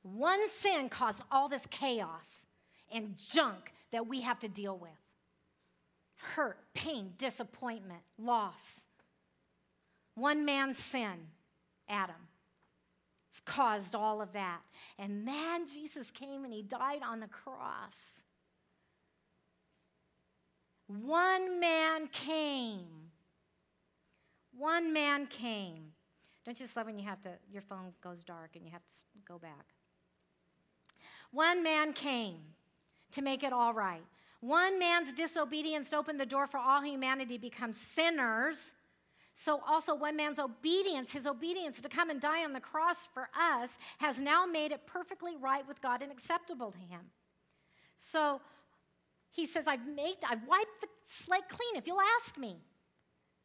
One 0.04 0.50
sin 0.50 0.88
caused 0.88 1.22
all 1.30 1.50
this 1.50 1.66
chaos 1.70 2.46
and 2.92 3.18
junk 3.18 3.74
that 3.92 4.08
we 4.08 4.22
have 4.22 4.40
to 4.40 4.48
deal 4.48 4.78
with 4.78 4.92
hurt, 6.36 6.58
pain, 6.74 7.14
disappointment, 7.18 8.02
loss. 8.18 8.86
One 10.16 10.44
man's 10.44 10.78
sin, 10.78 11.28
Adam 11.88 12.28
caused 13.45 13.95
all 13.95 14.21
of 14.21 14.34
that. 14.34 14.61
And 14.97 15.27
then 15.27 15.67
Jesus 15.67 16.11
came 16.11 16.43
and 16.43 16.53
he 16.53 16.61
died 16.61 17.01
on 17.05 17.19
the 17.19 17.27
cross. 17.27 18.21
One 20.88 21.59
man 21.59 22.07
came. 22.07 22.88
One 24.57 24.91
man 24.91 25.27
came. 25.27 25.91
Don't 26.43 26.59
you 26.59 26.65
just 26.65 26.75
love 26.75 26.88
when 26.88 26.97
you 26.97 27.05
have 27.05 27.21
to, 27.21 27.30
your 27.51 27.61
phone 27.61 27.93
goes 28.01 28.23
dark 28.23 28.51
and 28.55 28.65
you 28.65 28.71
have 28.71 28.86
to 28.86 28.93
go 29.27 29.38
back? 29.38 29.67
One 31.32 31.61
man 31.61 31.93
came 31.93 32.39
to 33.11 33.21
make 33.21 33.43
it 33.43 33.53
all 33.53 33.73
right. 33.73 34.01
One 34.41 34.80
man's 34.80 35.13
disobedience 35.13 35.93
opened 35.93 36.19
the 36.19 36.25
door 36.25 36.47
for 36.47 36.57
all 36.57 36.82
humanity 36.82 37.36
to 37.36 37.41
become 37.41 37.71
sinners 37.71 38.73
so, 39.42 39.62
also, 39.66 39.96
one 39.96 40.18
man's 40.18 40.38
obedience, 40.38 41.14
his 41.14 41.26
obedience 41.26 41.80
to 41.80 41.88
come 41.88 42.10
and 42.10 42.20
die 42.20 42.44
on 42.44 42.52
the 42.52 42.60
cross 42.60 43.08
for 43.14 43.30
us, 43.40 43.78
has 44.00 44.22
now 44.22 44.46
made 44.46 44.74
it 44.74 44.86
perfectly 44.86 45.38
right 45.38 45.66
with 45.66 45.82
God 45.82 46.02
and 46.02 46.12
acceptable 46.12 46.72
to 46.72 46.78
him. 46.78 47.00
So, 47.96 48.42
he 49.32 49.46
says, 49.46 49.66
I've 49.66 49.88
made, 49.88 50.18
I've 50.30 50.46
wiped 50.46 50.82
the 50.82 50.88
slate 51.06 51.48
clean, 51.48 51.78
if 51.78 51.88
you'll 51.88 52.02
ask 52.20 52.38
me. 52.38 52.58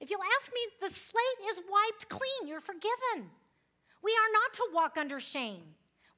If 0.00 0.10
you'll 0.10 0.18
ask 0.40 0.50
me, 0.52 0.60
the 0.80 0.92
slate 0.92 1.50
is 1.52 1.60
wiped 1.70 2.08
clean. 2.08 2.48
You're 2.48 2.60
forgiven. 2.60 3.30
We 4.02 4.10
are 4.10 4.32
not 4.32 4.52
to 4.54 4.66
walk 4.74 4.96
under 4.98 5.20
shame. 5.20 5.62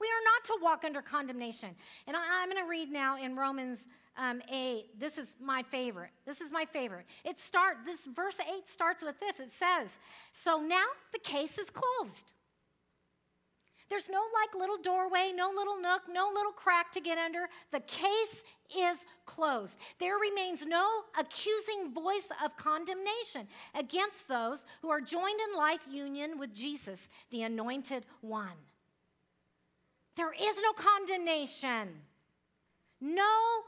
We 0.00 0.06
are 0.06 0.24
not 0.24 0.44
to 0.46 0.64
walk 0.64 0.84
under 0.84 1.02
condemnation. 1.02 1.74
And 2.06 2.16
I, 2.16 2.42
am 2.42 2.50
going 2.50 2.62
to 2.62 2.68
read 2.68 2.90
now 2.90 3.22
in 3.22 3.36
Romans 3.36 3.86
um, 4.16 4.42
8. 4.50 4.98
This 4.98 5.18
is 5.18 5.36
my 5.40 5.62
favorite. 5.62 6.10
This 6.24 6.40
is 6.40 6.50
my 6.50 6.64
favorite. 6.64 7.06
It 7.24 7.38
start 7.38 7.78
this 7.84 8.06
verse 8.06 8.38
8 8.40 8.68
starts 8.68 9.02
with 9.02 9.18
this. 9.20 9.40
It 9.40 9.52
says, 9.52 9.98
"So 10.32 10.60
now 10.60 10.86
the 11.12 11.18
case 11.18 11.58
is 11.58 11.70
closed." 11.70 12.32
There's 13.88 14.08
no 14.08 14.20
like 14.34 14.54
little 14.58 14.78
doorway, 14.78 15.32
no 15.34 15.52
little 15.54 15.80
nook, 15.80 16.02
no 16.12 16.30
little 16.34 16.52
crack 16.52 16.90
to 16.92 17.00
get 17.00 17.18
under. 17.18 17.48
The 17.70 17.80
case 17.80 18.42
is 18.76 19.04
closed. 19.26 19.78
There 20.00 20.16
remains 20.16 20.66
no 20.66 21.04
accusing 21.18 21.94
voice 21.94 22.28
of 22.44 22.56
condemnation 22.56 23.46
against 23.74 24.26
those 24.26 24.66
who 24.82 24.90
are 24.90 25.00
joined 25.00 25.38
in 25.50 25.56
life 25.56 25.82
union 25.88 26.38
with 26.38 26.52
Jesus, 26.52 27.08
the 27.30 27.42
anointed 27.42 28.06
one. 28.22 28.58
There 30.16 30.32
is 30.32 30.56
no 30.60 30.72
condemnation. 30.72 32.00
No 33.00 33.62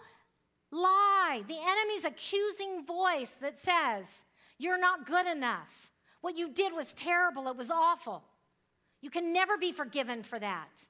lie, 0.71 1.43
the 1.47 1.59
enemy's 1.59 2.05
accusing 2.05 2.85
voice 2.85 3.31
that 3.41 3.59
says, 3.59 4.25
You're 4.59 4.79
not 4.79 5.07
good 5.07 5.27
enough. 5.27 5.93
What 6.21 6.37
you 6.37 6.51
did 6.51 6.73
was 6.73 6.95
terrible, 6.95 7.49
it 7.49 7.57
was 7.57 7.71
awful. 7.71 8.25
You 9.01 9.11
can 9.11 9.33
never 9.33 9.57
be 9.57 9.73
forgiven 9.73 10.23
for 10.23 10.39
that. 10.39 10.87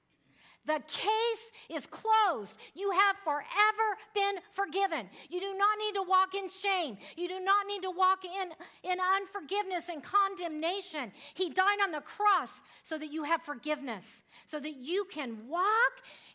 The 0.68 0.82
case 0.86 1.50
is 1.70 1.86
closed. 1.86 2.54
You 2.74 2.90
have 2.90 3.16
forever 3.24 3.88
been 4.14 4.34
forgiven. 4.52 5.08
You 5.30 5.40
do 5.40 5.56
not 5.56 5.78
need 5.78 5.94
to 5.94 6.02
walk 6.02 6.34
in 6.34 6.50
shame. 6.50 6.98
You 7.16 7.26
do 7.26 7.40
not 7.40 7.66
need 7.66 7.80
to 7.82 7.90
walk 7.90 8.24
in, 8.26 8.90
in 8.90 8.98
unforgiveness 9.00 9.88
and 9.88 10.02
condemnation. 10.02 11.10
He 11.32 11.48
died 11.48 11.78
on 11.82 11.90
the 11.90 12.02
cross 12.02 12.60
so 12.82 12.98
that 12.98 13.10
you 13.10 13.24
have 13.24 13.42
forgiveness, 13.42 14.22
so 14.44 14.60
that 14.60 14.76
you 14.76 15.06
can 15.10 15.48
walk 15.48 15.64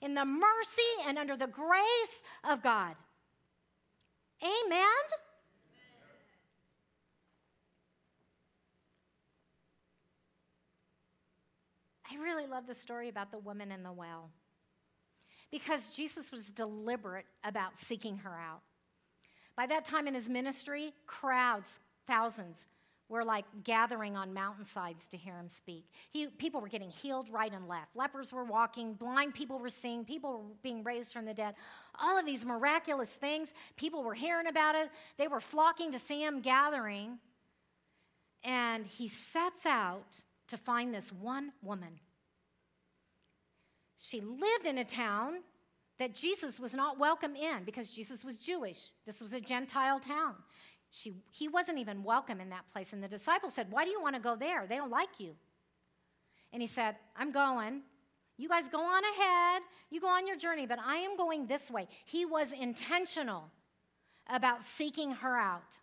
in 0.02 0.16
the 0.16 0.26
mercy 0.26 0.82
and 1.08 1.20
under 1.20 1.38
the 1.38 1.48
grace 1.48 2.24
of 2.44 2.64
God. 2.64 2.96
Amen? 4.44 4.84
I 12.12 12.22
really 12.22 12.46
love 12.46 12.68
the 12.68 12.76
story 12.76 13.10
about 13.10 13.32
the 13.32 13.39
woman 13.39 13.72
in 13.72 13.84
the 13.84 13.91
well. 13.91 14.30
Because 15.50 15.88
Jesus 15.88 16.32
was 16.32 16.52
deliberate 16.52 17.26
about 17.44 17.78
seeking 17.78 18.18
her 18.18 18.38
out. 18.38 18.62
By 19.56 19.68
that 19.68 19.86
time 19.86 20.08
in 20.08 20.14
his 20.14 20.28
ministry, 20.28 20.94
crowds, 21.06 21.80
thousands, 22.08 22.66
were 23.08 23.24
like 23.24 23.46
gathering 23.64 24.16
on 24.18 24.34
mountainsides 24.34 25.08
to 25.10 25.18
hear 25.18 25.38
him 25.38 25.48
speak. 25.48 25.86
He, 26.12 26.28
people 26.28 26.60
were 26.60 26.68
getting 26.68 26.89
healed 26.89 27.30
right 27.30 27.54
and 27.54 27.68
left. 27.68 27.96
Lepers 27.96 28.34
were 28.34 28.44
walking, 28.44 28.94
blind 28.94 29.36
people 29.36 29.60
were 29.60 29.70
seeing, 29.70 30.04
people 30.04 30.32
were 30.32 30.56
being 30.64 30.84
raised 30.84 31.14
from 31.14 31.26
the 31.26 31.34
dead. 31.34 31.54
All 32.02 32.18
of 32.18 32.26
these 32.26 32.46
miraculous 32.46 33.10
things, 33.10 33.54
people 33.78 34.04
were 34.04 34.14
hearing 34.14 34.48
about 34.48 34.76
it. 34.76 34.89
They 35.18 35.28
were 35.28 35.39
flocking 35.39 35.91
to 35.91 36.00
see 36.00 36.24
him 36.24 36.41
gathering. 36.41 37.20
And 38.44 38.86
he 38.86 39.08
sets 39.08 39.66
out 39.66 40.22
to 40.48 40.58
find 40.58 40.94
this 40.94 41.12
one 41.12 41.52
woman. 41.62 42.00
She 43.98 44.22
lived 44.22 44.66
in 44.66 44.78
a 44.80 44.84
town 44.84 45.36
that 46.00 46.14
Jesus 46.14 46.60
was 46.60 46.74
not 46.74 47.00
welcome 47.00 47.36
in 47.36 47.64
because 47.64 47.89
Jesus 47.89 48.24
was 48.24 48.38
Jewish. 48.38 48.91
This 49.06 49.22
was 49.22 49.34
a 49.34 49.39
Gentile 49.39 50.00
town. 50.00 50.36
She, 50.91 51.14
he 51.32 51.48
wasn't 51.48 51.80
even 51.80 52.04
welcome 52.04 52.41
in 52.41 52.50
that 52.50 52.70
place. 52.72 52.94
And 52.94 53.02
the 53.02 53.08
disciples 53.08 53.54
said, 53.54 53.68
Why 53.72 53.86
do 53.86 53.91
you 53.91 54.02
want 54.02 54.16
to 54.16 54.22
go 54.22 54.36
there? 54.36 54.66
They 54.68 54.76
don't 54.76 54.91
like 54.91 55.20
you. 55.20 55.36
And 56.52 56.62
he 56.62 56.68
said, 56.68 56.96
I'm 57.16 57.32
going. 57.32 57.82
You 58.44 58.50
guys 58.50 58.68
go 58.68 58.82
on 58.82 59.02
ahead. 59.06 59.62
You 59.89 60.02
go 60.02 60.10
on 60.10 60.28
your 60.28 60.36
journey, 60.36 60.66
but 60.66 60.78
I 60.78 60.98
am 60.98 61.16
going 61.16 61.48
this 61.48 61.72
way. 61.72 61.88
He 62.04 62.26
was 62.26 62.52
intentional 62.52 63.50
about 64.28 64.62
seeking 64.62 65.12
her 65.12 65.38
out. 65.38 65.78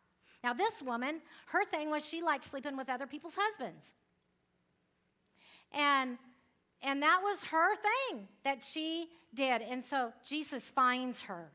Now, 0.45 0.53
this 0.53 0.83
woman, 0.83 1.23
her 1.47 1.65
thing 1.65 1.89
was 1.89 2.05
she 2.05 2.21
liked 2.21 2.45
sleeping 2.45 2.77
with 2.77 2.91
other 2.91 3.07
people's 3.07 3.35
husbands. 3.35 3.95
And 5.73 6.19
and 6.83 7.03
that 7.03 7.21
was 7.23 7.45
her 7.45 7.75
thing 7.77 8.29
that 8.45 8.63
she 8.63 9.09
did. 9.33 9.63
And 9.63 9.83
so 9.83 10.13
Jesus 10.23 10.69
finds 10.69 11.23
her. 11.23 11.51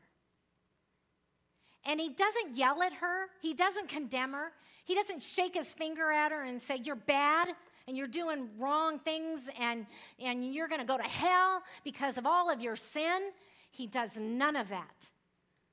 And 1.84 2.00
he 2.00 2.08
doesn't 2.08 2.56
yell 2.56 2.82
at 2.82 2.94
her, 2.94 3.26
he 3.40 3.54
doesn't 3.54 3.88
condemn 3.88 4.32
her, 4.32 4.50
he 4.84 4.96
doesn't 4.96 5.22
shake 5.22 5.54
his 5.54 5.72
finger 5.72 6.10
at 6.10 6.32
her 6.32 6.42
and 6.42 6.60
say, 6.60 6.80
You're 6.82 6.96
bad 6.96 7.54
and 7.86 7.96
you're 7.96 8.06
doing 8.06 8.48
wrong 8.58 8.98
things 8.98 9.48
and, 9.58 9.86
and 10.18 10.52
you're 10.52 10.68
going 10.68 10.80
to 10.80 10.86
go 10.86 10.96
to 10.96 11.04
hell 11.04 11.62
because 11.84 12.18
of 12.18 12.26
all 12.26 12.50
of 12.50 12.60
your 12.60 12.76
sin. 12.76 13.30
He 13.70 13.86
does 13.86 14.16
none 14.16 14.56
of 14.56 14.68
that. 14.70 15.10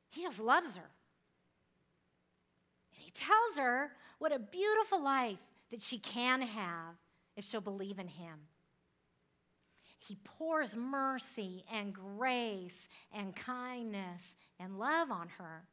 He 0.10 0.22
just 0.22 0.40
loves 0.40 0.76
her. 0.76 0.90
And 2.94 3.04
he 3.04 3.10
tells 3.12 3.58
her 3.58 3.92
what 4.20 4.32
a 4.32 4.40
beautiful 4.40 5.04
life 5.04 5.40
that 5.72 5.82
she 5.82 5.98
can 5.98 6.42
have 6.42 6.96
if 7.36 7.46
she'll 7.46 7.62
believe 7.62 7.98
in 7.98 8.08
him. 8.08 8.48
He 9.98 10.18
pours 10.24 10.76
mercy 10.76 11.64
and 11.72 11.94
grace 11.94 12.88
and 13.12 13.36
kindness 13.36 14.36
and 14.60 14.78
love 14.78 15.10
on 15.12 15.30
her. 15.38 15.64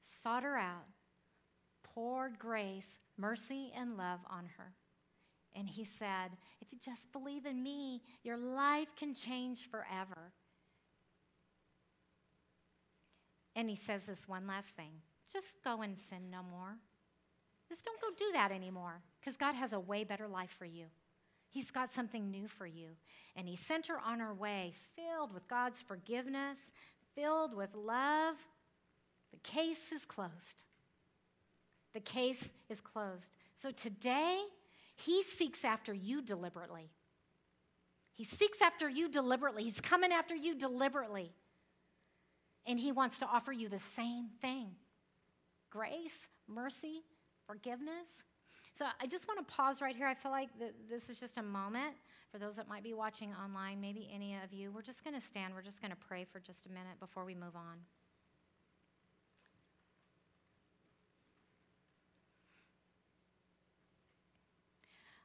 Sought 0.00 0.42
her 0.42 0.56
out, 0.56 0.86
poured 1.84 2.38
grace, 2.38 2.98
mercy, 3.18 3.72
and 3.76 3.96
love 3.96 4.20
on 4.30 4.50
her. 4.56 4.74
And 5.54 5.68
he 5.68 5.84
said, 5.84 6.36
If 6.60 6.72
you 6.72 6.78
just 6.78 7.12
believe 7.12 7.46
in 7.46 7.62
me, 7.62 8.02
your 8.22 8.36
life 8.36 8.94
can 8.96 9.14
change 9.14 9.68
forever. 9.70 10.32
And 13.56 13.68
he 13.68 13.76
says 13.76 14.04
this 14.04 14.28
one 14.28 14.46
last 14.46 14.68
thing 14.76 15.02
just 15.32 15.62
go 15.64 15.82
and 15.82 15.98
sin 15.98 16.30
no 16.30 16.40
more. 16.42 16.78
Just 17.68 17.84
don't 17.84 18.00
go 18.00 18.08
do 18.16 18.32
that 18.32 18.50
anymore 18.50 19.02
because 19.20 19.36
God 19.36 19.54
has 19.54 19.72
a 19.72 19.80
way 19.80 20.04
better 20.04 20.26
life 20.26 20.54
for 20.58 20.64
you. 20.64 20.86
He's 21.50 21.70
got 21.70 21.90
something 21.90 22.30
new 22.30 22.46
for 22.46 22.66
you. 22.66 22.90
And 23.36 23.48
He 23.48 23.56
sent 23.56 23.86
her 23.86 23.98
on 23.98 24.20
her 24.20 24.34
way, 24.34 24.72
filled 24.96 25.32
with 25.32 25.48
God's 25.48 25.82
forgiveness, 25.82 26.72
filled 27.14 27.54
with 27.54 27.74
love. 27.74 28.36
The 29.32 29.38
case 29.42 29.92
is 29.92 30.04
closed. 30.04 30.64
The 31.98 32.04
case 32.04 32.52
is 32.68 32.80
closed. 32.80 33.36
So 33.60 33.72
today, 33.72 34.40
He 34.94 35.24
seeks 35.24 35.64
after 35.64 35.92
you 35.92 36.22
deliberately. 36.22 36.92
He 38.12 38.22
seeks 38.22 38.62
after 38.62 38.88
you 38.88 39.08
deliberately. 39.08 39.64
He's 39.64 39.80
coming 39.80 40.12
after 40.12 40.36
you 40.36 40.56
deliberately. 40.56 41.32
And 42.66 42.78
He 42.78 42.92
wants 42.92 43.18
to 43.18 43.26
offer 43.26 43.50
you 43.50 43.68
the 43.68 43.80
same 43.80 44.28
thing 44.40 44.76
grace, 45.70 46.28
mercy, 46.46 47.02
forgiveness. 47.48 48.22
So 48.74 48.84
I 49.00 49.08
just 49.08 49.26
want 49.26 49.44
to 49.44 49.52
pause 49.52 49.82
right 49.82 49.96
here. 49.96 50.06
I 50.06 50.14
feel 50.14 50.30
like 50.30 50.50
this 50.88 51.10
is 51.10 51.18
just 51.18 51.36
a 51.36 51.42
moment 51.42 51.96
for 52.30 52.38
those 52.38 52.54
that 52.54 52.68
might 52.68 52.84
be 52.84 52.94
watching 52.94 53.32
online, 53.44 53.80
maybe 53.80 54.08
any 54.14 54.36
of 54.44 54.52
you. 54.52 54.70
We're 54.70 54.82
just 54.82 55.02
going 55.02 55.14
to 55.14 55.26
stand. 55.26 55.52
We're 55.52 55.62
just 55.62 55.82
going 55.82 55.90
to 55.90 55.98
pray 56.08 56.24
for 56.30 56.38
just 56.38 56.66
a 56.66 56.68
minute 56.68 57.00
before 57.00 57.24
we 57.24 57.34
move 57.34 57.56
on. 57.56 57.78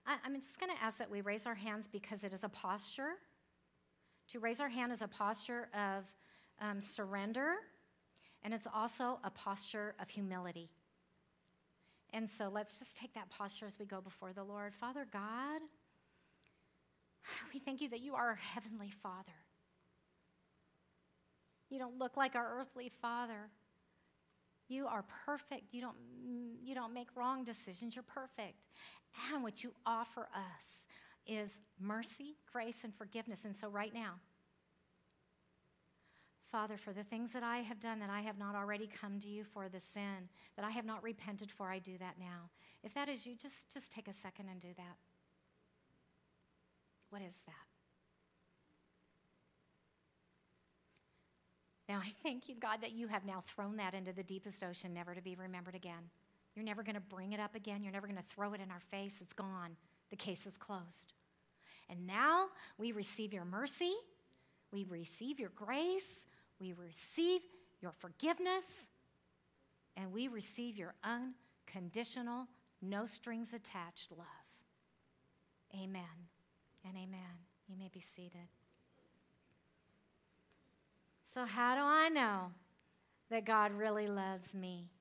I, 0.05 0.17
I'm 0.25 0.39
just 0.41 0.59
going 0.59 0.75
to 0.75 0.83
ask 0.83 0.97
that 0.97 1.09
we 1.09 1.21
raise 1.21 1.45
our 1.45 1.55
hands 1.55 1.87
because 1.87 2.23
it 2.23 2.33
is 2.33 2.43
a 2.43 2.49
posture. 2.49 3.13
To 4.29 4.39
raise 4.39 4.59
our 4.59 4.69
hand 4.69 4.91
is 4.91 5.01
a 5.01 5.07
posture 5.07 5.69
of 5.73 6.11
um, 6.61 6.81
surrender, 6.81 7.55
and 8.43 8.53
it's 8.53 8.67
also 8.73 9.19
a 9.23 9.29
posture 9.29 9.95
of 9.99 10.09
humility. 10.09 10.69
And 12.13 12.29
so 12.29 12.49
let's 12.49 12.77
just 12.77 12.95
take 12.95 13.13
that 13.15 13.29
posture 13.29 13.65
as 13.65 13.79
we 13.79 13.85
go 13.85 13.99
before 13.99 14.33
the 14.33 14.43
Lord. 14.43 14.73
Father 14.73 15.07
God, 15.11 15.61
we 17.53 17.59
thank 17.59 17.81
you 17.81 17.89
that 17.89 18.01
you 18.01 18.13
are 18.13 18.29
our 18.29 18.35
heavenly 18.35 18.91
Father. 19.01 19.31
You 21.69 21.79
don't 21.79 21.97
look 21.97 22.15
like 22.15 22.35
our 22.35 22.59
earthly 22.59 22.91
Father. 23.01 23.49
You 24.67 24.87
are 24.87 25.03
perfect. 25.25 25.73
You 25.73 25.81
don't, 25.81 25.95
mm, 25.95 26.53
you 26.63 26.73
don't 26.75 26.93
make 26.93 27.07
wrong 27.15 27.43
decisions. 27.43 27.95
You're 27.95 28.03
perfect. 28.03 28.67
And 29.31 29.43
what 29.43 29.63
you 29.63 29.73
offer 29.85 30.27
us 30.33 30.85
is 31.25 31.59
mercy, 31.79 32.35
grace, 32.51 32.83
and 32.83 32.93
forgiveness. 32.93 33.45
And 33.45 33.55
so, 33.55 33.67
right 33.67 33.93
now, 33.93 34.15
Father, 36.51 36.77
for 36.77 36.93
the 36.93 37.03
things 37.03 37.31
that 37.31 37.41
I 37.41 37.57
have 37.59 37.79
done 37.79 37.99
that 37.99 38.11
I 38.11 38.21
have 38.21 38.37
not 38.37 38.53
already 38.55 38.87
come 38.87 39.19
to 39.21 39.27
you 39.27 39.43
for 39.43 39.69
the 39.69 39.79
sin, 39.79 40.29
that 40.55 40.63
I 40.63 40.69
have 40.69 40.85
not 40.85 41.01
repented 41.01 41.51
for, 41.51 41.67
I 41.67 41.79
do 41.79 41.97
that 41.97 42.15
now. 42.19 42.51
If 42.83 42.93
that 42.93 43.09
is 43.09 43.25
you, 43.25 43.35
just, 43.35 43.73
just 43.73 43.91
take 43.91 44.07
a 44.07 44.13
second 44.13 44.49
and 44.49 44.59
do 44.59 44.69
that. 44.77 44.97
What 47.09 47.23
is 47.23 47.41
that? 47.47 47.62
Now, 51.89 51.97
I 51.97 52.13
thank 52.23 52.47
you, 52.47 52.55
God, 52.55 52.79
that 52.81 52.93
you 52.93 53.07
have 53.07 53.25
now 53.25 53.43
thrown 53.47 53.75
that 53.77 53.93
into 53.93 54.13
the 54.13 54.23
deepest 54.23 54.63
ocean, 54.63 54.93
never 54.93 55.13
to 55.13 55.21
be 55.21 55.35
remembered 55.35 55.75
again. 55.75 56.09
You're 56.55 56.65
never 56.65 56.83
going 56.83 56.95
to 56.95 57.01
bring 57.01 57.33
it 57.33 57.39
up 57.39 57.55
again. 57.55 57.83
You're 57.83 57.91
never 57.91 58.07
going 58.07 58.17
to 58.17 58.33
throw 58.33 58.53
it 58.53 58.61
in 58.61 58.71
our 58.71 58.81
face. 58.91 59.19
It's 59.21 59.33
gone. 59.33 59.75
The 60.09 60.15
case 60.15 60.45
is 60.45 60.57
closed. 60.57 61.13
And 61.89 62.07
now 62.07 62.47
we 62.77 62.91
receive 62.91 63.33
your 63.33 63.45
mercy, 63.45 63.93
we 64.71 64.85
receive 64.85 65.39
your 65.39 65.49
grace, 65.49 66.25
we 66.59 66.73
receive 66.73 67.41
your 67.81 67.91
forgiveness, 67.91 68.87
and 69.97 70.11
we 70.11 70.27
receive 70.27 70.77
your 70.77 70.93
unconditional, 71.03 72.47
no 72.81 73.05
strings 73.05 73.53
attached 73.53 74.11
love. 74.11 74.27
Amen 75.75 76.03
and 76.85 76.95
amen. 76.95 77.19
You 77.67 77.75
may 77.77 77.89
be 77.93 78.01
seated. 78.01 78.47
So, 81.33 81.45
how 81.45 81.73
do 81.73 81.81
I 81.81 82.09
know 82.09 82.51
that 83.31 83.43
God 83.43 83.71
really 83.71 84.05
loves 84.05 84.53
me? 84.53 84.91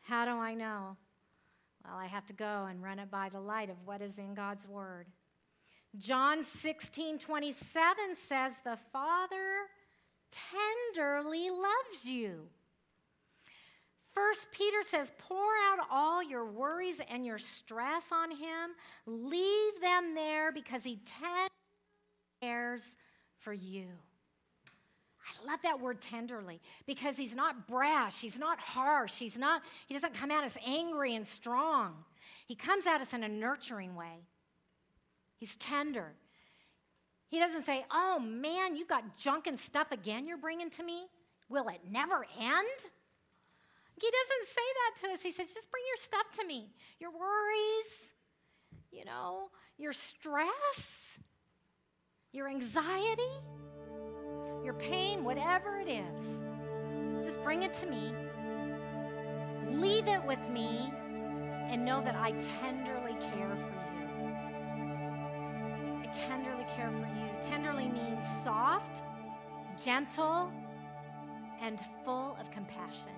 How 0.00 0.26
do 0.26 0.32
I 0.32 0.52
know? 0.52 0.98
Well, 1.82 1.96
I 1.96 2.04
have 2.04 2.26
to 2.26 2.34
go 2.34 2.66
and 2.68 2.82
run 2.82 2.98
it 2.98 3.10
by 3.10 3.30
the 3.30 3.40
light 3.40 3.70
of 3.70 3.76
what 3.86 4.02
is 4.02 4.18
in 4.18 4.34
God's 4.34 4.68
Word. 4.68 5.06
John 5.96 6.44
16 6.44 7.18
27 7.18 7.96
says, 8.14 8.52
The 8.62 8.76
Father 8.92 9.70
tenderly 10.30 11.48
loves 11.48 12.04
you. 12.04 12.48
First 14.12 14.48
Peter 14.52 14.82
says, 14.82 15.12
pour 15.18 15.38
out 15.70 15.86
all 15.90 16.22
your 16.22 16.44
worries 16.44 17.00
and 17.10 17.24
your 17.24 17.38
stress 17.38 18.04
on 18.12 18.32
him. 18.32 18.72
Leave 19.06 19.80
them 19.80 20.14
there 20.14 20.52
because 20.52 20.84
he 20.84 20.98
tenderly 21.06 21.48
cares 22.42 22.96
for 23.38 23.54
you. 23.54 23.86
I 25.26 25.46
love 25.46 25.60
that 25.62 25.80
word 25.80 26.00
tenderly 26.00 26.60
because 26.86 27.16
he's 27.16 27.34
not 27.34 27.66
brash, 27.66 28.20
he's 28.20 28.38
not 28.38 28.60
harsh, 28.60 29.14
he's 29.14 29.38
not, 29.38 29.62
he 29.86 29.94
doesn't 29.94 30.14
come 30.14 30.30
at 30.30 30.44
us 30.44 30.56
angry 30.64 31.16
and 31.16 31.26
strong. 31.26 32.04
He 32.46 32.54
comes 32.54 32.86
at 32.86 33.00
us 33.00 33.12
in 33.12 33.24
a 33.24 33.28
nurturing 33.28 33.96
way. 33.96 34.26
He's 35.38 35.56
tender. 35.56 36.12
He 37.28 37.38
doesn't 37.40 37.64
say, 37.64 37.84
Oh 37.90 38.18
man, 38.20 38.76
you've 38.76 38.88
got 38.88 39.16
junk 39.18 39.46
and 39.48 39.58
stuff 39.58 39.90
again 39.90 40.26
you're 40.26 40.36
bringing 40.36 40.70
to 40.70 40.82
me. 40.84 41.06
Will 41.48 41.68
it 41.68 41.80
never 41.90 42.26
end? 42.38 42.78
He 44.00 44.10
doesn't 44.10 44.46
say 44.46 44.62
that 44.74 45.00
to 45.00 45.14
us. 45.14 45.22
He 45.22 45.32
says, 45.32 45.52
Just 45.52 45.70
bring 45.70 45.84
your 45.88 45.96
stuff 45.96 46.30
to 46.38 46.46
me, 46.46 46.68
your 47.00 47.10
worries, 47.10 48.12
you 48.92 49.04
know, 49.04 49.50
your 49.78 49.92
stress. 49.92 51.18
your 52.32 52.48
anxiety, 52.48 53.22
your 54.66 54.74
pain, 54.74 55.22
whatever 55.22 55.78
it 55.78 55.88
is, 55.88 56.42
just 57.22 57.40
bring 57.44 57.62
it 57.62 57.72
to 57.72 57.86
me. 57.86 58.12
Leave 59.70 60.08
it 60.08 60.22
with 60.24 60.40
me 60.52 60.92
and 61.70 61.84
know 61.84 62.02
that 62.02 62.16
I 62.16 62.32
tenderly 62.32 63.14
care 63.20 63.56
for 63.62 63.70
you. 63.94 64.32
I 66.02 66.10
tenderly 66.12 66.66
care 66.74 66.90
for 66.90 66.98
you. 66.98 67.30
Tenderly 67.40 67.88
means 67.88 68.24
soft, 68.42 69.02
gentle, 69.82 70.50
and 71.62 71.78
full 72.04 72.36
of 72.40 72.50
compassion. 72.50 73.12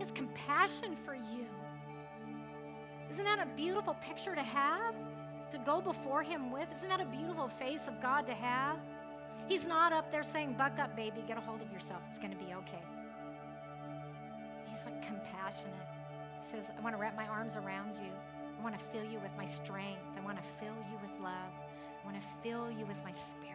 His 0.00 0.10
compassion 0.10 0.96
for 1.04 1.14
you. 1.14 1.46
Isn't 3.10 3.24
that 3.24 3.38
a 3.38 3.46
beautiful 3.56 3.94
picture 4.02 4.34
to 4.34 4.42
have? 4.42 4.96
To 5.52 5.58
go 5.58 5.80
before 5.80 6.24
Him 6.24 6.50
with? 6.50 6.66
Isn't 6.76 6.88
that 6.88 7.00
a 7.00 7.06
beautiful 7.06 7.46
face 7.46 7.86
of 7.86 8.02
God 8.02 8.26
to 8.26 8.34
have? 8.34 8.78
He's 9.46 9.66
not 9.66 9.92
up 9.92 10.10
there 10.10 10.22
saying, 10.22 10.54
Buck 10.58 10.78
up, 10.78 10.96
baby, 10.96 11.24
get 11.26 11.38
a 11.38 11.40
hold 11.40 11.62
of 11.62 11.72
yourself. 11.72 12.02
It's 12.10 12.18
going 12.18 12.32
to 12.32 12.36
be 12.36 12.52
okay. 12.54 12.82
He's 14.70 14.84
like 14.84 15.06
compassionate. 15.06 15.74
He 16.40 16.50
says, 16.50 16.70
I 16.76 16.80
want 16.82 16.94
to 16.96 17.00
wrap 17.00 17.16
my 17.16 17.26
arms 17.26 17.56
around 17.56 17.96
you. 17.96 18.12
I 18.58 18.62
want 18.62 18.78
to 18.78 18.84
fill 18.86 19.04
you 19.04 19.18
with 19.20 19.30
my 19.36 19.44
strength. 19.44 20.02
I 20.16 20.24
want 20.24 20.36
to 20.38 20.44
fill 20.58 20.76
you 20.90 20.98
with 21.00 21.12
love. 21.22 21.52
I 22.02 22.10
want 22.10 22.20
to 22.20 22.28
fill 22.42 22.70
you 22.70 22.86
with 22.86 23.02
my 23.04 23.12
spirit. 23.12 23.54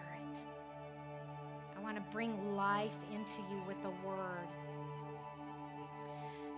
I 1.77 1.81
want 1.81 1.97
to 1.97 2.03
bring 2.11 2.55
life 2.55 2.95
into 3.13 3.41
you 3.51 3.61
with 3.67 3.81
the 3.83 3.91
word. 4.07 4.47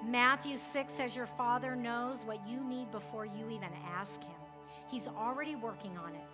Matthew 0.07 0.57
6 0.57 0.93
says, 0.93 1.15
Your 1.15 1.26
Father 1.26 1.76
knows 1.76 2.23
what 2.26 2.47
you 2.47 2.63
need 2.63 2.91
before 2.91 3.26
you 3.26 3.49
even 3.49 3.69
ask 3.97 4.21
Him. 4.21 4.36
He's 4.88 5.07
already 5.07 5.55
working 5.55 5.97
on 5.97 6.13
it, 6.13 6.28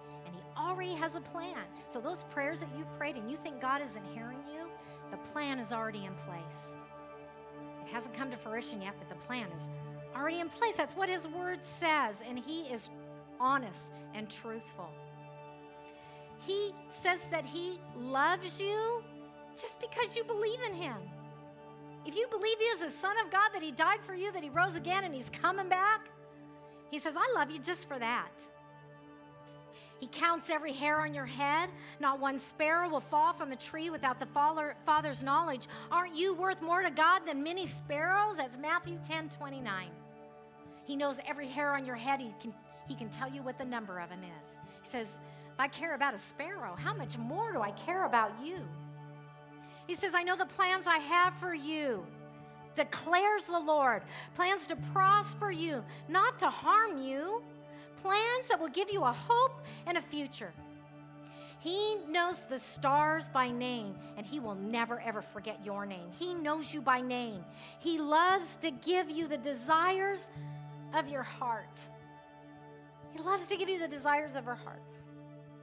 already 0.62 0.94
has 0.94 1.16
a 1.16 1.22
plan. 1.22 1.58
So, 1.88 2.00
those 2.00 2.24
prayers 2.26 2.60
that 2.60 2.70
you've 2.78 2.92
prayed 2.98 3.16
and 3.16 3.30
you 3.30 3.38
think 3.38 3.62
God 3.62 3.82
isn't 3.82 4.06
hearing 4.14 4.40
you, 4.54 4.68
the 5.10 5.18
plan 5.18 5.60
is 5.60 5.72
already 5.72 6.06
in 6.06 6.14
place. 6.14 6.76
It 7.86 7.92
hasn't 7.92 8.14
come 8.14 8.32
to 8.32 8.38
fruition 8.38 8.82
yet, 8.82 8.94
but 8.98 9.10
the 9.10 9.26
plan 9.26 9.48
is 9.56 9.68
already 10.16 10.40
in 10.40 10.50
place. 10.50 10.76
That's 10.76 10.96
what 10.96 11.10
His 11.10 11.28
Word 11.28 11.64
says, 11.64 12.22
and 12.28 12.38
He 12.38 12.62
is 12.62 12.90
honest 13.40 13.92
and 14.14 14.30
truthful. 14.30 14.90
He 16.40 16.74
says 16.90 17.20
that 17.32 17.46
He 17.46 17.80
loves 17.96 18.60
you 18.60 19.04
just 19.60 19.80
because 19.80 20.16
you 20.16 20.24
believe 20.24 20.60
in 20.68 20.74
Him. 20.74 20.98
If 22.06 22.16
you 22.16 22.28
believe 22.30 22.58
He 22.58 22.66
is 22.66 22.80
the 22.80 22.90
Son 22.90 23.16
of 23.24 23.32
God, 23.32 23.50
that 23.54 23.62
He 23.62 23.72
died 23.72 24.00
for 24.02 24.16
you, 24.16 24.32
that 24.32 24.44
He 24.44 24.50
rose 24.50 24.76
again, 24.76 25.04
and 25.04 25.14
He's 25.14 25.30
coming 25.30 25.70
back, 25.70 26.10
He 26.90 27.00
says, 27.00 27.16
I 27.18 27.34
love 27.36 27.52
you 27.52 27.60
just 27.60 27.88
for 27.88 28.00
that. 28.00 28.32
He 30.02 30.08
counts 30.08 30.50
every 30.50 30.74
hair 30.74 31.00
on 31.00 31.14
your 31.14 31.28
head. 31.28 31.70
Not 32.00 32.20
one 32.20 32.40
sparrow 32.40 32.90
will 32.90 33.02
fall 33.02 33.34
from 33.34 33.52
a 33.52 33.56
tree 33.56 33.92
without 33.92 34.20
the 34.20 34.26
Father's 34.26 35.22
knowledge. 35.22 35.68
Aren't 35.92 36.16
you 36.16 36.34
worth 36.34 36.60
more 36.60 36.82
to 36.82 36.90
God 36.90 37.22
than 37.28 37.44
many 37.44 37.68
sparrows? 37.68 38.38
That's 38.38 38.58
Matthew 38.58 38.98
10 39.04 39.30
29. 39.30 39.90
He 40.86 40.96
knows 40.96 41.20
every 41.28 41.48
hair 41.48 41.76
on 41.76 41.86
your 41.86 41.96
head. 41.96 42.20
He 42.20 42.34
can, 42.42 42.52
he 42.88 42.96
can 42.96 43.10
tell 43.10 43.30
you 43.30 43.44
what 43.44 43.60
the 43.60 43.64
number 43.64 44.00
of 44.00 44.10
them 44.10 44.22
is. 44.24 44.58
He 44.82 44.90
says, 44.90 45.20
If 45.54 45.60
I 45.60 45.68
care 45.68 45.94
about 45.94 46.16
a 46.16 46.18
sparrow, 46.18 46.76
how 46.76 46.96
much 46.96 47.20
more 47.20 47.54
do 47.54 47.62
I 47.62 47.70
care 47.70 48.06
about 48.06 48.32
you? 48.44 48.58
He 49.86 49.94
says, 49.94 50.14
I 50.16 50.24
know 50.24 50.36
the 50.36 50.48
plans 50.48 50.88
I 50.88 50.98
have 50.98 51.36
for 51.36 51.54
you, 51.54 52.04
declares 52.74 53.44
the 53.44 53.60
Lord. 53.60 54.02
Plans 54.36 54.66
to 54.66 54.76
prosper 54.94 55.52
you, 55.52 55.84
not 56.10 56.40
to 56.40 56.50
harm 56.50 56.98
you. 56.98 57.44
Plans 58.02 58.48
that 58.50 58.60
will 58.60 58.70
give 58.70 58.90
you 58.92 59.04
a 59.04 59.12
hope 59.12 59.62
and 59.86 59.98
a 59.98 60.02
future. 60.02 60.52
He 61.60 61.98
knows 62.10 62.40
the 62.50 62.58
stars 62.58 63.30
by 63.30 63.52
name, 63.52 63.94
and 64.18 64.26
He 64.26 64.40
will 64.40 64.56
never 64.56 65.00
ever 65.02 65.22
forget 65.22 65.64
your 65.64 65.86
name. 65.86 66.10
He 66.18 66.34
knows 66.34 66.74
you 66.74 66.82
by 66.82 67.02
name. 67.02 67.46
He 67.80 68.00
loves 68.00 68.56
to 68.58 68.72
give 68.72 69.12
you 69.12 69.28
the 69.28 69.38
desires 69.38 70.32
of 70.96 71.08
your 71.08 71.22
heart. 71.22 71.80
He 73.12 73.22
loves 73.22 73.48
to 73.50 73.58
give 73.58 73.70
you 73.70 73.78
the 73.78 73.88
desires 73.88 74.36
of 74.36 74.46
your 74.46 74.56
heart. 74.56 74.82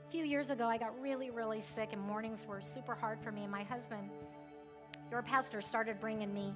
A 0.07 0.11
few 0.11 0.24
years 0.24 0.51
ago, 0.51 0.66
I 0.66 0.78
got 0.78 0.99
really, 1.01 1.30
really 1.30 1.61
sick, 1.61 1.89
and 1.93 2.01
mornings 2.01 2.47
were 2.47 2.61
super 2.61 2.95
hard 2.95 3.18
for 3.20 3.32
me. 3.32 3.43
And 3.43 3.51
my 3.51 3.64
husband, 3.64 4.09
your 5.11 5.22
pastor, 5.22 5.61
started 5.61 6.01
bringing 6.01 6.32
me 6.32 6.55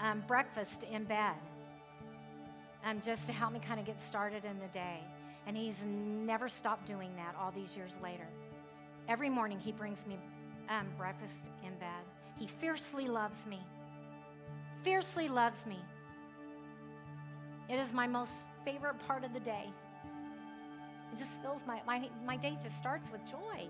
um, 0.00 0.22
breakfast 0.28 0.84
in 0.84 1.02
bed 1.04 1.34
um, 2.84 3.00
just 3.00 3.26
to 3.26 3.32
help 3.32 3.52
me 3.52 3.58
kind 3.58 3.80
of 3.80 3.86
get 3.86 4.00
started 4.00 4.44
in 4.44 4.58
the 4.60 4.68
day. 4.68 5.00
And 5.46 5.56
he's 5.56 5.86
never 5.86 6.48
stopped 6.48 6.86
doing 6.86 7.10
that 7.16 7.34
all 7.40 7.50
these 7.50 7.76
years 7.76 7.92
later. 8.02 8.26
Every 9.08 9.28
morning, 9.28 9.58
he 9.58 9.72
brings 9.72 10.06
me 10.06 10.18
um, 10.68 10.86
breakfast 10.96 11.44
in 11.64 11.74
bed. 11.78 12.04
He 12.38 12.46
fiercely 12.46 13.06
loves 13.06 13.46
me. 13.46 13.60
Fiercely 14.82 15.28
loves 15.28 15.66
me. 15.66 15.78
It 17.68 17.76
is 17.76 17.92
my 17.92 18.06
most 18.06 18.32
favorite 18.64 18.96
part 19.06 19.24
of 19.24 19.32
the 19.32 19.40
day. 19.40 19.70
It 21.12 21.18
just 21.18 21.40
fills 21.42 21.62
my, 21.66 21.80
my, 21.86 22.08
my 22.26 22.36
day 22.36 22.58
just 22.62 22.78
starts 22.78 23.10
with 23.12 23.20
joy. 23.30 23.68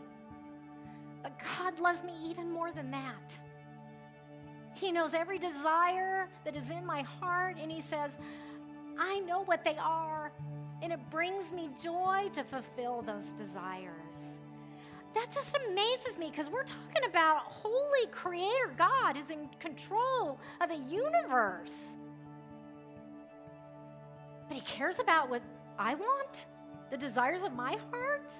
But 1.22 1.32
God 1.58 1.80
loves 1.80 2.02
me 2.02 2.12
even 2.24 2.50
more 2.50 2.70
than 2.70 2.90
that. 2.90 3.38
He 4.74 4.92
knows 4.92 5.14
every 5.14 5.38
desire 5.38 6.28
that 6.44 6.56
is 6.56 6.70
in 6.70 6.84
my 6.84 7.02
heart, 7.02 7.56
and 7.60 7.70
He 7.70 7.80
says, 7.80 8.18
I 8.98 9.20
know 9.20 9.44
what 9.44 9.64
they 9.64 9.76
are, 9.76 10.13
and 10.84 10.92
it 10.92 11.00
brings 11.10 11.50
me 11.50 11.70
joy 11.82 12.28
to 12.34 12.44
fulfill 12.44 13.00
those 13.00 13.32
desires. 13.32 14.38
That 15.14 15.30
just 15.32 15.56
amazes 15.70 16.18
me 16.18 16.28
because 16.28 16.50
we're 16.50 16.64
talking 16.64 17.08
about 17.08 17.38
holy 17.44 18.06
creator 18.10 18.74
God 18.76 19.16
is 19.16 19.30
in 19.30 19.48
control 19.58 20.38
of 20.60 20.68
the 20.68 20.76
universe. 20.76 21.96
But 24.46 24.56
he 24.56 24.60
cares 24.60 24.98
about 24.98 25.30
what 25.30 25.40
I 25.78 25.94
want 25.94 26.46
the 26.90 26.98
desires 26.98 27.42
of 27.42 27.54
my 27.54 27.78
heart, 27.90 28.32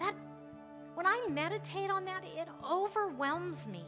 that 0.00 0.14
when 0.94 1.04
I 1.04 1.26
meditate 1.28 1.90
on 1.90 2.04
that, 2.04 2.22
it 2.24 2.48
overwhelms 2.64 3.66
me. 3.66 3.84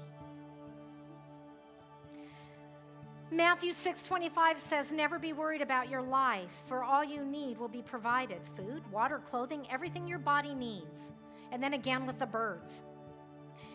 Matthew 3.36 3.74
6:25 3.74 4.58
says, 4.58 4.92
"Never 4.92 5.18
be 5.18 5.34
worried 5.34 5.60
about 5.60 5.90
your 5.90 6.00
life, 6.00 6.62
for 6.66 6.82
all 6.82 7.04
you 7.04 7.22
need 7.22 7.58
will 7.58 7.68
be 7.68 7.82
provided: 7.82 8.40
food, 8.56 8.90
water, 8.90 9.18
clothing, 9.18 9.70
everything 9.70 10.08
your 10.08 10.18
body 10.18 10.54
needs." 10.54 11.12
And 11.52 11.62
then 11.62 11.74
again 11.74 12.06
with 12.06 12.18
the 12.18 12.24
birds. 12.24 12.82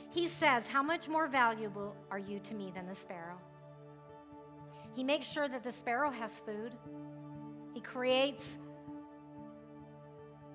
He 0.10 0.28
says, 0.28 0.68
"How 0.68 0.82
much 0.82 1.08
more 1.08 1.28
valuable 1.28 1.96
are 2.10 2.18
you 2.18 2.40
to 2.40 2.56
me 2.56 2.72
than 2.72 2.88
the 2.88 2.96
sparrow?" 2.96 3.40
He 4.96 5.04
makes 5.04 5.28
sure 5.28 5.48
that 5.48 5.62
the 5.62 5.72
sparrow 5.72 6.10
has 6.10 6.40
food. 6.40 6.76
He 7.76 7.82
creates 7.82 8.58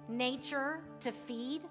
nature 0.09 0.83
to 0.99 1.13
feed 1.13 1.63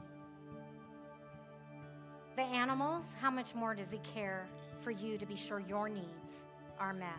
the 2.37 2.43
animals, 2.43 3.13
how 3.19 3.29
much 3.29 3.53
more 3.53 3.75
does 3.75 3.91
He 3.91 3.99
care 3.99 4.47
for 4.79 4.91
you 4.91 5.17
to 5.17 5.25
be 5.25 5.35
sure 5.35 5.59
your 5.59 5.89
needs 5.89 6.45
are 6.79 6.93
met? 6.93 7.09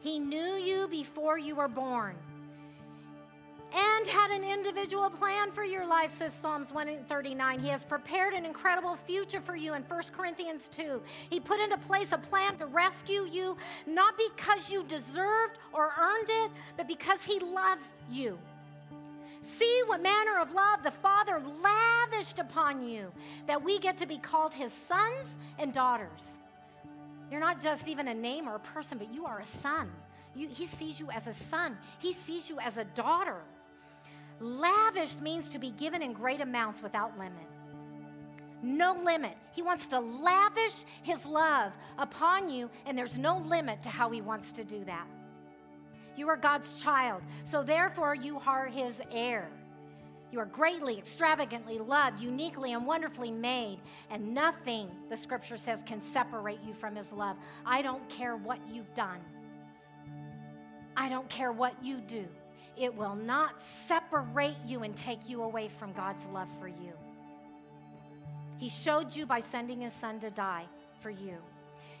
He 0.00 0.18
knew 0.18 0.54
you 0.54 0.88
before 0.88 1.38
you 1.38 1.54
were 1.54 1.68
born 1.68 2.16
and 3.74 4.06
had 4.06 4.30
an 4.30 4.44
individual 4.44 5.08
plan 5.08 5.50
for 5.50 5.64
your 5.64 5.86
life, 5.86 6.10
says 6.10 6.34
Psalms 6.34 6.72
139. 6.72 7.58
He 7.58 7.68
has 7.68 7.84
prepared 7.84 8.34
an 8.34 8.44
incredible 8.44 8.96
future 8.96 9.40
for 9.40 9.56
you 9.56 9.74
in 9.74 9.82
1 9.82 10.02
Corinthians 10.14 10.68
2. 10.68 11.00
He 11.30 11.40
put 11.40 11.58
into 11.58 11.78
place 11.78 12.12
a 12.12 12.18
plan 12.18 12.58
to 12.58 12.66
rescue 12.66 13.26
you, 13.30 13.56
not 13.86 14.14
because 14.18 14.70
you 14.70 14.84
deserved 14.84 15.58
or 15.72 15.92
earned 15.98 16.28
it, 16.28 16.50
but 16.76 16.86
because 16.86 17.22
He 17.22 17.38
loves 17.40 17.86
you. 18.10 18.38
See 19.40 19.82
what 19.86 20.02
manner 20.02 20.38
of 20.38 20.52
love 20.52 20.82
the 20.82 20.90
Father 20.90 21.40
lavished 21.62 22.38
upon 22.38 22.86
you 22.86 23.10
that 23.46 23.62
we 23.62 23.78
get 23.78 23.96
to 23.98 24.06
be 24.06 24.18
called 24.18 24.54
His 24.54 24.72
sons 24.72 25.36
and 25.58 25.72
daughters. 25.72 26.38
You're 27.32 27.40
not 27.40 27.62
just 27.62 27.88
even 27.88 28.08
a 28.08 28.14
name 28.14 28.46
or 28.46 28.56
a 28.56 28.60
person, 28.60 28.98
but 28.98 29.10
you 29.10 29.24
are 29.24 29.40
a 29.40 29.44
son. 29.46 29.90
You, 30.34 30.48
he 30.48 30.66
sees 30.66 31.00
you 31.00 31.10
as 31.10 31.26
a 31.26 31.32
son, 31.32 31.78
He 31.98 32.12
sees 32.12 32.50
you 32.50 32.60
as 32.60 32.76
a 32.76 32.84
daughter. 32.84 33.38
Lavished 34.38 35.22
means 35.22 35.48
to 35.48 35.58
be 35.58 35.70
given 35.70 36.02
in 36.02 36.12
great 36.12 36.42
amounts 36.42 36.82
without 36.82 37.18
limit. 37.18 37.48
No 38.62 38.92
limit. 38.92 39.34
He 39.52 39.62
wants 39.62 39.86
to 39.88 39.98
lavish 39.98 40.84
His 41.02 41.24
love 41.24 41.72
upon 41.96 42.50
you, 42.50 42.68
and 42.84 42.98
there's 42.98 43.16
no 43.16 43.38
limit 43.38 43.82
to 43.84 43.88
how 43.88 44.10
He 44.10 44.20
wants 44.20 44.52
to 44.52 44.62
do 44.64 44.84
that. 44.84 45.06
You 46.14 46.28
are 46.28 46.36
God's 46.36 46.82
child, 46.82 47.22
so 47.44 47.62
therefore 47.62 48.14
you 48.14 48.38
are 48.46 48.66
his 48.66 49.00
heir. 49.10 49.48
You 50.32 50.40
are 50.40 50.46
greatly, 50.46 50.96
extravagantly 50.96 51.78
loved, 51.78 52.18
uniquely, 52.18 52.72
and 52.72 52.86
wonderfully 52.86 53.30
made, 53.30 53.78
and 54.10 54.32
nothing, 54.32 54.88
the 55.10 55.16
scripture 55.16 55.58
says, 55.58 55.82
can 55.86 56.00
separate 56.00 56.60
you 56.66 56.72
from 56.72 56.96
his 56.96 57.12
love. 57.12 57.36
I 57.66 57.82
don't 57.82 58.08
care 58.08 58.36
what 58.36 58.58
you've 58.72 58.92
done, 58.94 59.20
I 60.96 61.10
don't 61.10 61.28
care 61.28 61.52
what 61.52 61.74
you 61.84 62.00
do. 62.00 62.26
It 62.74 62.94
will 62.94 63.14
not 63.14 63.60
separate 63.60 64.56
you 64.66 64.82
and 64.82 64.96
take 64.96 65.28
you 65.28 65.42
away 65.42 65.68
from 65.68 65.92
God's 65.92 66.24
love 66.28 66.48
for 66.58 66.68
you. 66.68 66.94
He 68.56 68.70
showed 68.70 69.14
you 69.14 69.26
by 69.26 69.40
sending 69.40 69.82
his 69.82 69.92
son 69.92 70.18
to 70.20 70.30
die 70.30 70.64
for 71.02 71.10
you. 71.10 71.36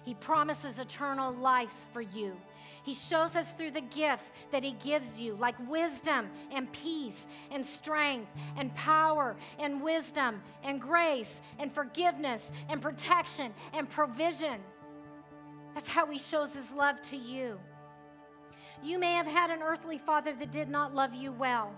He 0.04 0.14
promises 0.14 0.78
eternal 0.78 1.32
life 1.32 1.86
for 1.92 2.00
you. 2.00 2.36
He 2.82 2.94
shows 2.94 3.36
us 3.36 3.52
through 3.52 3.70
the 3.70 3.80
gifts 3.80 4.32
that 4.50 4.64
He 4.64 4.72
gives 4.72 5.18
you, 5.18 5.34
like 5.34 5.54
wisdom 5.70 6.28
and 6.50 6.72
peace 6.72 7.26
and 7.50 7.64
strength 7.64 8.30
and 8.56 8.74
power 8.74 9.36
and 9.58 9.80
wisdom 9.80 10.42
and 10.64 10.80
grace 10.80 11.40
and 11.58 11.72
forgiveness 11.72 12.50
and 12.68 12.82
protection 12.82 13.52
and 13.72 13.88
provision. 13.88 14.60
That's 15.74 15.88
how 15.88 16.06
He 16.06 16.18
shows 16.18 16.54
His 16.54 16.72
love 16.72 17.00
to 17.02 17.16
you. 17.16 17.60
You 18.82 18.98
may 18.98 19.12
have 19.12 19.26
had 19.26 19.50
an 19.50 19.62
earthly 19.62 19.98
father 19.98 20.32
that 20.32 20.50
did 20.50 20.68
not 20.68 20.92
love 20.92 21.14
you 21.14 21.30
well. 21.30 21.72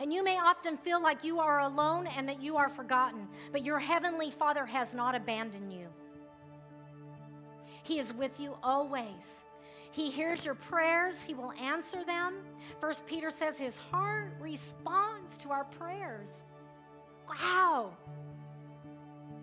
And 0.00 0.12
you 0.12 0.22
may 0.22 0.38
often 0.38 0.76
feel 0.76 1.02
like 1.02 1.24
you 1.24 1.40
are 1.40 1.60
alone 1.60 2.06
and 2.06 2.28
that 2.28 2.40
you 2.40 2.56
are 2.56 2.68
forgotten, 2.68 3.26
but 3.50 3.64
your 3.64 3.80
heavenly 3.80 4.30
Father 4.30 4.64
has 4.64 4.94
not 4.94 5.16
abandoned 5.16 5.72
you. 5.72 5.88
He 7.88 7.98
is 7.98 8.12
with 8.12 8.38
you 8.38 8.54
always. 8.62 9.44
He 9.92 10.10
hears 10.10 10.44
your 10.44 10.54
prayers, 10.54 11.24
He 11.24 11.32
will 11.32 11.52
answer 11.52 12.04
them. 12.04 12.34
First 12.80 13.06
Peter 13.06 13.30
says 13.30 13.56
his 13.58 13.78
heart 13.78 14.34
responds 14.38 15.38
to 15.38 15.50
our 15.50 15.64
prayers. 15.64 16.44
Wow! 17.26 17.96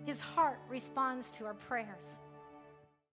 His 0.04 0.20
heart 0.20 0.60
responds 0.68 1.32
to 1.32 1.44
our 1.44 1.54
prayers. 1.54 2.18